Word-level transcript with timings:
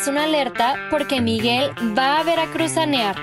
es 0.00 0.08
una 0.08 0.24
alerta 0.24 0.88
porque 0.90 1.20
Miguel 1.20 1.72
va 1.96 2.20
a 2.20 2.24
veracruzanear. 2.24 3.16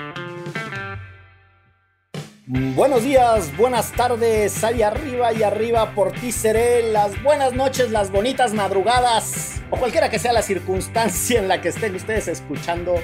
Buenos 2.46 3.02
días, 3.02 3.54
buenas 3.56 3.90
tardes, 3.92 4.62
allá 4.62 4.88
arriba 4.88 5.32
y 5.32 5.42
arriba 5.42 5.92
por 5.94 6.12
ti 6.12 6.30
seré, 6.30 6.92
las 6.92 7.20
buenas 7.22 7.52
noches, 7.52 7.90
las 7.90 8.12
bonitas 8.12 8.54
madrugadas, 8.54 9.60
o 9.70 9.76
cualquiera 9.76 10.08
que 10.08 10.20
sea 10.20 10.32
la 10.32 10.42
circunstancia 10.42 11.40
en 11.40 11.48
la 11.48 11.60
que 11.60 11.70
estén 11.70 11.96
ustedes 11.96 12.28
escuchando, 12.28 12.94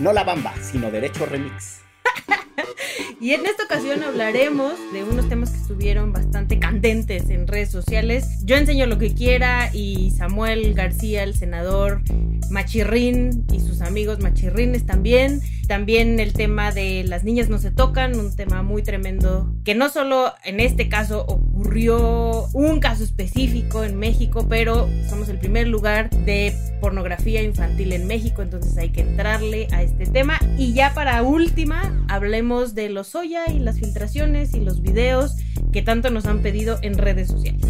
no 0.00 0.12
la 0.12 0.24
bamba, 0.24 0.52
sino 0.60 0.90
derecho 0.90 1.24
remix. 1.24 1.80
Y 3.20 3.32
en 3.32 3.46
esta 3.46 3.64
ocasión 3.64 4.02
hablaremos 4.02 4.74
de 4.92 5.02
unos 5.02 5.28
temas 5.28 5.50
que 5.50 5.58
estuvieron 5.58 6.12
bastante 6.12 6.58
candentes 6.58 7.30
en 7.30 7.46
redes 7.46 7.70
sociales. 7.70 8.44
Yo 8.44 8.56
enseño 8.56 8.86
lo 8.86 8.98
que 8.98 9.14
quiera 9.14 9.70
y 9.74 10.12
Samuel 10.12 10.74
García, 10.74 11.24
el 11.24 11.34
senador 11.34 12.02
Machirrín 12.50 13.44
y 13.52 13.60
sus 13.60 13.82
amigos 13.82 14.20
machirrines 14.20 14.86
también. 14.86 15.40
También 15.66 16.18
el 16.18 16.32
tema 16.32 16.72
de 16.72 17.04
las 17.04 17.24
niñas 17.24 17.50
no 17.50 17.58
se 17.58 17.70
tocan, 17.70 18.18
un 18.18 18.34
tema 18.34 18.62
muy 18.62 18.82
tremendo 18.82 19.52
que 19.64 19.74
no 19.74 19.90
solo 19.90 20.32
en 20.44 20.60
este 20.60 20.88
caso 20.88 21.26
ocurrió 21.26 22.46
un 22.54 22.80
caso 22.80 23.04
específico 23.04 23.84
en 23.84 23.98
México, 23.98 24.46
pero 24.48 24.88
somos 25.10 25.28
el 25.28 25.38
primer 25.38 25.68
lugar 25.68 26.08
de 26.08 26.54
pornografía 26.80 27.42
infantil 27.42 27.92
en 27.92 28.06
México, 28.06 28.40
entonces 28.40 28.78
hay 28.78 28.90
que 28.90 29.02
entrarle 29.02 29.68
a 29.72 29.82
este 29.82 30.06
tema. 30.06 30.38
Y 30.56 30.72
ya 30.72 30.94
para 30.94 31.22
última, 31.22 31.92
hablemos 32.08 32.47
de 32.48 32.88
los 32.88 33.08
Soya 33.08 33.44
y 33.50 33.58
las 33.58 33.78
filtraciones 33.78 34.54
y 34.54 34.60
los 34.60 34.80
videos 34.80 35.36
que 35.70 35.82
tanto 35.82 36.08
nos 36.08 36.24
han 36.24 36.40
pedido 36.40 36.78
en 36.80 36.96
redes 36.96 37.28
sociales. 37.28 37.62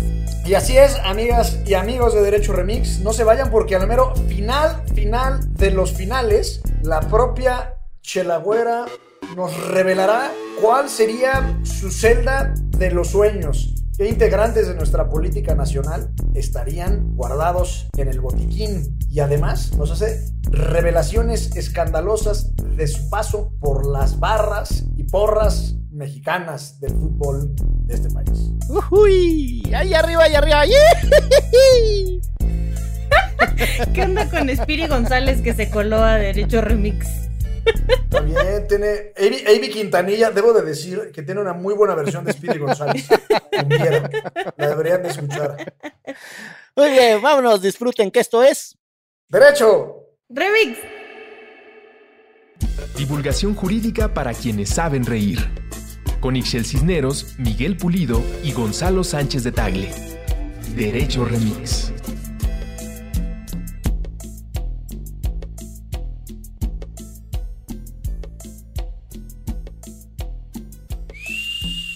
Y 0.46 0.54
así 0.54 0.78
es, 0.78 0.94
amigas 1.04 1.58
y 1.66 1.74
amigos 1.74 2.14
de 2.14 2.22
Derecho 2.22 2.52
Remix, 2.52 3.00
no 3.00 3.12
se 3.12 3.24
vayan 3.24 3.50
porque 3.50 3.74
al 3.74 3.88
mero 3.88 4.14
final, 4.28 4.84
final 4.94 5.52
de 5.54 5.72
los 5.72 5.92
finales, 5.92 6.62
la 6.82 7.00
propia 7.00 7.74
Chelagüera 8.02 8.86
nos 9.36 9.68
revelará 9.68 10.30
cuál 10.62 10.88
sería 10.88 11.58
su 11.64 11.90
celda 11.90 12.54
de 12.78 12.92
los 12.92 13.08
sueños. 13.08 13.74
¿Qué 13.98 14.08
integrantes 14.08 14.68
de 14.68 14.76
nuestra 14.76 15.08
política 15.08 15.56
nacional 15.56 16.12
estarían 16.32 17.16
guardados 17.16 17.88
en 17.96 18.06
el 18.06 18.20
botiquín? 18.20 18.96
Y 19.10 19.18
además 19.18 19.76
nos 19.76 19.90
hace 19.90 20.24
revelaciones 20.52 21.56
escandalosas 21.56 22.54
de 22.76 22.86
su 22.86 23.10
paso 23.10 23.50
por 23.58 23.90
las 23.90 24.20
barras 24.20 24.84
y 24.96 25.02
porras 25.02 25.74
mexicanas 25.90 26.78
del 26.78 26.92
fútbol 26.92 27.56
de 27.86 27.94
este 27.94 28.08
país. 28.10 28.52
¡Uy! 28.92 29.64
¡Ahí 29.74 29.92
arriba, 29.92 30.22
ahí 30.22 30.34
arriba! 30.36 30.62
¿Qué 33.92 34.02
onda 34.02 34.30
con 34.30 34.48
Spiri 34.48 34.86
González 34.86 35.42
que 35.42 35.54
se 35.54 35.70
coló 35.70 36.04
a 36.04 36.18
Derecho 36.18 36.60
Remix? 36.60 37.28
También 38.08 38.66
tiene. 38.68 39.12
Avi, 39.16 39.68
Quintanilla, 39.70 40.30
debo 40.30 40.52
de 40.52 40.62
decir 40.62 41.10
que 41.12 41.22
tiene 41.22 41.40
una 41.40 41.52
muy 41.52 41.74
buena 41.74 41.94
versión 41.94 42.24
de 42.24 42.32
Speedy 42.32 42.58
González. 42.58 43.06
La 44.56 44.68
deberían 44.68 45.02
de 45.02 45.08
escuchar. 45.08 45.74
Muy 46.76 46.90
bien, 46.90 47.20
vámonos, 47.20 47.60
disfruten 47.60 48.10
que 48.10 48.20
esto 48.20 48.42
es. 48.42 48.76
¡Derecho! 49.28 50.04
¡Remix! 50.28 50.78
Divulgación 52.96 53.54
jurídica 53.54 54.14
para 54.14 54.32
quienes 54.32 54.70
saben 54.70 55.04
reír. 55.04 55.38
Con 56.20 56.36
Ixel 56.36 56.64
Cisneros, 56.64 57.34
Miguel 57.38 57.76
Pulido 57.76 58.22
y 58.42 58.52
Gonzalo 58.52 59.04
Sánchez 59.04 59.44
de 59.44 59.52
Tagle. 59.52 59.90
Derecho 60.74 61.24
Remix. 61.24 61.92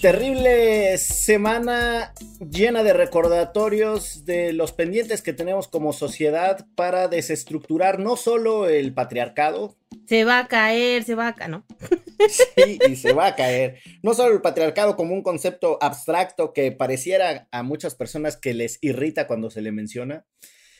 Terrible 0.03 0.97
semana 0.97 2.13
llena 2.41 2.83
de 2.83 2.91
recordatorios 2.91 4.25
de 4.25 4.51
los 4.51 4.73
pendientes 4.73 5.21
que 5.21 5.31
tenemos 5.31 5.69
como 5.69 5.93
sociedad 5.93 6.67
para 6.75 7.07
desestructurar 7.07 7.99
no 7.99 8.17
solo 8.17 8.67
el 8.67 8.93
patriarcado. 8.93 9.77
Se 10.05 10.25
va 10.25 10.39
a 10.39 10.47
caer, 10.49 11.05
se 11.05 11.15
va 11.15 11.29
a 11.29 11.35
caer, 11.35 11.51
¿no? 11.51 11.65
Sí, 12.27 12.79
y 12.85 12.97
se 12.97 13.13
va 13.13 13.27
a 13.27 13.35
caer. 13.37 13.79
No 14.01 14.13
solo 14.13 14.33
el 14.33 14.41
patriarcado 14.41 14.97
como 14.97 15.13
un 15.13 15.23
concepto 15.23 15.77
abstracto 15.79 16.51
que 16.51 16.73
pareciera 16.73 17.47
a 17.51 17.63
muchas 17.63 17.95
personas 17.95 18.35
que 18.35 18.53
les 18.53 18.79
irrita 18.81 19.25
cuando 19.25 19.49
se 19.51 19.61
le 19.61 19.71
menciona, 19.71 20.25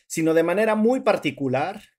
sino 0.05 0.33
de 0.33 0.43
manera 0.43 0.75
muy 0.75 0.99
particular 0.99 1.92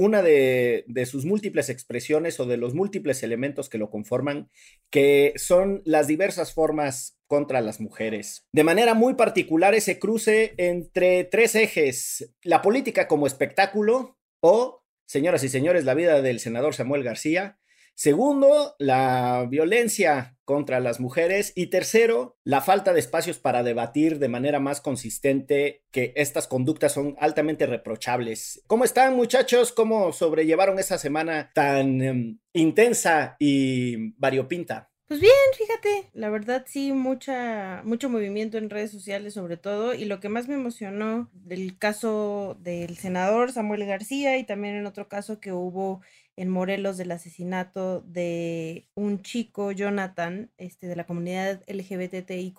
una 0.00 0.22
de, 0.22 0.84
sus 1.04 1.26
múltiples 1.26 1.68
expresiones 1.68 2.40
o 2.40 2.46
de 2.46 2.56
los 2.56 2.74
múltiples 2.74 3.22
elementos 3.22 3.68
que 3.68 3.76
lo 3.76 3.90
conforman, 3.90 4.48
que 4.88 5.34
son 5.36 5.82
las 5.84 6.06
diversas 6.06 6.54
formas 6.54 7.18
contra 7.26 7.60
las 7.60 7.80
mujeres. 7.80 8.46
De 8.52 8.64
manera 8.64 8.94
muy 8.94 9.14
particular, 9.14 9.74
ese 9.74 9.98
cruce 9.98 10.54
entre 10.56 11.24
tres 11.24 11.54
ejes, 11.54 12.32
la 12.42 12.62
política 12.62 13.08
como 13.08 13.26
espectáculo 13.26 14.16
o, 14.40 14.82
señoras 15.06 15.44
y 15.44 15.50
señores, 15.50 15.84
la 15.84 15.94
vida 15.94 16.22
del 16.22 16.40
senador 16.40 16.74
Samuel 16.74 17.02
García, 17.02 17.58
Segundo, 18.00 18.76
la 18.78 19.46
violencia 19.50 20.38
contra 20.50 20.80
las 20.80 20.98
mujeres. 20.98 21.52
Y 21.54 21.68
tercero, 21.68 22.36
la 22.42 22.60
falta 22.60 22.92
de 22.92 22.98
espacios 22.98 23.38
para 23.38 23.62
debatir 23.62 24.18
de 24.18 24.26
manera 24.26 24.58
más 24.58 24.80
consistente 24.80 25.84
que 25.92 26.12
estas 26.16 26.48
conductas 26.48 26.90
son 26.90 27.14
altamente 27.20 27.66
reprochables. 27.66 28.60
¿Cómo 28.66 28.82
están 28.82 29.14
muchachos? 29.14 29.70
¿Cómo 29.70 30.12
sobrellevaron 30.12 30.80
esa 30.80 30.98
semana 30.98 31.52
tan 31.54 32.02
em, 32.02 32.38
intensa 32.52 33.36
y 33.38 34.10
variopinta? 34.18 34.90
Pues 35.06 35.20
bien, 35.20 35.32
fíjate, 35.56 36.10
la 36.14 36.30
verdad 36.30 36.64
sí, 36.66 36.92
mucha, 36.92 37.82
mucho 37.84 38.08
movimiento 38.08 38.58
en 38.58 38.70
redes 38.70 38.90
sociales 38.90 39.34
sobre 39.34 39.56
todo, 39.56 39.94
y 39.94 40.04
lo 40.04 40.18
que 40.18 40.28
más 40.28 40.48
me 40.48 40.54
emocionó 40.54 41.30
del 41.32 41.78
caso 41.78 42.56
del 42.60 42.96
senador 42.96 43.52
Samuel 43.52 43.86
García 43.86 44.36
y 44.38 44.44
también 44.44 44.74
en 44.74 44.86
otro 44.86 45.08
caso 45.08 45.38
que 45.38 45.52
hubo 45.52 46.00
en 46.40 46.48
Morelos 46.48 46.96
del 46.96 47.10
asesinato 47.10 48.00
de 48.00 48.88
un 48.94 49.20
chico, 49.20 49.72
Jonathan, 49.72 50.50
este, 50.56 50.86
de 50.86 50.96
la 50.96 51.04
comunidad 51.04 51.62
LGBTIQ, 51.66 52.56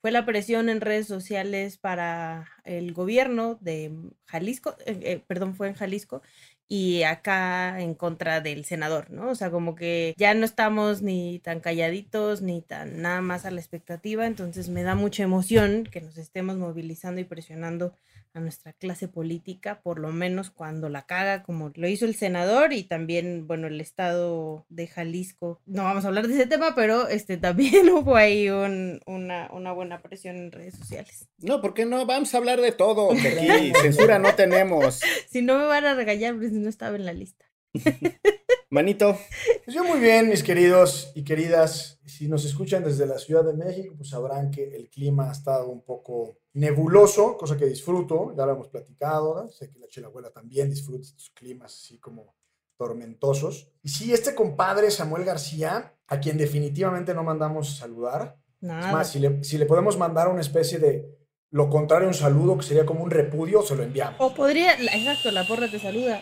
fue 0.00 0.10
la 0.10 0.26
presión 0.26 0.68
en 0.68 0.80
redes 0.80 1.06
sociales 1.06 1.78
para 1.78 2.48
el 2.64 2.92
gobierno 2.92 3.56
de 3.60 3.92
Jalisco, 4.26 4.74
eh, 4.84 4.98
eh, 5.02 5.24
perdón, 5.28 5.54
fue 5.54 5.68
en 5.68 5.74
Jalisco, 5.74 6.22
y 6.66 7.04
acá 7.04 7.80
en 7.80 7.94
contra 7.94 8.40
del 8.40 8.64
senador, 8.64 9.12
¿no? 9.12 9.30
O 9.30 9.34
sea, 9.36 9.52
como 9.52 9.76
que 9.76 10.14
ya 10.16 10.34
no 10.34 10.44
estamos 10.44 11.00
ni 11.00 11.38
tan 11.38 11.60
calladitos 11.60 12.42
ni 12.42 12.62
tan 12.62 13.00
nada 13.00 13.20
más 13.20 13.44
a 13.44 13.52
la 13.52 13.60
expectativa, 13.60 14.26
entonces 14.26 14.68
me 14.68 14.82
da 14.82 14.96
mucha 14.96 15.22
emoción 15.22 15.84
que 15.84 16.00
nos 16.00 16.18
estemos 16.18 16.56
movilizando 16.56 17.20
y 17.20 17.24
presionando 17.24 17.94
a 18.34 18.40
nuestra 18.40 18.72
clase 18.72 19.08
política, 19.08 19.80
por 19.82 19.98
lo 19.98 20.12
menos 20.12 20.50
cuando 20.50 20.88
la 20.88 21.06
caga, 21.06 21.42
como 21.42 21.70
lo 21.74 21.88
hizo 21.88 22.04
el 22.04 22.16
senador 22.16 22.72
y 22.72 22.82
también, 22.82 23.46
bueno, 23.46 23.68
el 23.68 23.80
estado 23.80 24.66
de 24.68 24.88
Jalisco. 24.88 25.60
No 25.66 25.84
vamos 25.84 26.04
a 26.04 26.08
hablar 26.08 26.26
de 26.26 26.34
ese 26.34 26.46
tema, 26.46 26.74
pero 26.74 27.08
este 27.08 27.36
también 27.36 27.88
hubo 27.90 28.16
ahí 28.16 28.50
una, 28.50 29.48
una 29.52 29.72
buena 29.72 30.02
presión 30.02 30.36
en 30.36 30.52
redes 30.52 30.74
sociales. 30.74 31.28
No, 31.38 31.60
¿por 31.60 31.74
qué 31.74 31.86
no? 31.86 32.04
Vamos 32.06 32.34
a 32.34 32.38
hablar 32.38 32.60
de 32.60 32.72
todo, 32.72 33.08
que 33.22 33.28
aquí 33.28 33.72
censura 33.80 34.18
no 34.18 34.34
tenemos. 34.34 35.00
si 35.30 35.40
no 35.40 35.58
me 35.58 35.64
van 35.64 35.84
a 35.84 35.94
regañar, 35.94 36.36
pues 36.36 36.52
no 36.52 36.68
estaba 36.68 36.96
en 36.96 37.06
la 37.06 37.12
lista. 37.12 37.44
Manito. 38.70 39.16
Pues 39.64 39.74
yo 39.74 39.84
muy 39.84 40.00
bien, 40.00 40.28
mis 40.28 40.42
queridos 40.42 41.12
y 41.14 41.22
queridas. 41.22 42.00
Si 42.04 42.28
nos 42.28 42.44
escuchan 42.44 42.82
desde 42.82 43.06
la 43.06 43.18
Ciudad 43.18 43.44
de 43.44 43.54
México, 43.54 43.94
pues 43.96 44.10
sabrán 44.10 44.50
que 44.50 44.76
el 44.76 44.90
clima 44.90 45.28
ha 45.28 45.32
estado 45.32 45.68
un 45.68 45.82
poco 45.82 46.38
nebuloso, 46.54 47.36
cosa 47.36 47.56
que 47.56 47.66
disfruto, 47.66 48.34
ya 48.36 48.46
lo 48.46 48.52
hemos 48.52 48.68
platicado, 48.68 49.48
sé 49.48 49.70
que 49.70 49.78
la 49.78 49.88
chelabuela 49.88 50.30
también 50.30 50.70
disfruta 50.70 51.02
estos 51.02 51.30
climas 51.30 51.74
así 51.74 51.98
como 51.98 52.34
tormentosos. 52.76 53.70
Y 53.82 53.88
sí, 53.88 54.12
este 54.12 54.34
compadre 54.34 54.90
Samuel 54.90 55.24
García, 55.24 55.94
a 56.06 56.20
quien 56.20 56.38
definitivamente 56.38 57.14
no 57.14 57.22
mandamos 57.22 57.76
saludar, 57.76 58.36
Nada. 58.60 58.86
es 58.86 58.92
más, 58.92 59.10
si 59.10 59.18
le, 59.18 59.44
si 59.44 59.58
le 59.58 59.66
podemos 59.66 59.98
mandar 59.98 60.28
una 60.28 60.40
especie 60.40 60.78
de 60.78 61.08
lo 61.50 61.70
contrario, 61.70 62.08
un 62.08 62.14
saludo 62.14 62.56
que 62.58 62.64
sería 62.64 62.84
como 62.84 63.04
un 63.04 63.12
repudio, 63.12 63.62
se 63.62 63.76
lo 63.76 63.84
enviamos. 63.84 64.16
O 64.18 64.34
podría, 64.34 64.72
exacto, 64.72 65.30
la 65.30 65.46
porra 65.46 65.70
te 65.70 65.78
saluda. 65.78 66.20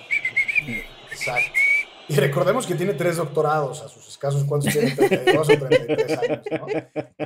Exacto. 1.10 1.61
Y 2.12 2.16
recordemos 2.16 2.66
que 2.66 2.74
tiene 2.74 2.92
tres 2.92 3.16
doctorados 3.16 3.80
a 3.80 3.88
sus 3.88 4.06
escasos, 4.06 4.44
¿cuántos 4.44 4.70
tiene? 4.70 4.90
32 4.90 5.48
o 5.48 5.58
33 5.58 6.18
años, 6.18 6.40
¿no? 6.50 6.66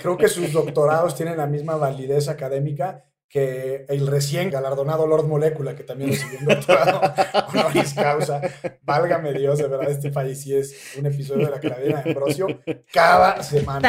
Creo 0.00 0.16
que 0.16 0.28
sus 0.28 0.52
doctorados 0.52 1.16
tienen 1.16 1.36
la 1.36 1.48
misma 1.48 1.74
validez 1.76 2.28
académica 2.28 3.02
que 3.28 3.84
el 3.88 4.06
recién 4.06 4.48
galardonado 4.48 5.04
Lord 5.04 5.26
Molecula, 5.26 5.74
que 5.74 5.82
también 5.82 6.10
recibió 6.10 6.38
un 6.38 6.44
doctorado 6.46 7.00
honoris 7.52 7.94
causa. 7.94 8.40
Válgame 8.82 9.32
Dios, 9.32 9.58
de 9.58 9.66
verdad, 9.66 9.90
este 9.90 10.12
país 10.12 10.40
sí 10.40 10.54
es 10.54 10.94
un 10.96 11.06
episodio 11.06 11.46
de 11.46 11.50
la 11.50 11.58
cadena 11.60 12.02
de 12.02 12.10
Ambrosio 12.10 12.46
cada 12.92 13.42
semana. 13.42 13.80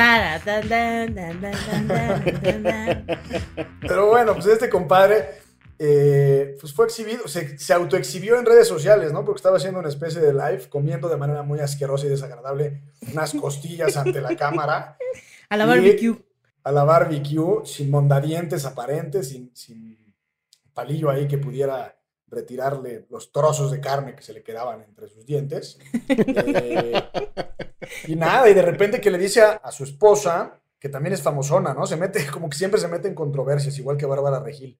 Pero 3.81 4.07
bueno, 4.07 4.33
pues 4.33 4.47
este 4.47 4.67
compadre 4.67 5.45
eh, 5.79 6.57
pues 6.59 6.73
fue 6.73 6.85
exhibido, 6.85 7.27
se, 7.27 7.57
se 7.59 7.73
autoexhibió 7.73 8.39
en 8.39 8.45
redes 8.45 8.67
sociales, 8.67 9.13
¿no? 9.13 9.23
Porque 9.23 9.37
estaba 9.37 9.57
haciendo 9.57 9.79
una 9.79 9.89
especie 9.89 10.19
de 10.19 10.33
live, 10.33 10.69
comiendo 10.69 11.07
de 11.07 11.17
manera 11.17 11.43
muy 11.43 11.59
asquerosa 11.59 12.07
y 12.07 12.09
desagradable 12.09 12.81
unas 13.11 13.33
costillas 13.33 13.95
ante 13.97 14.21
la 14.21 14.35
cámara. 14.35 14.97
A 15.49 15.55
la 15.57 15.65
barbecue. 15.65 16.17
A 16.63 16.71
la 16.71 16.83
barbecue, 16.83 17.65
sin 17.65 17.89
mondadientes 17.89 18.65
aparentes, 18.65 19.29
sin, 19.29 19.55
sin 19.55 20.13
palillo 20.73 21.09
ahí 21.09 21.27
que 21.27 21.37
pudiera 21.37 21.95
retirarle 22.27 23.05
los 23.09 23.31
trozos 23.31 23.71
de 23.71 23.79
carne 23.79 24.13
que 24.13 24.23
se 24.23 24.33
le 24.33 24.43
quedaban 24.43 24.81
entre 24.81 25.07
sus 25.07 25.25
dientes. 25.25 25.79
Eh, 26.19 27.03
y 28.07 28.15
nada, 28.15 28.49
y 28.49 28.53
de 28.53 28.61
repente 28.61 28.99
que 28.99 29.09
le 29.09 29.17
dice 29.17 29.41
a, 29.41 29.51
a 29.51 29.71
su 29.71 29.85
esposa, 29.85 30.59
que 30.77 30.89
también 30.89 31.13
es 31.13 31.21
famosona, 31.21 31.73
¿no? 31.73 31.85
Se 31.87 31.95
mete, 31.95 32.25
como 32.27 32.49
que 32.49 32.57
siempre 32.57 32.81
se 32.81 32.87
mete 32.87 33.07
en 33.07 33.15
controversias, 33.15 33.77
igual 33.79 33.95
que 33.95 34.05
Bárbara 34.05 34.41
Regil. 34.41 34.77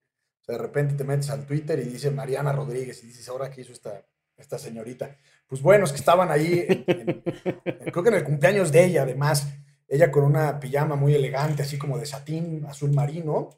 Sea, 0.48 0.56
de 0.56 0.62
repente 0.62 0.94
te 0.94 1.04
metes 1.04 1.28
al 1.28 1.44
Twitter 1.44 1.78
y 1.78 1.84
dice 1.84 2.10
Mariana 2.10 2.52
Rodríguez 2.52 3.02
y 3.04 3.08
dices, 3.08 3.28
¿ahora 3.28 3.50
qué 3.50 3.60
hizo 3.60 3.72
esta, 3.72 4.02
esta 4.36 4.58
señorita? 4.58 5.14
Pues 5.46 5.60
bueno, 5.60 5.84
es 5.84 5.92
que 5.92 5.98
estaban 5.98 6.30
ahí, 6.30 6.64
en- 6.68 6.84
en- 6.86 7.22
en- 7.64 7.90
creo 7.90 8.02
que 8.02 8.08
en 8.08 8.14
el 8.14 8.24
cumpleaños 8.24 8.72
de 8.72 8.84
ella, 8.84 9.02
además, 9.02 9.46
ella 9.86 10.10
con 10.10 10.24
una 10.24 10.58
pijama 10.58 10.96
muy 10.96 11.14
elegante, 11.14 11.62
así 11.62 11.76
como 11.76 11.98
de 11.98 12.06
satín 12.06 12.64
azul 12.66 12.92
marino, 12.92 13.50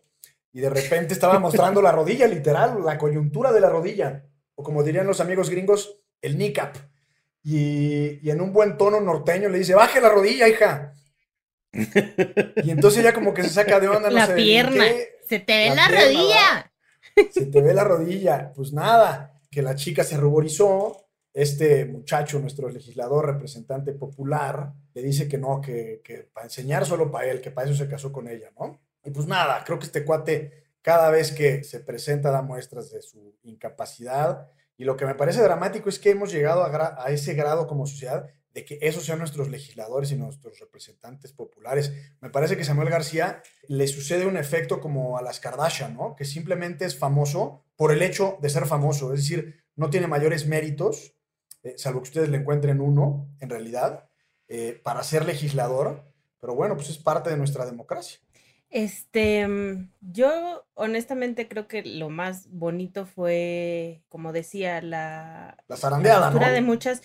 y 0.53 0.61
de 0.61 0.69
repente 0.71 1.15
estaba 1.15 1.39
mostrando 1.39 1.81
la 1.81 1.93
rodilla, 1.93 2.27
literal, 2.27 2.85
la 2.85 2.99
coyuntura 2.99 3.53
de 3.53 3.61
la 3.61 3.69
rodilla, 3.71 4.25
o 4.57 4.65
como 4.65 4.83
dirían 4.83 5.07
los 5.07 5.21
amigos 5.21 5.49
gringos, 5.49 5.97
el 6.21 6.35
kneecap. 6.35 6.77
Y, 7.43 8.19
y 8.21 8.31
en 8.31 8.41
un 8.41 8.53
buen 8.53 8.77
tono 8.77 9.01
norteño 9.01 9.49
le 9.49 9.59
dice, 9.59 9.75
baje 9.75 10.01
la 10.01 10.09
rodilla, 10.09 10.49
hija. 10.49 10.95
Y 11.73 12.71
entonces 12.71 13.01
ella 13.01 13.13
como 13.15 13.33
que 13.33 13.45
se 13.45 13.51
saca 13.51 13.79
de 13.81 13.89
onda. 13.89 14.11
no 14.11 14.17
La 14.17 14.27
sé, 14.27 14.33
¿en 14.33 14.37
pierna. 14.39 14.85
qué? 14.85 15.09
Se 15.29 15.39
te 15.39 15.57
ve 15.57 15.69
La 15.69 15.75
la, 15.77 15.87
pierna, 15.89 16.05
rodilla. 16.05 16.70
Se 17.31 17.47
te 17.47 17.61
ve 17.61 17.75
la 17.75 17.85
rodilla. 17.85 18.53
Pues 18.55 18.73
nada, 18.73 19.41
que 19.51 19.63
la 19.63 19.75
chica 19.75 20.05
se 20.05 20.17
ruborizó. 20.17 21.07
Este 21.33 21.85
muchacho, 21.85 22.41
nuestro 22.41 22.69
legislador, 22.69 23.27
representante 23.27 23.93
popular, 23.93 24.73
le 24.95 25.03
dice 25.03 25.29
que 25.29 25.39
no, 25.39 25.61
que, 25.61 26.01
que 26.03 26.29
para 26.33 26.47
enseñar 26.47 26.85
solo 26.85 27.11
para 27.11 27.27
él, 27.31 27.41
que 27.41 27.53
para 27.53 27.71
eso 27.71 27.85
se 27.85 27.89
casó 27.89 28.11
con 28.11 28.27
ella, 28.27 28.51
¿no? 28.59 28.81
Y 29.05 29.11
pues 29.11 29.27
nada, 29.27 29.63
creo 29.65 29.79
que 29.79 29.87
este 29.87 30.05
cuate, 30.05 30.65
cada 30.83 31.11
vez 31.11 31.33
que 31.33 31.65
se 31.65 31.81
presenta, 31.81 32.31
da 32.31 32.43
muestras 32.43 32.91
de 32.91 33.01
su 33.03 33.37
incapacidad. 33.43 34.49
Y 34.77 34.85
lo 34.85 34.97
que 34.97 35.07
me 35.07 35.15
parece 35.15 35.43
dramático 35.43 35.89
es 35.89 35.99
que 35.99 36.11
hemos 36.11 36.33
llegado 36.33 36.65
a, 36.65 37.11
ese 37.11 37.35
grado 37.35 37.67
como 37.67 37.87
sociedad 37.87 38.29
de 38.53 38.65
que 38.65 38.79
esos 38.83 39.05
sean 39.05 39.19
nuestros 39.19 39.49
legisladores 39.49 40.11
y 40.11 40.17
nuestros 40.17 40.59
representantes 40.59 41.33
populares. 41.33 41.93
Me 42.21 42.31
parece 42.31 42.57
que 42.57 42.65
Samuel 42.65 42.91
García 42.91 43.43
le 43.69 43.87
sucede 43.87 44.27
un 44.27 44.37
efecto 44.37 44.81
como 44.81 45.19
a 45.19 45.23
las 45.23 45.41
Kardashian, 45.41 45.95
¿no? 45.95 46.17
Que 46.17 46.25
simplemente 46.25 46.85
es 46.85 46.99
famoso 46.99 47.65
por 47.77 47.93
el 47.93 48.03
hecho 48.03 48.39
de 48.43 48.51
ser 48.51 48.67
famoso, 48.67 49.15
es 49.15 49.21
decir, 49.21 49.65
no 49.77 49.89
tiene 49.89 50.07
mayores 50.07 50.47
méritos, 50.47 51.15
eh, 51.63 51.75
salvo 51.77 52.01
que 52.01 52.09
ustedes 52.09 52.29
le 52.29 52.39
encuentren 52.39 52.81
uno, 52.81 53.29
en 53.41 53.51
realidad, 53.51 54.09
eh, 54.49 54.81
para 54.83 55.03
ser 55.03 55.25
legislador, 55.25 56.13
pero 56.41 56.55
bueno, 56.55 56.75
pues 56.75 56.91
es 56.91 56.99
parte 56.99 57.31
de 57.31 57.37
nuestra 57.37 57.65
democracia. 57.65 58.19
Este, 58.71 59.47
mm, 59.49 59.91
yo 60.01 60.65
honestamente 60.75 61.49
creo 61.49 61.67
que 61.67 61.83
lo 61.83 62.09
más 62.09 62.49
bonito 62.51 63.05
fue, 63.05 64.03
como 64.09 64.33
decía, 64.33 64.81
la, 64.81 65.57
La 65.67 65.77
zarandeada, 65.77 66.29
postura 66.29 66.49
¿no? 66.49 66.55
de 66.55 66.61
muchas, 66.61 67.03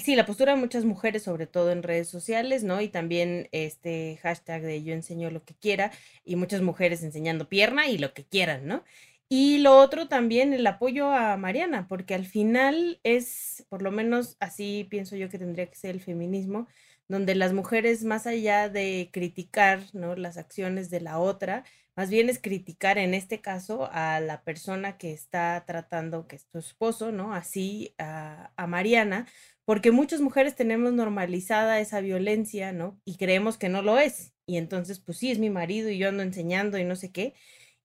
sí, 0.00 0.16
la 0.16 0.26
postura 0.26 0.54
de 0.54 0.60
muchas 0.60 0.84
mujeres, 0.84 1.22
sobre 1.22 1.46
todo 1.46 1.70
en 1.70 1.82
redes 1.82 2.08
sociales, 2.08 2.64
¿no? 2.64 2.80
Y 2.80 2.88
también 2.88 3.48
este 3.52 4.18
hashtag 4.22 4.62
de 4.62 4.82
yo 4.82 4.94
enseño 4.94 5.30
lo 5.30 5.44
que 5.44 5.54
quiera 5.54 5.92
y 6.24 6.36
muchas 6.36 6.62
mujeres 6.62 7.02
enseñando 7.02 7.48
pierna 7.48 7.88
y 7.88 7.98
lo 7.98 8.14
que 8.14 8.24
quieran, 8.24 8.66
¿no? 8.66 8.84
Y 9.28 9.58
lo 9.58 9.78
otro 9.78 10.08
también, 10.08 10.52
el 10.52 10.66
apoyo 10.66 11.10
a 11.10 11.36
Mariana, 11.38 11.88
porque 11.88 12.14
al 12.14 12.26
final 12.26 13.00
es, 13.02 13.64
por 13.70 13.80
lo 13.82 13.90
menos 13.90 14.36
así 14.40 14.86
pienso 14.90 15.16
yo 15.16 15.30
que 15.30 15.38
tendría 15.38 15.70
que 15.70 15.76
ser 15.76 15.94
el 15.94 16.02
feminismo, 16.02 16.68
donde 17.08 17.34
las 17.34 17.52
mujeres, 17.52 18.04
más 18.04 18.26
allá 18.26 18.68
de 18.68 19.10
criticar, 19.12 19.80
¿no? 19.94 20.16
las 20.16 20.36
acciones 20.36 20.90
de 20.90 21.00
la 21.00 21.18
otra, 21.18 21.64
más 21.96 22.08
bien 22.10 22.30
es 22.30 22.38
criticar 22.40 22.98
en 22.98 23.14
este 23.14 23.40
caso 23.40 23.88
a 23.92 24.20
la 24.20 24.42
persona 24.44 24.96
que 24.96 25.12
está 25.12 25.64
tratando, 25.66 26.26
que 26.26 26.36
es 26.36 26.46
tu 26.46 26.58
esposo, 26.58 27.12
¿no? 27.12 27.34
Así 27.34 27.94
a, 27.98 28.52
a 28.56 28.66
Mariana, 28.66 29.26
porque 29.64 29.92
muchas 29.92 30.20
mujeres 30.20 30.56
tenemos 30.56 30.92
normalizada 30.92 31.80
esa 31.80 32.00
violencia, 32.00 32.72
¿no? 32.72 33.00
Y 33.04 33.16
creemos 33.16 33.58
que 33.58 33.68
no 33.68 33.82
lo 33.82 33.98
es. 33.98 34.32
Y 34.46 34.56
entonces, 34.56 35.00
pues 35.00 35.18
sí, 35.18 35.30
es 35.30 35.38
mi 35.38 35.50
marido 35.50 35.88
y 35.90 35.98
yo 35.98 36.08
ando 36.08 36.22
enseñando 36.22 36.78
y 36.78 36.84
no 36.84 36.96
sé 36.96 37.12
qué. 37.12 37.34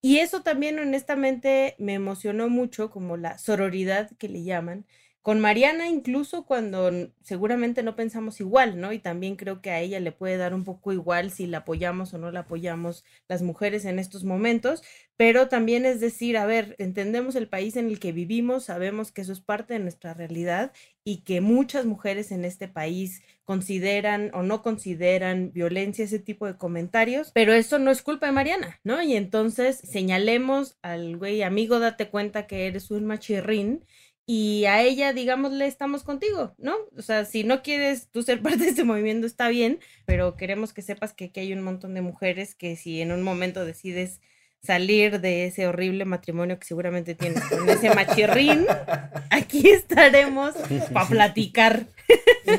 Y 0.01 0.19
eso 0.19 0.43
también 0.43 0.79
honestamente 0.79 1.75
me 1.79 1.93
emocionó 1.93 2.49
mucho, 2.49 2.89
como 2.89 3.17
la 3.17 3.37
sororidad 3.37 4.11
que 4.17 4.29
le 4.29 4.43
llaman, 4.43 4.85
con 5.27 5.41
Mariana 5.41 5.89
incluso 5.89 6.45
cuando 6.45 6.89
seguramente 7.21 7.83
no 7.83 7.97
pensamos 7.97 8.39
igual, 8.39 8.79
¿no? 8.79 8.93
Y 8.93 8.99
también 8.99 9.35
creo 9.35 9.61
que 9.61 9.71
a 9.71 9.81
ella 9.81 9.99
le 9.99 10.13
puede 10.13 10.37
dar 10.37 10.53
un 10.53 10.63
poco 10.63 10.93
igual 10.93 11.31
si 11.31 11.47
la 11.47 11.57
apoyamos 11.57 12.13
o 12.13 12.17
no 12.17 12.31
la 12.31 12.39
apoyamos 12.39 13.03
las 13.27 13.41
mujeres 13.41 13.83
en 13.83 13.99
estos 13.99 14.23
momentos, 14.23 14.83
pero 15.17 15.49
también 15.49 15.85
es 15.85 15.99
decir, 15.99 16.37
a 16.37 16.45
ver, 16.45 16.77
entendemos 16.79 17.35
el 17.35 17.49
país 17.49 17.75
en 17.75 17.87
el 17.89 17.99
que 17.99 18.13
vivimos, 18.13 18.63
sabemos 18.63 19.11
que 19.11 19.19
eso 19.19 19.33
es 19.33 19.41
parte 19.41 19.73
de 19.73 19.81
nuestra 19.81 20.13
realidad 20.13 20.71
y 21.03 21.23
que 21.23 21.41
muchas 21.41 21.85
mujeres 21.85 22.31
en 22.31 22.45
este 22.45 22.69
país 22.69 23.21
consideran 23.43 24.31
o 24.33 24.43
no 24.43 24.61
consideran 24.61 25.51
violencia 25.51 26.05
ese 26.05 26.19
tipo 26.19 26.45
de 26.45 26.57
comentarios, 26.57 27.31
pero 27.33 27.51
eso 27.51 27.79
no 27.79 27.91
es 27.91 28.01
culpa 28.01 28.27
de 28.27 28.31
Mariana, 28.31 28.79
¿no? 28.85 29.01
Y 29.01 29.15
entonces 29.17 29.77
señalemos 29.83 30.77
al 30.81 31.17
güey, 31.17 31.41
amigo, 31.43 31.79
date 31.79 32.09
cuenta 32.09 32.47
que 32.47 32.67
eres 32.67 32.91
un 32.91 33.05
machirrín 33.05 33.83
y 34.29 34.65
a 34.65 34.81
ella, 34.81 35.13
digámosle, 35.13 35.65
estamos 35.67 36.03
contigo, 36.03 36.53
¿no? 36.57 36.75
O 36.97 37.01
sea, 37.01 37.23
si 37.23 37.45
no 37.45 37.63
quieres 37.63 38.09
tú 38.11 38.23
ser 38.23 38.41
parte 38.43 38.57
de 38.57 38.69
este 38.69 38.83
movimiento, 38.83 39.25
está 39.25 39.47
bien, 39.47 39.79
pero 40.05 40.35
queremos 40.35 40.73
que 40.73 40.81
sepas 40.81 41.13
que 41.13 41.25
aquí 41.25 41.39
hay 41.39 41.53
un 41.53 41.63
montón 41.63 41.93
de 41.93 42.01
mujeres 42.01 42.53
que 42.53 42.75
si 42.75 43.01
en 43.01 43.13
un 43.13 43.23
momento 43.23 43.65
decides 43.65 44.19
salir 44.61 45.21
de 45.21 45.45
ese 45.45 45.65
horrible 45.65 46.03
matrimonio 46.03 46.59
que 46.59 46.67
seguramente 46.67 47.15
tienes 47.15 47.41
con 47.45 47.69
ese 47.69 47.93
machirrín, 47.95 48.65
aquí 49.29 49.69
estaremos 49.69 50.55
para 50.91 51.07
platicar. 51.07 51.85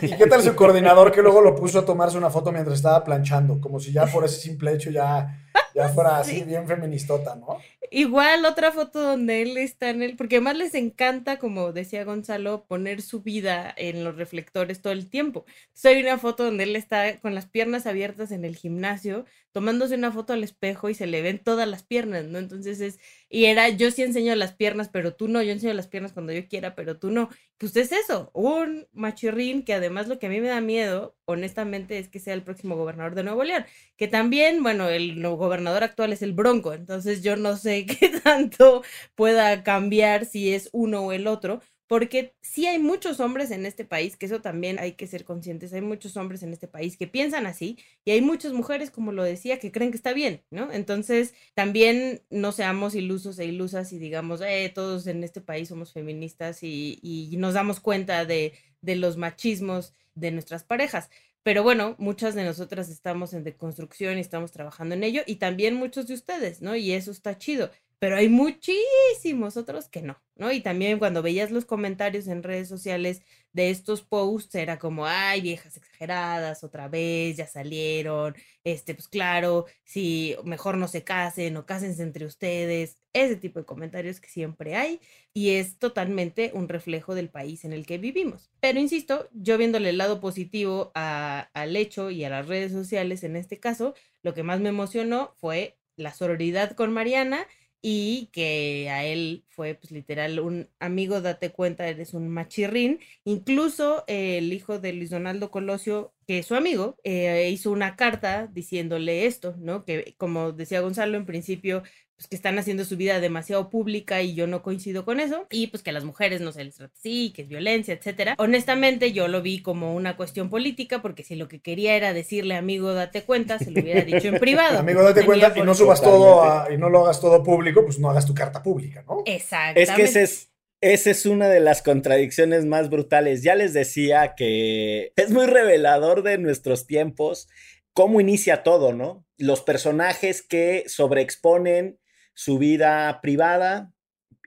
¿Y 0.00 0.16
qué 0.16 0.26
tal 0.26 0.42
su 0.42 0.54
coordinador 0.54 1.12
que 1.12 1.20
luego 1.20 1.42
lo 1.42 1.54
puso 1.54 1.80
a 1.80 1.84
tomarse 1.84 2.16
una 2.16 2.30
foto 2.30 2.50
mientras 2.50 2.78
estaba 2.78 3.04
planchando? 3.04 3.60
Como 3.60 3.78
si 3.78 3.92
ya 3.92 4.06
por 4.06 4.24
ese 4.24 4.40
simple 4.40 4.72
hecho 4.72 4.90
ya, 4.90 5.47
ya 5.74 5.88
fuera 5.90 6.18
así 6.18 6.36
Sí. 6.36 6.44
bien 6.44 6.66
feministota, 6.66 7.34
¿no? 7.36 7.66
Igual 7.90 8.44
otra 8.44 8.72
foto 8.72 9.00
donde 9.00 9.40
él 9.42 9.56
está 9.56 9.88
en 9.90 10.02
él, 10.02 10.16
porque 10.16 10.36
además 10.36 10.56
les 10.56 10.74
encanta, 10.74 11.38
como 11.38 11.72
decía 11.72 12.04
Gonzalo, 12.04 12.66
poner 12.66 13.00
su 13.02 13.22
vida 13.22 13.72
en 13.76 14.04
los 14.04 14.16
reflectores 14.16 14.82
todo 14.82 14.92
el 14.92 15.08
tiempo. 15.08 15.46
Entonces 15.68 15.84
hay 15.96 16.02
una 16.02 16.18
foto 16.18 16.44
donde 16.44 16.64
él 16.64 16.76
está 16.76 17.18
con 17.20 17.34
las 17.34 17.46
piernas 17.46 17.86
abiertas 17.86 18.30
en 18.32 18.44
el 18.44 18.56
gimnasio, 18.56 19.24
tomándose 19.52 19.94
una 19.94 20.12
foto 20.12 20.32
al 20.34 20.44
espejo 20.44 20.90
y 20.90 20.94
se 20.94 21.06
le 21.06 21.22
ven 21.22 21.38
todas 21.38 21.66
las 21.68 21.82
piernas, 21.82 22.24
¿no? 22.26 22.38
Entonces 22.38 22.80
es, 22.80 22.98
y 23.28 23.44
era, 23.46 23.68
yo 23.68 23.90
sí 23.90 24.02
enseño 24.02 24.34
las 24.36 24.52
piernas, 24.54 24.88
pero 24.88 25.14
tú 25.14 25.28
no, 25.28 25.42
yo 25.42 25.52
enseño 25.52 25.74
las 25.74 25.88
piernas 25.88 26.12
cuando 26.12 26.32
yo 26.32 26.46
quiera, 26.48 26.74
pero 26.74 26.98
tú 26.98 27.10
no. 27.10 27.28
Pues 27.58 27.76
es 27.76 27.92
eso, 27.92 28.30
un 28.34 28.86
machirrín 28.92 29.64
que 29.64 29.74
además 29.74 30.08
lo 30.08 30.18
que 30.18 30.26
a 30.26 30.30
mí 30.30 30.40
me 30.40 30.48
da 30.48 30.60
miedo, 30.60 31.16
honestamente, 31.26 31.98
es 31.98 32.08
que 32.08 32.20
sea 32.20 32.34
el 32.34 32.42
próximo 32.42 32.76
gobernador 32.76 33.14
de 33.14 33.24
Nuevo 33.24 33.44
León 33.44 33.64
que 33.96 34.08
también, 34.08 34.62
bueno, 34.62 34.88
el 34.88 35.20
gobernador 35.22 35.82
actual 35.84 36.12
es 36.12 36.22
el 36.22 36.32
Bronco, 36.32 36.72
entonces 36.72 37.22
yo 37.22 37.36
no 37.36 37.56
sé 37.56 37.86
qué 38.00 38.10
tanto 38.22 38.82
pueda 39.14 39.62
cambiar 39.62 40.24
si 40.24 40.54
es 40.54 40.68
uno 40.72 41.02
o 41.06 41.12
el 41.12 41.26
otro, 41.26 41.60
porque 41.88 42.34
sí 42.42 42.66
hay 42.66 42.78
muchos 42.78 43.18
hombres 43.18 43.50
en 43.50 43.64
este 43.66 43.84
país, 43.84 44.16
que 44.16 44.26
eso 44.26 44.40
también 44.42 44.78
hay 44.78 44.92
que 44.92 45.06
ser 45.06 45.24
conscientes, 45.24 45.72
hay 45.72 45.80
muchos 45.80 46.16
hombres 46.18 46.42
en 46.42 46.52
este 46.52 46.68
país 46.68 46.98
que 46.98 47.06
piensan 47.06 47.46
así 47.46 47.78
y 48.04 48.10
hay 48.10 48.20
muchas 48.20 48.52
mujeres, 48.52 48.90
como 48.90 49.10
lo 49.10 49.24
decía, 49.24 49.58
que 49.58 49.72
creen 49.72 49.90
que 49.90 49.96
está 49.96 50.12
bien, 50.12 50.44
¿no? 50.50 50.70
Entonces 50.70 51.34
también 51.54 52.22
no 52.30 52.52
seamos 52.52 52.94
ilusos 52.94 53.38
e 53.38 53.46
ilusas 53.46 53.92
y 53.94 53.98
digamos, 53.98 54.42
eh, 54.42 54.70
todos 54.74 55.06
en 55.06 55.24
este 55.24 55.40
país 55.40 55.68
somos 55.68 55.92
feministas 55.92 56.62
y, 56.62 57.34
nos 57.38 57.54
damos 57.54 57.80
cuenta 57.80 58.24
de, 58.24 58.52
de 58.82 58.96
los 58.96 59.16
machismos 59.16 59.94
de 60.14 60.30
nuestras 60.32 60.64
parejas. 60.64 61.08
Pero 61.42 61.62
bueno, 61.62 61.94
muchas 61.98 62.34
de 62.34 62.44
nosotras 62.44 62.90
estamos 62.90 63.32
en 63.32 63.44
deconstrucción 63.44 64.18
y 64.18 64.20
estamos 64.20 64.52
trabajando 64.52 64.94
en 64.94 65.04
ello, 65.04 65.22
y 65.24 65.36
también 65.36 65.74
muchos 65.74 66.06
de 66.06 66.14
ustedes, 66.14 66.60
¿no? 66.60 66.76
Y 66.76 66.92
eso 66.92 67.10
está 67.10 67.38
chido. 67.38 67.70
Pero 67.98 68.16
hay 68.16 68.28
muchísimos 68.28 69.56
otros 69.56 69.88
que 69.88 70.02
no, 70.02 70.22
¿no? 70.36 70.52
Y 70.52 70.60
también 70.60 70.98
cuando 71.00 71.22
veías 71.22 71.50
los 71.50 71.64
comentarios 71.64 72.28
en 72.28 72.42
redes 72.44 72.68
sociales 72.68 73.22
de 73.52 73.70
estos 73.70 74.02
posts, 74.02 74.54
era 74.54 74.78
como, 74.78 75.06
ay, 75.06 75.40
viejas 75.40 75.76
exageradas, 75.76 76.62
otra 76.62 76.88
vez, 76.88 77.36
ya 77.36 77.46
salieron, 77.46 78.36
este, 78.62 78.94
pues 78.94 79.08
claro, 79.08 79.66
si 79.84 80.36
mejor 80.44 80.76
no 80.76 80.86
se 80.86 81.02
casen 81.02 81.56
o 81.56 81.66
cásense 81.66 82.02
entre 82.04 82.24
ustedes, 82.26 82.98
ese 83.12 83.36
tipo 83.36 83.58
de 83.58 83.64
comentarios 83.66 84.20
que 84.20 84.28
siempre 84.28 84.76
hay 84.76 85.00
y 85.32 85.50
es 85.56 85.78
totalmente 85.78 86.50
un 86.54 86.68
reflejo 86.68 87.14
del 87.14 87.30
país 87.30 87.64
en 87.64 87.72
el 87.72 87.86
que 87.86 87.98
vivimos. 87.98 88.50
Pero 88.60 88.78
insisto, 88.80 89.28
yo 89.32 89.58
viéndole 89.58 89.90
el 89.90 89.98
lado 89.98 90.20
positivo 90.20 90.92
a- 90.94 91.50
al 91.54 91.76
hecho 91.76 92.10
y 92.10 92.24
a 92.24 92.30
las 92.30 92.46
redes 92.48 92.72
sociales 92.72 93.24
en 93.24 93.36
este 93.36 93.58
caso, 93.58 93.94
lo 94.22 94.34
que 94.34 94.42
más 94.42 94.60
me 94.60 94.68
emocionó 94.68 95.34
fue 95.40 95.78
la 95.96 96.14
sororidad 96.14 96.72
con 96.76 96.92
Mariana 96.92 97.46
y 97.80 98.28
que 98.32 98.90
a 98.90 99.04
él 99.04 99.44
fue 99.48 99.74
pues 99.74 99.92
literal 99.92 100.40
un 100.40 100.68
amigo, 100.80 101.20
date 101.20 101.50
cuenta, 101.52 101.88
eres 101.88 102.14
un 102.14 102.28
machirrín. 102.28 103.00
Incluso 103.24 104.04
el 104.06 104.52
hijo 104.52 104.78
de 104.78 104.92
Luis 104.92 105.10
Donaldo 105.10 105.50
Colosio, 105.50 106.14
que 106.26 106.38
es 106.40 106.46
su 106.46 106.54
amigo, 106.54 106.96
eh, 107.04 107.50
hizo 107.52 107.70
una 107.70 107.96
carta 107.96 108.48
diciéndole 108.48 109.26
esto, 109.26 109.54
¿no? 109.58 109.84
Que 109.84 110.14
como 110.18 110.52
decía 110.52 110.80
Gonzalo 110.80 111.16
en 111.16 111.26
principio, 111.26 111.82
pues 112.18 112.26
que 112.26 112.34
están 112.34 112.58
haciendo 112.58 112.84
su 112.84 112.96
vida 112.96 113.20
demasiado 113.20 113.70
pública 113.70 114.22
y 114.22 114.34
yo 114.34 114.48
no 114.48 114.60
coincido 114.60 115.04
con 115.04 115.20
eso, 115.20 115.46
y 115.50 115.68
pues 115.68 115.84
que 115.84 115.90
a 115.90 115.92
las 115.92 116.02
mujeres 116.02 116.40
no 116.40 116.50
se 116.50 116.64
les 116.64 116.74
trata 116.74 116.92
así, 116.98 117.32
que 117.34 117.42
es 117.42 117.48
violencia, 117.48 117.94
etcétera. 117.94 118.34
Honestamente, 118.38 119.12
yo 119.12 119.28
lo 119.28 119.40
vi 119.40 119.62
como 119.62 119.94
una 119.94 120.16
cuestión 120.16 120.50
política, 120.50 121.00
porque 121.00 121.22
si 121.22 121.36
lo 121.36 121.46
que 121.46 121.60
quería 121.60 121.94
era 121.94 122.12
decirle, 122.12 122.56
amigo, 122.56 122.92
date 122.92 123.22
cuenta, 123.22 123.60
se 123.60 123.70
lo 123.70 123.80
hubiera 123.80 124.02
dicho 124.02 124.26
en 124.26 124.34
privado. 124.40 124.80
amigo, 124.80 125.04
date 125.04 125.24
cuenta 125.24 125.52
y 125.54 125.62
no 125.62 125.76
subas 125.76 126.02
todo 126.02 126.68
y 126.72 126.76
no 126.76 126.90
lo 126.90 127.04
hagas 127.04 127.20
todo 127.20 127.40
público, 127.44 127.84
pues 127.84 128.00
no 128.00 128.10
hagas 128.10 128.26
tu 128.26 128.34
carta 128.34 128.64
pública, 128.64 129.04
¿no? 129.06 129.22
Exactamente. 129.24 129.82
Es 129.82 129.90
que 129.92 130.02
ese 130.02 130.22
es, 130.24 130.50
esa 130.80 131.10
es 131.12 131.24
una 131.24 131.48
de 131.48 131.60
las 131.60 131.82
contradicciones 131.82 132.64
más 132.64 132.90
brutales. 132.90 133.44
Ya 133.44 133.54
les 133.54 133.74
decía 133.74 134.34
que 134.36 135.12
es 135.14 135.30
muy 135.30 135.46
revelador 135.46 136.24
de 136.24 136.36
nuestros 136.38 136.84
tiempos 136.88 137.48
cómo 137.92 138.20
inicia 138.20 138.64
todo, 138.64 138.92
¿no? 138.92 139.24
Los 139.36 139.62
personajes 139.62 140.42
que 140.42 140.82
sobreexponen 140.88 142.00
su 142.38 142.56
vida 142.56 143.20
privada 143.20 143.92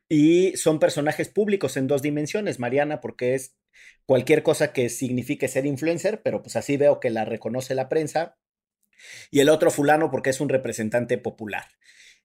y 0.08 0.56
son 0.56 0.80
personajes 0.80 1.28
públicos 1.28 1.76
en 1.76 1.88
dos 1.88 2.02
dimensiones. 2.02 2.58
Mariana, 2.58 3.02
porque 3.02 3.36
es 3.36 3.58
cualquier 4.06 4.44
cosa 4.44 4.72
que 4.72 4.88
signifique 4.88 5.50
ser 5.50 5.66
influencer, 5.66 6.22
pero 6.24 6.42
pues 6.42 6.56
así 6.56 6.78
veo 6.78 7.02
que 7.02 7.10
la 7.10 7.26
reconoce 7.26 7.76
la 7.76 7.90
prensa. 7.90 8.38
Y 9.30 9.42
el 9.42 9.50
otro 9.50 9.72
fulano 9.72 10.10
porque 10.10 10.30
es 10.30 10.40
un 10.40 10.48
representante 10.48 11.18
popular. 11.18 11.66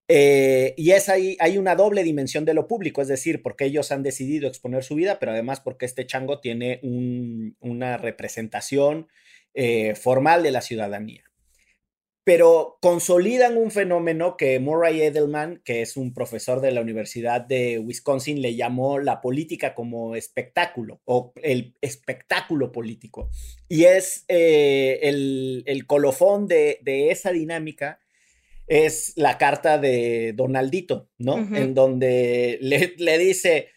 Eh, 0.07 0.73
y 0.77 0.93
es 0.93 1.09
ahí, 1.09 1.37
hay 1.41 1.59
una 1.59 1.75
doble 1.75 2.05
dimensión 2.05 2.45
de 2.45 2.55
lo 2.55 2.69
público, 2.69 3.03
es 3.03 3.09
decir, 3.09 3.43
porque 3.43 3.65
ellos 3.65 3.91
han 3.91 4.05
decidido 4.05 4.47
exponer 4.47 4.85
su 4.85 4.95
vida, 4.95 5.19
pero 5.19 5.33
además 5.33 5.59
porque 5.59 5.85
este 5.85 6.07
chango 6.07 6.39
tiene 6.41 6.79
una 7.59 7.97
representación 7.97 9.09
eh, 9.53 9.97
formal 9.97 10.45
de 10.45 10.53
la 10.53 10.61
ciudadanía 10.61 11.25
pero 12.27 12.79
consolidan 12.81 13.57
un 13.57 13.71
fenómeno 13.71 14.37
que 14.37 14.59
Murray 14.59 15.01
Edelman, 15.01 15.63
que 15.65 15.81
es 15.81 15.97
un 15.97 16.13
profesor 16.13 16.61
de 16.61 16.73
la 16.73 16.81
Universidad 16.81 17.41
de 17.41 17.79
Wisconsin, 17.79 18.43
le 18.43 18.57
llamó 18.57 18.99
la 18.99 19.21
política 19.21 19.77
como 19.77 20.17
espectáculo 20.17 21.01
o 21.05 21.33
el 21.41 21.77
espectáculo 21.81 22.73
político. 22.73 23.31
Y 23.69 23.85
es 23.85 24.25
eh, 24.27 24.99
el, 25.03 25.87
colofón 25.87 26.49
de, 26.49 26.81
esa 26.85 27.31
dinámica 27.31 28.01
es 28.67 29.13
la 29.15 29.39
carta 29.39 29.79
de 29.79 30.33
Donaldito, 30.35 31.09
¿no? 31.19 31.37
En 31.57 31.75
donde 31.75 32.59
le, 32.61 32.97
le 32.99 33.19
dice, 33.19 33.69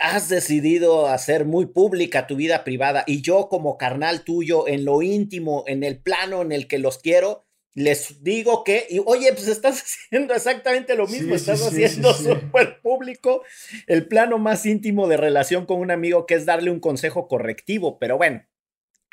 has 0.00 0.28
decidido 0.28 1.08
hacer 1.08 1.46
muy 1.46 1.66
pública 1.66 2.28
tu 2.28 2.36
vida 2.36 2.62
privada 2.62 3.02
y 3.08 3.22
yo 3.22 3.48
como 3.48 3.76
carnal 3.76 4.22
tuyo 4.22 4.68
en 4.68 4.84
lo 4.84 5.02
íntimo, 5.02 5.64
en 5.66 5.82
el 5.82 5.98
plano 5.98 6.42
en 6.42 6.52
el 6.52 6.68
que 6.68 6.78
los 6.78 6.98
quiero, 6.98 7.47
les 7.74 8.22
digo 8.24 8.64
que, 8.64 8.86
y, 8.88 9.00
oye, 9.04 9.32
pues 9.32 9.48
estás 9.48 9.82
haciendo 10.10 10.34
exactamente 10.34 10.94
lo 10.94 11.06
mismo, 11.06 11.34
estás 11.34 11.66
haciendo 11.66 12.12
súper 12.14 12.80
público 12.80 13.42
el 13.86 14.06
plano 14.06 14.38
más 14.38 14.66
íntimo 14.66 15.08
de 15.08 15.16
relación 15.16 15.66
con 15.66 15.80
un 15.80 15.90
amigo, 15.90 16.26
que 16.26 16.34
es 16.34 16.46
darle 16.46 16.70
un 16.70 16.80
consejo 16.80 17.28
correctivo, 17.28 17.98
pero 17.98 18.16
bueno, 18.16 18.44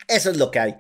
eso 0.08 0.32
es 0.32 0.38
lo 0.38 0.52
que 0.52 0.60
hay. 0.60 0.76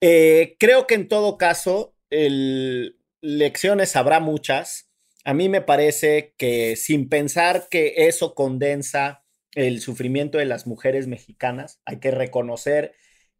Eh, 0.00 0.56
creo 0.58 0.86
que 0.86 0.94
en 0.94 1.08
todo 1.08 1.38
caso, 1.38 1.94
el, 2.10 2.98
lecciones 3.20 3.96
habrá 3.96 4.20
muchas. 4.20 4.90
A 5.24 5.32
mí 5.32 5.48
me 5.48 5.62
parece 5.62 6.34
que 6.36 6.76
sin 6.76 7.08
pensar 7.08 7.68
que 7.70 7.94
eso 7.96 8.34
condensa 8.34 9.24
el 9.54 9.80
sufrimiento 9.80 10.38
de 10.38 10.44
las 10.44 10.66
mujeres 10.66 11.06
mexicanas, 11.06 11.80
hay 11.84 12.00
que 12.00 12.10
reconocer 12.10 12.94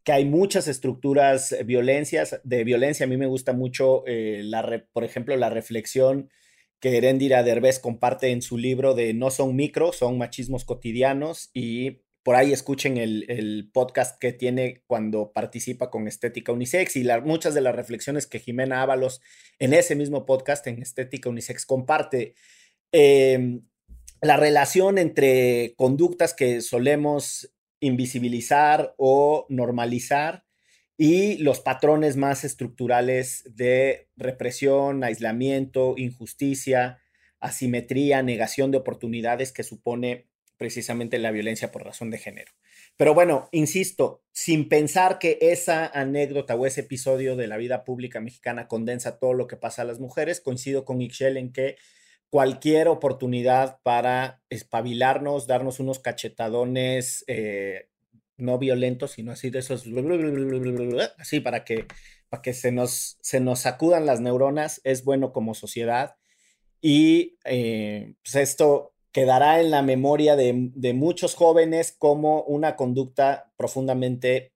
que 0.05 0.13
hay 0.13 0.25
muchas 0.27 0.69
estructuras 0.69 1.53
eh, 1.53 1.65
violencias, 1.65 2.41
de 2.45 2.63
violencia. 2.65 3.05
A 3.05 3.09
mí 3.09 3.17
me 3.17 3.27
gusta 3.27 3.53
mucho, 3.53 4.05
eh, 4.07 4.43
la 4.45 4.87
por 4.93 5.05
ejemplo, 5.05 5.37
la 5.37 5.51
reflexión 5.51 6.31
que 6.79 6.99
Erendira 6.99 7.43
Derbez 7.43 7.79
comparte 7.79 8.31
en 8.31 8.43
su 8.43 8.59
libro 8.59 8.95
de 8.95 9.15
No 9.15 9.31
son 9.31 9.57
micro, 9.57 9.93
son 9.93 10.19
machismos 10.19 10.67
cotidianos 10.67 11.51
y 11.55 12.03
por 12.23 12.37
ahí 12.37 12.53
escuchen 12.53 12.97
el, 12.97 13.71
podcast 13.73 14.19
que 14.19 14.33
tiene 14.33 14.83
cuando 14.87 15.33
participa 15.33 15.91
con 15.91 16.09
Estética 16.09 16.53
Unisex 16.53 16.97
y 16.97 17.07
muchas 17.25 17.55
de 17.55 17.61
las 17.61 17.75
reflexiones 17.75 18.27
que 18.27 18.39
Jimena 18.39 18.83
Ábalos 18.83 19.21
en 19.59 19.75
ese 19.75 19.95
mismo 19.95 20.25
podcast, 20.25 20.67
en 20.67 20.81
Estética 20.83 21.29
Unisex, 21.29 21.67
comparte. 21.67 22.35
Em, 22.93 23.63
la 24.23 24.37
relación 24.39 24.97
entre 24.97 25.75
conductas 25.77 26.33
que 26.33 26.63
solemos 26.63 27.54
invisibilizar 27.85 28.95
o 28.97 29.47
normalizar 29.49 30.45
y 30.97 31.38
los 31.38 31.61
patrones 31.61 32.17
más 32.17 32.45
estructurales 32.45 33.43
de 33.55 34.09
represión, 34.17 35.05
aislamiento, 35.05 35.95
injusticia, 35.97 37.00
asimetría, 37.41 38.23
negación 38.23 38.71
de 38.71 38.79
oportunidades 38.79 39.53
que 39.53 39.64
supone 39.64 40.29
precisamente 40.57 41.19
la 41.19 41.33
violencia 41.33 41.73
por 41.73 41.85
razón 41.85 42.11
de 42.11 42.19
género. 42.19 42.53
Pero 42.97 43.12
bueno, 43.12 43.49
insisto, 43.50 44.23
sin 44.33 44.69
pensar 44.69 45.19
que 45.19 45.38
esa 45.41 45.87
anécdota 45.87 46.55
o 46.55 46.64
ese 46.64 46.83
episodio 46.83 47.35
de 47.35 47.49
la 47.49 47.57
vida 47.57 47.85
pública 47.85 48.21
mexicana 48.21 48.69
condensa 48.69 49.19
todo 49.19 49.35
lo 49.35 49.49
que 49.49 49.57
pasa 49.57 49.83
a 49.83 49.85
las 49.85 49.99
mujeres, 49.99 50.41
coincido 50.41 50.85
con 50.85 51.03
Ixchel 51.03 51.37
en 51.37 51.53
que 51.53 51.76
cualquier 52.35 52.88
oportunidad 52.88 53.79
para 53.85 54.43
espabilarnos, 54.50 55.47
darnos 55.47 55.79
unos 55.79 56.00
cachetadones 56.00 57.23
eh, 57.29 57.91
no 58.37 58.59
violentos, 58.59 59.12
sino 59.12 59.31
así 59.31 59.50
de 59.50 59.61
esos, 59.61 59.85
así 61.17 61.38
para 61.38 61.64
que, 61.64 61.87
para 62.29 62.43
que 62.43 62.53
se, 62.53 62.73
nos, 62.73 63.19
se 63.21 63.38
nos 63.38 63.61
sacudan 63.61 64.05
las 64.05 64.21
neuronas, 64.21 64.81
es 64.83 65.05
bueno 65.05 65.33
como 65.33 65.55
sociedad. 65.55 66.17
Y 66.81 67.38
eh, 67.45 68.17
pues 68.25 68.35
esto 68.35 68.97
quedará 69.12 69.61
en 69.61 69.71
la 69.71 69.83
memoria 69.83 70.35
de, 70.35 70.93
muchos 70.93 71.37
jóvenes 71.37 71.95
como 71.97 72.43
una 72.43 72.75
conducta 72.75 73.53
profundamente 73.57 74.53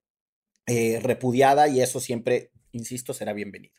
eh, 0.66 0.98
repudiada 1.00 1.68
y 1.68 1.80
eso 1.80 2.00
siempre, 2.00 2.50
insisto, 2.72 3.14
será 3.14 3.34
bienvenido. 3.34 3.78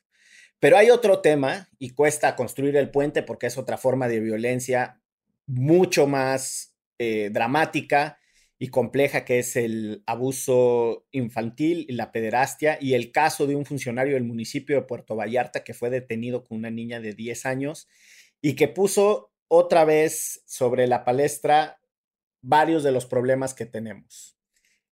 Pero 0.60 0.78
hay 0.78 0.89
otro 0.89 1.22
tema 1.22 1.70
y 1.78 1.92
cuesta 1.92 2.36
construir 2.36 2.75
el 2.75 2.92
puente 2.92 3.24
porque 3.24 3.48
es 3.48 3.58
otra 3.58 3.78
forma 3.78 4.08
de 4.08 4.20
violencia 4.20 5.01
mucho 5.46 6.06
más 6.06 6.75
eh, 6.98 7.30
dramática 7.32 8.20
y 8.60 8.68
compleja 8.68 9.24
que 9.24 9.39
es 9.39 9.56
el 9.56 10.04
abuso 10.06 11.08
infantil 11.12 11.86
y 11.88 11.94
la 11.94 12.12
pederastia 12.12 12.78
y 12.82 12.94
el 12.94 13.12
caso 13.12 13.48
de 13.48 13.56
un 13.56 13.66
funcionario 13.66 14.16
del 14.16 14.25
municipio 14.25 14.75
de 14.75 14.86
Puerto 14.86 15.16
Vallarta 15.16 15.63
que 15.63 15.74
fue 15.74 15.89
detenido 15.89 16.44
con 16.44 16.58
una 16.58 16.70
niña 16.70 17.00
de 17.00 17.13
10 17.13 17.46
años 17.46 17.88
y 18.42 18.56
que 18.56 18.68
puso 18.68 19.32
otra 19.48 19.86
vez 19.86 20.44
sobre 20.46 20.88
la 20.88 21.06
palestra 21.06 21.80
varios 22.42 22.84
de 22.84 22.92
los 22.92 23.06
problemas 23.06 23.54
que 23.54 23.66
tenemos. 23.66 24.38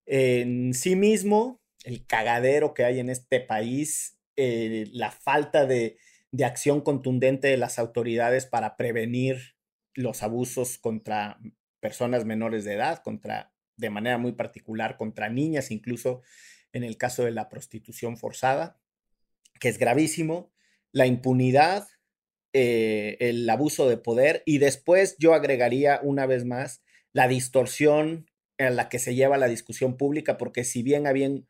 En 0.05 0.73
sí 0.73 0.95
mismo, 0.95 1.61
el 1.83 2.05
cagadero 2.05 2.73
que 2.73 2.85
hay 2.85 2.99
en 2.99 3.09
este 3.09 3.41
país 3.41 4.16
eh, 4.37 4.87
la 4.93 5.11
falta 5.11 5.65
de, 5.65 5.97
acción 6.45 6.81
contundente 6.81 7.47
de 7.47 7.57
las 7.57 7.79
autoridades 7.79 8.45
para 8.45 8.77
prevenir 8.77 9.55
los 9.95 10.21
abusos 10.21 10.77
contra 10.77 11.39
personas 11.79 12.25
menores 12.25 12.63
de 12.63 12.73
edad, 12.75 13.01
contra, 13.03 13.51
de 13.75 13.89
manera 13.89 14.19
muy 14.19 14.33
particular, 14.33 14.97
contra 14.97 15.29
niñas, 15.29 15.71
incluso 15.71 16.21
en 16.73 16.83
el 16.83 16.97
caso 16.97 17.25
de 17.25 17.31
la 17.31 17.49
prostitución 17.49 18.17
forzada, 18.17 18.79
que 19.59 19.69
es 19.69 19.79
gravísimo, 19.79 20.51
la 20.91 21.07
impunidad, 21.07 21.87
eh, 22.53 23.17
el 23.19 23.49
abuso 23.49 23.89
de 23.89 23.97
poder 23.97 24.43
y 24.45 24.59
después 24.59 25.15
yo 25.17 25.33
agregaría 25.33 25.99
una 26.03 26.27
vez 26.27 26.45
más 26.45 26.83
la 27.13 27.27
distorsión 27.27 28.29
en 28.59 28.75
la 28.75 28.89
que 28.89 28.99
se 28.99 29.15
lleva 29.15 29.37
la 29.37 29.47
discusión 29.47 29.97
pública, 29.97 30.37
porque 30.37 30.63
si 30.63 30.83
bien 30.83 31.07
habían 31.07 31.47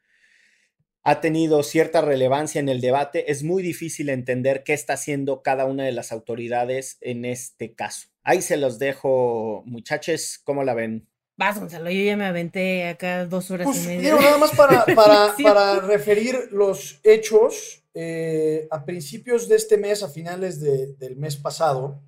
ha 1.07 1.21
tenido 1.21 1.63
cierta 1.63 2.01
relevancia 2.01 2.59
en 2.59 2.67
el 2.67 2.81
debate, 2.81 3.31
es 3.31 3.41
muy 3.41 3.63
difícil 3.63 4.09
entender 4.09 4.65
qué 4.65 4.73
está 4.73 4.95
haciendo 4.95 5.41
cada 5.41 5.63
una 5.63 5.85
de 5.85 5.93
las 5.93 6.11
autoridades 6.11 6.97
en 6.99 7.23
este 7.23 7.73
caso. 7.73 8.09
Ahí 8.23 8.41
se 8.41 8.57
los 8.57 8.77
dejo, 8.77 9.63
muchachos, 9.65 10.37
¿cómo 10.43 10.65
la 10.65 10.73
ven? 10.73 11.07
Vas, 11.37 11.61
Gonzalo, 11.61 11.89
yo 11.89 12.03
ya 12.03 12.17
me 12.17 12.25
aventé 12.25 12.89
acá 12.89 13.25
dos 13.25 13.49
horas 13.51 13.67
pues, 13.67 13.85
y 13.85 13.87
media. 13.87 14.15
nada 14.15 14.37
más 14.37 14.51
para, 14.51 14.83
para, 15.41 15.79
referir 15.79 16.49
los 16.51 16.99
hechos, 17.05 17.85
eh, 17.93 18.67
a 18.69 18.83
principios 18.83 19.47
de 19.47 19.55
este 19.55 19.77
mes, 19.77 20.03
a 20.03 20.09
finales 20.09 20.59
del 20.59 21.15
mes 21.15 21.37
pasado, 21.37 22.01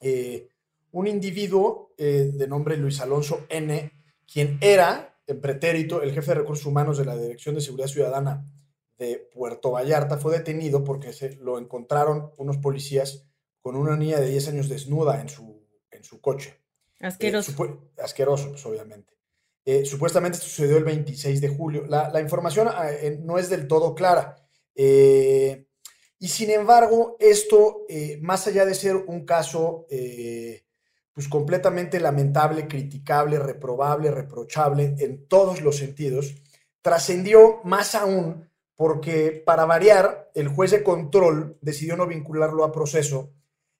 eh, 0.00 0.48
un 0.90 1.06
individuo 1.06 1.94
eh, 1.96 2.32
de 2.34 2.48
nombre 2.48 2.76
Luis 2.76 3.00
Alonso 3.00 3.46
N., 3.48 3.92
quien 4.26 4.58
era 4.60 5.11
pretérito, 5.40 6.02
el 6.02 6.12
jefe 6.12 6.32
de 6.32 6.40
recursos 6.40 6.66
humanos 6.66 6.98
de 6.98 7.04
la 7.04 7.16
Dirección 7.16 7.54
de 7.54 7.60
Seguridad 7.60 7.88
Ciudadana 7.88 8.46
de 8.98 9.28
Puerto 9.32 9.72
Vallarta 9.72 10.18
fue 10.18 10.36
detenido 10.36 10.84
porque 10.84 11.12
se 11.12 11.36
lo 11.36 11.58
encontraron 11.58 12.32
unos 12.36 12.58
policías 12.58 13.26
con 13.60 13.76
una 13.76 13.96
niña 13.96 14.20
de 14.20 14.28
10 14.28 14.48
años 14.48 14.68
desnuda 14.68 15.20
en 15.20 15.28
su, 15.28 15.66
en 15.90 16.04
su 16.04 16.20
coche. 16.20 16.58
Asqueroso. 17.00 17.52
asqueroso, 17.98 18.50
pues 18.50 18.64
obviamente. 18.66 19.14
supuestamente 19.84 20.38
esto 20.38 20.48
sucedió 20.48 20.76
el 20.76 20.84
26 20.84 21.40
de 21.40 21.48
julio. 21.48 21.84
La, 21.86 22.20
información 22.20 22.68
no 23.20 23.38
es 23.38 23.48
del 23.48 23.66
todo 23.66 23.94
clara. 23.94 24.36
y 24.74 26.28
sin 26.28 26.50
embargo, 26.50 27.16
esto, 27.18 27.86
más 28.20 28.46
allá 28.46 28.64
de 28.64 28.74
ser 28.74 28.96
un 28.96 29.24
caso 29.24 29.86
pues 31.12 31.28
completamente 31.28 32.00
lamentable, 32.00 32.68
criticable, 32.68 33.38
reprobable, 33.38 34.10
reprochable 34.10 34.94
en 34.98 35.26
todos 35.26 35.60
los 35.60 35.76
sentidos, 35.76 36.34
trascendió 36.80 37.60
más 37.64 37.94
aún 37.94 38.48
porque 38.82 39.42
para 39.46 39.64
variar, 39.64 40.30
el 40.34 40.48
juez 40.48 40.72
de 40.72 40.82
control 40.82 41.56
decidió 41.60 41.96
no 41.96 42.08
vincularlo 42.08 42.64
a 42.64 42.72
proceso, 42.72 43.32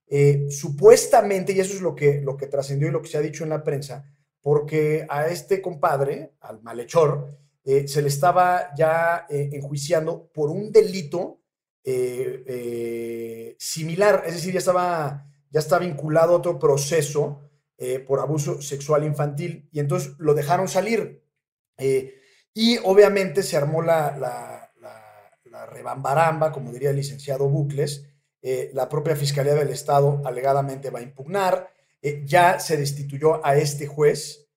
eh, 0.07 0.47
supuestamente, 0.49 1.53
y 1.53 1.59
eso 1.59 1.75
es 1.75 1.81
lo 1.81 1.95
que, 1.97 2.21
lo 2.21 2.37
que 2.37 2.47
trascendió 2.47 2.87
y 2.87 2.93
lo 2.93 3.03
que 3.03 3.09
se 3.09 3.19
ha 3.19 3.21
dicho 3.23 3.43
en 3.43 3.51
la 3.51 3.65
prensa, 3.65 4.05
porque 4.41 5.05
a 5.09 5.27
este 5.27 5.61
compadre, 5.61 6.35
al 6.41 6.62
malhechor, 6.62 7.37
eh, 7.65 7.89
se 7.89 8.01
le 8.01 8.07
estaba 8.07 8.75
ya 8.77 9.27
eh, 9.29 9.51
enjuiciando 9.53 10.29
por 10.33 10.51
un 10.51 10.71
delito 10.71 11.41
similar, 13.59 14.23
es 14.25 14.35
decir, 14.35 14.53
ya 14.53 14.61
estaba 14.61 15.27
ya 15.52 15.61
está 15.61 15.78
vinculado 15.78 16.32
a 16.32 16.38
otro 16.38 16.59
proceso 16.59 17.40
eh, 17.76 18.00
por 18.00 18.21
abuso 18.21 18.62
sexual 18.62 19.04
infantil 19.04 19.68
y 19.71 19.80
entonces 19.80 20.14
lo 20.18 20.35
dejaron 20.35 20.66
salir. 20.66 21.23
Eh, 21.76 22.14
y 22.54 22.78
obviamente 22.85 23.42
se 23.42 23.56
armó 23.56 23.82
la, 23.82 24.16
la, 24.18 24.59
rebambaramba, 25.66 26.50
como 26.50 26.73
diría 26.73 26.90
el 26.90 26.97
licenciado 26.97 27.49
Bucles. 27.49 28.06
Eh, 28.40 28.71
la 28.73 28.88
propia 28.88 29.14
Fiscalía 29.14 29.54
del 29.54 29.68
Estado 29.68 30.23
alegadamente 30.25 30.90
va 30.90 31.00
a 31.00 31.02
impugnar. 31.02 31.68
ya 32.25 32.59
se 32.59 32.76
destituyó 32.76 33.44
a 33.44 33.56
este 33.56 33.87
juez 33.87 34.49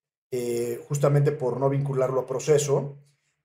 justamente 0.87 1.31
por 1.31 1.59
no 1.59 1.69
vincularlo 1.69 2.21
a 2.21 2.25
proceso. 2.25 2.97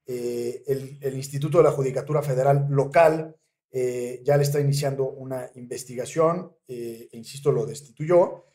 El, 0.06 0.98
el, 1.00 1.14
Instituto 1.14 1.58
de 1.58 1.64
la 1.64 1.70
Judicatura 1.70 2.22
Federal 2.22 2.66
local 2.70 3.39
eh, 3.72 4.20
ya 4.24 4.36
le 4.36 4.42
está 4.42 4.60
iniciando 4.60 5.10
una 5.10 5.48
investigación, 5.54 6.52
eh, 6.66 7.08
e 7.10 7.16
insisto, 7.16 7.52
lo 7.52 7.66
destituyó. 7.66 8.46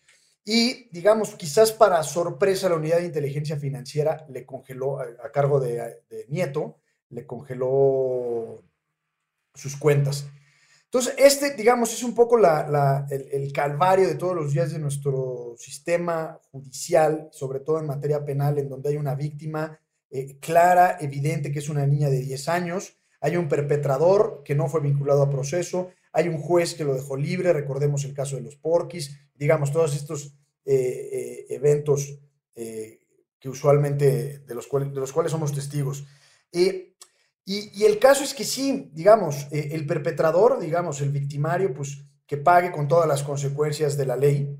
Y, 0.43 0.89
digamos, 0.91 1.36
quizás 1.36 1.72
para 1.72 2.03
sorpresa, 2.03 2.69
la 2.69 2.75
unidad 2.75 2.98
de 2.98 3.05
inteligencia 3.05 3.57
financiera 3.57 4.25
le 4.29 4.45
congeló, 4.45 5.00
a, 5.00 5.31
cargo 5.31 5.60
de, 5.60 6.03
Nieto, 6.27 6.81
le 7.10 7.25
congeló 7.25 8.63
sus 9.53 9.75
cuentas. 9.77 10.27
Entonces, 10.84 11.15
este, 11.17 11.55
digamos, 11.55 11.91
es 11.93 12.03
un 12.03 12.13
poco 12.13 12.38
el, 12.38 13.51
calvario 13.53 14.07
de 14.07 14.15
todos 14.15 14.36
los 14.36 14.53
días 14.53 14.72
de 14.72 14.79
nuestro 14.79 15.55
sistema 15.57 16.39
judicial, 16.51 17.29
sobre 17.31 17.62
todo 17.62 17.79
en 17.79 17.88
materia 17.88 18.24
penal, 18.24 18.60
en 18.60 18.69
donde 18.69 18.89
hay 18.89 18.98
una 18.98 19.15
víctima 19.15 19.79
eh, 20.12 20.38
clara, 20.39 20.98
evidente, 21.00 21.51
que 21.51 21.60
es 21.60 21.69
una 21.69 21.88
niña 21.88 22.10
de 22.10 22.19
10 22.19 22.50
años, 22.50 22.98
hay 23.25 23.38
un 23.38 23.50
perpetrador 23.50 24.44
que 24.46 24.53
no 24.53 24.70
fue 24.70 24.82
vinculado 24.82 25.24
a 25.24 25.32
proceso, 25.32 25.89
hay 26.13 26.27
un 26.27 26.38
juez 26.38 26.75
que 26.75 26.84
lo 26.84 26.94
dejó 26.94 27.17
libre, 27.17 27.53
recordemos 27.53 28.05
el 28.05 28.13
caso 28.13 28.36
de 28.36 28.44
los 28.44 28.55
porquis, 28.55 29.17
digamos, 29.34 29.72
todos 29.72 29.96
estos 29.96 30.36
eh, 30.63 31.10
eh, 31.12 31.46
eventos 31.50 32.20
eh, 32.53 33.00
que 33.39 33.50
usualmente, 33.50 34.44
de 34.46 34.53
los, 34.53 34.67
cuales, 34.67 35.32
somos 35.32 35.53
testigos. 35.53 36.05
Y, 36.51 36.94
el 37.84 37.98
caso 37.98 38.24
es 38.24 38.36
que 38.36 38.44
sí, 38.44 38.91
digamos, 38.94 39.48
el 39.51 39.88
perpetrador, 39.88 40.60
digamos, 40.60 41.01
el 41.01 41.10
victimario, 41.10 41.74
pues 41.74 41.98
que 42.27 42.38
pague 42.38 42.72
con 42.72 42.88
todas 42.88 43.08
las 43.08 43.24
consecuencias 43.24 43.98
de 43.98 44.05
la 44.05 44.15
ley. 44.15 44.55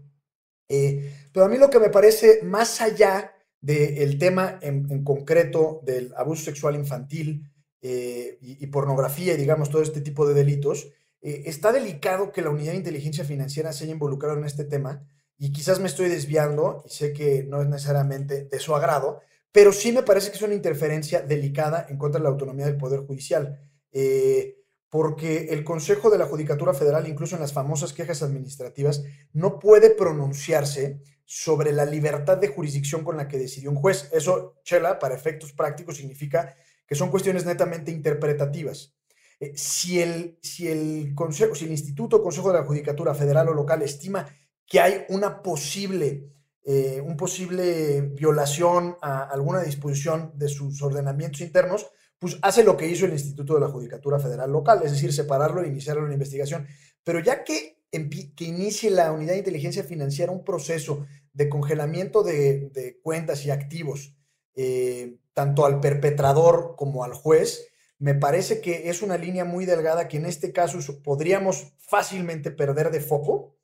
pero 1.32 1.46
a 1.46 1.50
mí 1.50 1.60
lo 1.60 1.70
que 1.70 1.80
me 1.80 1.90
parece 1.92 2.42
más 2.42 2.82
allá 2.82 3.32
del 3.62 4.18
tema 4.18 4.58
en 4.62 5.04
concreto 5.04 5.82
del 5.84 6.16
abuso 6.16 6.46
sexual 6.46 6.75
infantil, 6.75 7.51
eh, 7.88 8.40
y, 8.42 8.66
pornografía 8.66 9.36
y 9.36 9.38
digamos 9.38 9.70
todo 9.70 9.84
este 9.84 10.02
tipo 10.02 10.28
de 10.28 10.34
delitos, 10.34 10.88
eh, 11.22 11.44
está 11.46 11.72
delicado 11.72 12.32
que 12.32 12.42
la 12.42 12.50
unidad 12.50 12.72
de 12.72 12.80
inteligencia 12.80 13.24
financiera 13.24 13.74
se 13.74 13.84
haya 13.84 13.94
involucrado 13.94 14.40
en 14.40 14.44
este 14.44 14.64
tema 14.64 15.08
y 15.38 15.52
quizás 15.52 15.80
me 15.80 15.86
estoy 15.86 16.10
desviando 16.10 16.82
y 16.84 16.90
sé 16.90 17.14
que 17.14 17.44
no 17.44 17.62
es 17.62 17.68
necesariamente 17.68 18.46
de 18.46 18.60
su 18.60 18.74
agrado, 18.74 19.22
pero 19.52 19.72
sí 19.72 19.92
me 19.92 20.02
parece 20.02 20.32
que 20.32 20.38
es 20.38 20.42
una 20.42 20.56
interferencia 20.56 21.22
delicada 21.22 21.86
en 21.88 22.00
contra 22.00 22.18
de 22.18 22.24
la 22.24 22.30
autonomía 22.30 22.66
del 22.66 22.78
Poder 22.78 23.02
Judicial. 23.02 23.60
Eh, 23.92 24.56
porque 24.90 25.50
el 25.52 25.64
Consejo 25.64 26.10
de 26.10 26.18
la 26.18 26.26
Judicatura 26.26 26.74
Federal, 26.74 27.08
incluso 27.08 27.36
en 27.36 27.42
las 27.42 27.54
famosas 27.54 27.94
quejas 27.94 28.24
administrativas, 28.24 29.04
no 29.32 29.60
puede 29.60 29.92
pronunciarse 29.92 31.02
sobre 31.24 31.72
la 31.72 31.86
libertad 31.86 32.38
de 32.38 32.48
jurisdicción 32.48 33.04
con 33.04 33.18
la 33.18 33.28
que 33.28 33.38
decidió 33.38 33.70
un 33.70 33.76
juez. 33.76 34.10
Eso, 34.12 34.56
Chela, 34.64 34.98
para 34.98 35.14
efectos 35.14 35.54
prácticos, 35.54 35.98
significa 35.98 36.56
que 36.88 36.96
son 36.96 37.10
cuestiones 37.10 37.46
netamente 37.46 37.92
interpretativas. 37.92 38.96
Eh, 39.40 39.54
si, 39.56 40.02
el, 40.02 40.38
si, 40.42 40.68
el 40.68 41.14
consejo, 41.14 41.56
si 41.56 41.66
el 41.66 41.72
Instituto 41.72 42.22
Consejo 42.22 42.52
de 42.52 42.60
la 42.60 42.66
Judicatura 42.66 43.14
Federal 43.14 43.50
o 43.50 43.54
Local 43.54 43.82
estima 43.82 44.26
que 44.66 44.80
hay 44.80 45.06
una 45.10 45.42
posible, 45.44 46.32
eh, 46.64 47.02
un 47.06 47.18
posible 47.18 48.02
violación 48.02 48.98
a 49.02 49.24
alguna 49.24 49.62
disposición 49.62 50.32
de 50.36 50.50
sus 50.50 50.82
ordenamientos 50.82 51.42
internos, 51.42 51.88
pues 52.18 52.40
hace 52.42 52.64
lo 52.64 52.78
que 52.78 52.88
hizo 52.88 53.06
el 53.06 53.14
Instituto 53.14 53.56
de 53.56 53.60
la 53.60 53.68
Judicatura 53.68 54.20
Federal 54.20 54.52
Local, 54.52 54.82
es 54.84 54.92
decir, 54.92 55.14
separarlo 55.14 55.62
e 55.62 55.68
iniciar 55.68 56.00
una 56.00 56.14
investigación. 56.14 56.66
Pero 57.04 57.20
ya 57.20 57.44
que, 57.44 57.84
que 57.92 58.46
inicie 58.46 58.90
la 58.90 59.12
unidad 59.12 59.34
de 59.34 59.40
inteligencia 59.40 59.84
financiera 59.84 60.32
un 60.32 60.44
proceso 60.44 61.06
de 61.34 61.50
congelamiento 61.50 62.24
de, 62.24 62.70
de 62.70 63.00
cuentas 63.02 63.46
y 63.46 63.52
activos, 63.52 64.16
eh, 64.55 65.18
tanto 65.33 65.65
al 65.65 65.79
perpetrador 65.79 66.75
como 66.77 67.03
al 67.03 67.13
juez, 67.13 67.68
me 67.98 68.15
parece 68.15 68.61
que 68.61 68.89
es 68.89 69.01
una 69.01 69.18
línea 69.18 69.46
muy 69.46 69.65
delgada 69.65 70.07
que 70.07 70.18
en 70.18 70.25
este 70.25 70.51
caso 70.51 70.79
podríamos 71.03 71.74
fácilmente 71.77 72.51
perder 72.51 72.91
de 72.91 73.00
foco, 73.00 73.55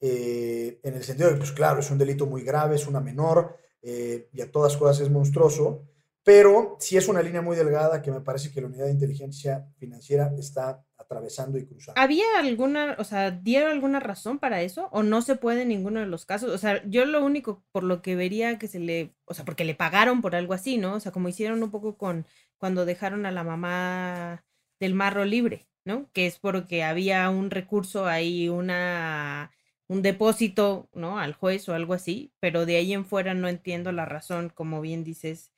eh, 0.00 0.80
en 0.82 0.94
el 0.94 1.04
sentido 1.04 1.30
de, 1.30 1.36
pues 1.36 1.52
claro, 1.52 1.80
es 1.80 1.90
un 1.90 1.98
delito 1.98 2.26
muy 2.26 2.42
grave, 2.42 2.76
es 2.76 2.86
una 2.86 3.00
menor 3.00 3.56
eh, 3.82 4.28
y 4.32 4.40
a 4.40 4.50
todas 4.50 4.76
cosas 4.76 5.00
es 5.00 5.10
monstruoso, 5.10 5.86
pero 6.22 6.76
sí 6.80 6.96
es 6.96 7.08
una 7.08 7.22
línea 7.22 7.40
muy 7.40 7.56
delgada 7.56 8.02
que 8.02 8.10
me 8.10 8.20
parece 8.20 8.52
que 8.52 8.60
la 8.60 8.66
unidad 8.66 8.86
de 8.86 8.92
inteligencia 8.92 9.66
financiera 9.78 10.32
está 10.38 10.84
atravesando 10.98 11.58
y 11.58 11.66
cruzando. 11.66 12.00
¿Había 12.00 12.24
alguna, 12.38 12.96
o 12.98 13.04
sea, 13.04 13.30
dieron 13.30 13.70
alguna 13.70 14.00
razón 14.00 14.38
para 14.38 14.60
eso 14.62 14.88
o 14.92 15.02
no 15.02 15.22
se 15.22 15.36
puede 15.36 15.62
en 15.62 15.68
ninguno 15.68 16.00
de 16.00 16.06
los 16.06 16.26
casos? 16.26 16.50
O 16.50 16.58
sea, 16.58 16.82
yo 16.86 17.06
lo 17.06 17.24
único 17.24 17.64
por 17.72 17.84
lo 17.84 18.02
que 18.02 18.16
vería 18.16 18.58
que 18.58 18.68
se 18.68 18.80
le, 18.80 19.14
o 19.24 19.34
sea, 19.34 19.44
porque 19.44 19.64
le 19.64 19.74
pagaron 19.74 20.20
por 20.20 20.36
algo 20.36 20.52
así, 20.52 20.76
¿no? 20.76 20.94
O 20.94 21.00
sea, 21.00 21.10
como 21.12 21.28
hicieron 21.28 21.62
un 21.62 21.70
poco 21.70 21.96
con 21.96 22.26
cuando 22.58 22.84
dejaron 22.84 23.24
a 23.24 23.32
la 23.32 23.42
mamá 23.42 24.44
del 24.78 24.94
marro 24.94 25.24
libre, 25.24 25.68
¿no? 25.84 26.10
Que 26.12 26.26
es 26.26 26.38
porque 26.38 26.84
había 26.84 27.30
un 27.30 27.50
recurso 27.50 28.06
ahí, 28.06 28.48
una 28.48 29.52
un 29.88 30.02
depósito, 30.02 30.88
¿no? 30.92 31.18
Al 31.18 31.32
juez 31.32 31.68
o 31.68 31.74
algo 31.74 31.94
así, 31.94 32.32
pero 32.38 32.64
de 32.66 32.76
ahí 32.76 32.92
en 32.92 33.04
fuera 33.04 33.34
no 33.34 33.48
entiendo 33.48 33.90
la 33.90 34.04
razón, 34.04 34.50
como 34.50 34.80
bien 34.80 35.02
dices, 35.02 35.50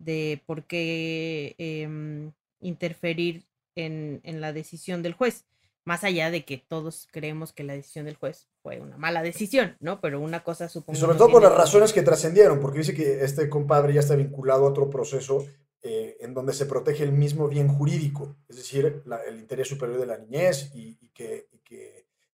de 0.00 0.42
por 0.46 0.64
qué 0.64 1.54
em, 1.58 2.32
interferir 2.60 3.44
en, 3.76 4.20
la 4.40 4.52
decisión 4.52 5.02
del 5.02 5.14
juez, 5.14 5.44
más 5.84 6.04
allá 6.04 6.30
de 6.30 6.44
que 6.44 6.58
todos 6.58 7.08
creemos 7.10 7.52
que 7.52 7.64
la 7.64 7.74
decisión 7.74 8.06
del 8.06 8.16
juez 8.16 8.48
fue 8.62 8.80
una 8.80 8.96
mala 8.96 9.22
decisión, 9.22 9.76
¿no? 9.80 10.00
Pero 10.00 10.20
una 10.20 10.42
cosa 10.42 10.68
supongo. 10.68 10.96
Y 10.96 11.00
sobre 11.00 11.16
todo 11.16 11.30
por 11.30 11.42
las 11.42 11.54
razones 11.54 11.92
que 11.92 12.02
trascendieron, 12.02 12.60
porque 12.60 12.78
dice 12.78 12.94
que 12.94 13.24
este 13.24 13.48
compadre 13.48 13.94
ya 13.94 14.00
está 14.00 14.16
vinculado 14.16 14.66
a 14.66 14.70
otro 14.70 14.90
proceso 14.90 15.46
eh, 15.82 16.16
en 16.20 16.34
donde 16.34 16.52
se 16.52 16.66
protege 16.66 17.04
el 17.04 17.12
mismo 17.12 17.48
bien 17.48 17.68
jurídico, 17.68 18.36
es 18.48 18.56
decir, 18.56 19.02
el 19.26 19.38
interés 19.38 19.68
superior 19.68 19.98
de 19.98 20.06
la 20.06 20.18
niñez 20.18 20.70
y, 20.74 20.96
que, 21.14 21.48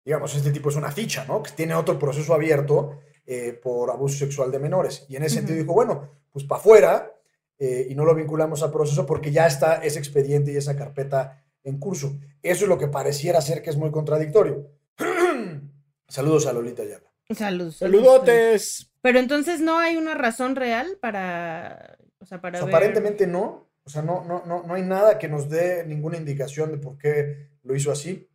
digamos, 0.03 0.35
este 0.35 0.51
tipo 0.51 0.69
es 0.69 0.75
una 0.75 0.91
ficha, 0.91 1.25
¿no? 1.25 1.41
Que 1.41 1.51
tiene 1.51 1.73
otro 1.75 1.97
proceso 1.97 2.33
abierto 2.33 2.99
eh, 3.25 3.53
por 3.53 3.89
abuso 3.89 4.17
sexual 4.17 4.51
de 4.51 4.59
menores. 4.59 5.05
Y 5.09 5.15
en 5.15 5.23
ese 5.23 5.35
sentido 5.35 5.57
dijo, 5.57 5.73
bueno, 5.73 6.09
pues 6.31 6.45
para 6.45 6.59
afuera, 6.59 7.14
eh, 7.57 7.87
y 7.89 7.95
no 7.95 8.05
lo 8.05 8.15
vinculamos 8.15 8.63
al 8.63 8.71
proceso 8.71 9.05
porque 9.05 9.31
ya 9.31 9.47
está 9.47 9.75
ese 9.75 9.99
expediente 9.99 10.51
y 10.51 10.57
esa 10.57 10.75
carpeta 10.75 11.43
en 11.63 11.79
curso. 11.79 12.17
Eso 12.41 12.65
es 12.65 12.69
lo 12.69 12.77
que 12.77 12.87
pareciera 12.87 13.41
ser 13.41 13.61
que 13.61 13.69
es 13.69 13.77
muy 13.77 13.91
contradictorio. 13.91 14.69
Saludos 16.07 16.45
a 16.47 16.53
Lolita 16.53 16.83
Ayala. 16.83 17.11
Saludos. 17.33 17.77
Saludotes. 17.77 18.91
Pero 19.01 19.19
entonces 19.19 19.59
no 19.61 19.79
hay 19.79 19.97
una 19.97 20.13
razón 20.13 20.55
real 20.55 20.97
para. 21.01 21.97
O 22.19 22.25
sea, 22.25 22.41
para. 22.41 22.61
Aparentemente 22.61 23.25
no. 23.25 23.69
O 23.83 23.89
sea, 23.89 24.01
no, 24.01 24.23
no, 24.25 24.43
no, 24.45 24.63
no 24.63 24.73
hay 24.73 24.81
nada 24.81 25.19
que 25.19 25.27
nos 25.27 25.49
dé 25.49 25.85
ninguna 25.85 26.17
indicación 26.17 26.71
de 26.71 26.77
por 26.77 26.97
qué 26.97 27.49
lo 27.63 27.75
hizo 27.75 27.91
así. 27.91 28.27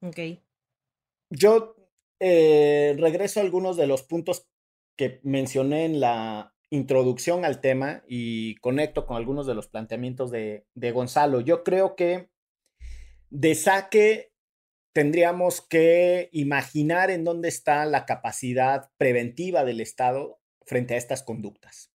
Ok. 0.00 0.18
Yo 1.30 1.76
eh, 2.20 2.94
regreso 2.98 3.40
a 3.40 3.42
algunos 3.42 3.76
de 3.76 3.86
los 3.86 4.02
puntos 4.02 4.46
que 4.96 5.20
mencioné 5.24 5.84
en 5.86 6.00
la 6.00 6.51
introducción 6.72 7.44
al 7.44 7.60
tema 7.60 8.02
y 8.08 8.54
conecto 8.56 9.04
con 9.04 9.18
algunos 9.18 9.46
de 9.46 9.54
los 9.54 9.68
planteamientos 9.68 10.30
de, 10.30 10.64
Gonzalo. 10.74 11.42
Yo 11.42 11.64
creo 11.64 11.96
que 11.96 12.30
de 13.28 13.54
saque 13.54 14.32
tendríamos 14.94 15.60
que 15.60 16.30
imaginar 16.32 17.10
en 17.10 17.24
dónde 17.24 17.48
está 17.48 17.84
la 17.84 18.06
capacidad 18.06 18.90
preventiva 18.96 19.64
del 19.64 19.82
Estado 19.82 20.40
frente 20.64 20.94
a 20.94 20.96
estas 20.96 21.22
conductas. 21.22 21.92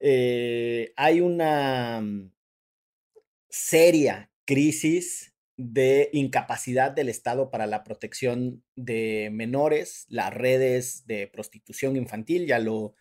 Eh, 0.00 0.92
hay 0.96 1.20
una 1.20 2.00
mm, 2.00 2.32
seria 3.48 4.32
crisis 4.44 5.36
de 5.56 6.10
incapacidad 6.12 6.90
del 6.90 7.08
Estado 7.10 7.52
para 7.52 7.68
la 7.68 7.84
protección 7.84 8.64
de 8.74 9.28
menores, 9.30 10.06
las 10.08 10.34
redes 10.34 11.06
de 11.06 11.28
prostitución 11.28 11.94
infantil, 11.94 12.48
ya 12.48 12.58
lo 12.58 12.96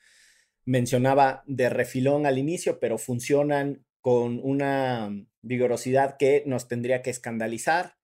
mencionaba 0.70 1.44
de 1.48 1.68
refilón 1.68 2.28
al 2.28 2.38
inicio, 2.38 2.80
pero 2.80 3.00
funcionan 3.00 3.84
con 4.02 4.40
una 4.44 5.10
vigorosidad 5.42 6.16
que 6.20 6.44
nos 6.46 6.68
tendría 6.68 7.02
que 7.02 7.10
escandalizar, 7.10 7.96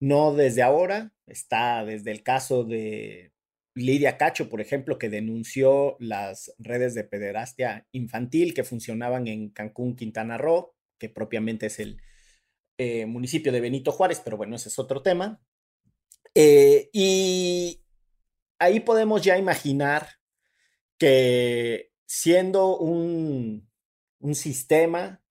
no 0.00 0.32
desde 0.32 0.62
ahora, 0.62 1.12
está 1.26 1.84
desde 1.84 2.12
el 2.12 2.22
caso 2.22 2.64
de 2.64 3.34
Lidia 3.74 4.16
Cacho, 4.16 4.48
por 4.48 4.62
ejemplo, 4.62 4.98
que 4.98 5.10
denunció 5.10 5.98
las 6.00 6.54
redes 6.58 6.94
de 6.94 7.04
pederastia 7.04 7.86
infantil 7.92 8.54
que 8.54 8.64
funcionaban 8.64 9.26
en 9.26 9.50
Cancún, 9.50 9.94
Quintana 9.94 10.38
Roo, 10.38 10.74
que 10.98 11.10
propiamente 11.10 11.66
es 11.66 11.78
el 11.80 12.00
eh, 12.78 13.04
municipio 13.04 13.52
de 13.52 13.60
Benito 13.60 13.92
Juárez, 13.92 14.22
pero 14.24 14.38
bueno, 14.38 14.56
ese 14.56 14.70
es 14.70 14.78
otro 14.78 15.02
tema. 15.02 15.38
Eh, 16.34 16.88
y 16.94 17.82
ahí 18.58 18.80
podemos 18.80 19.20
ya 19.20 19.36
imaginar 19.36 20.08
que 20.98 21.85
siendo 22.06 22.78
un, 22.78 23.68
un 24.20 24.34
sistema 24.34 25.22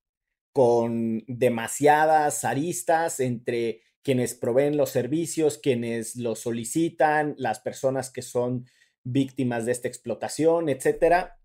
con 0.51 1.23
demasiadas 1.27 2.45
aristas 2.45 3.19
entre 3.19 3.81
quienes 4.03 4.35
proveen 4.35 4.77
los 4.77 4.91
servicios, 4.91 5.57
quienes 5.57 6.15
los 6.15 6.39
solicitan, 6.39 7.35
las 7.37 7.59
personas 7.59 8.11
que 8.11 8.21
son 8.21 8.67
víctimas 9.03 9.65
de 9.65 9.71
esta 9.71 9.87
explotación, 9.87 10.69
etcétera, 10.69 11.39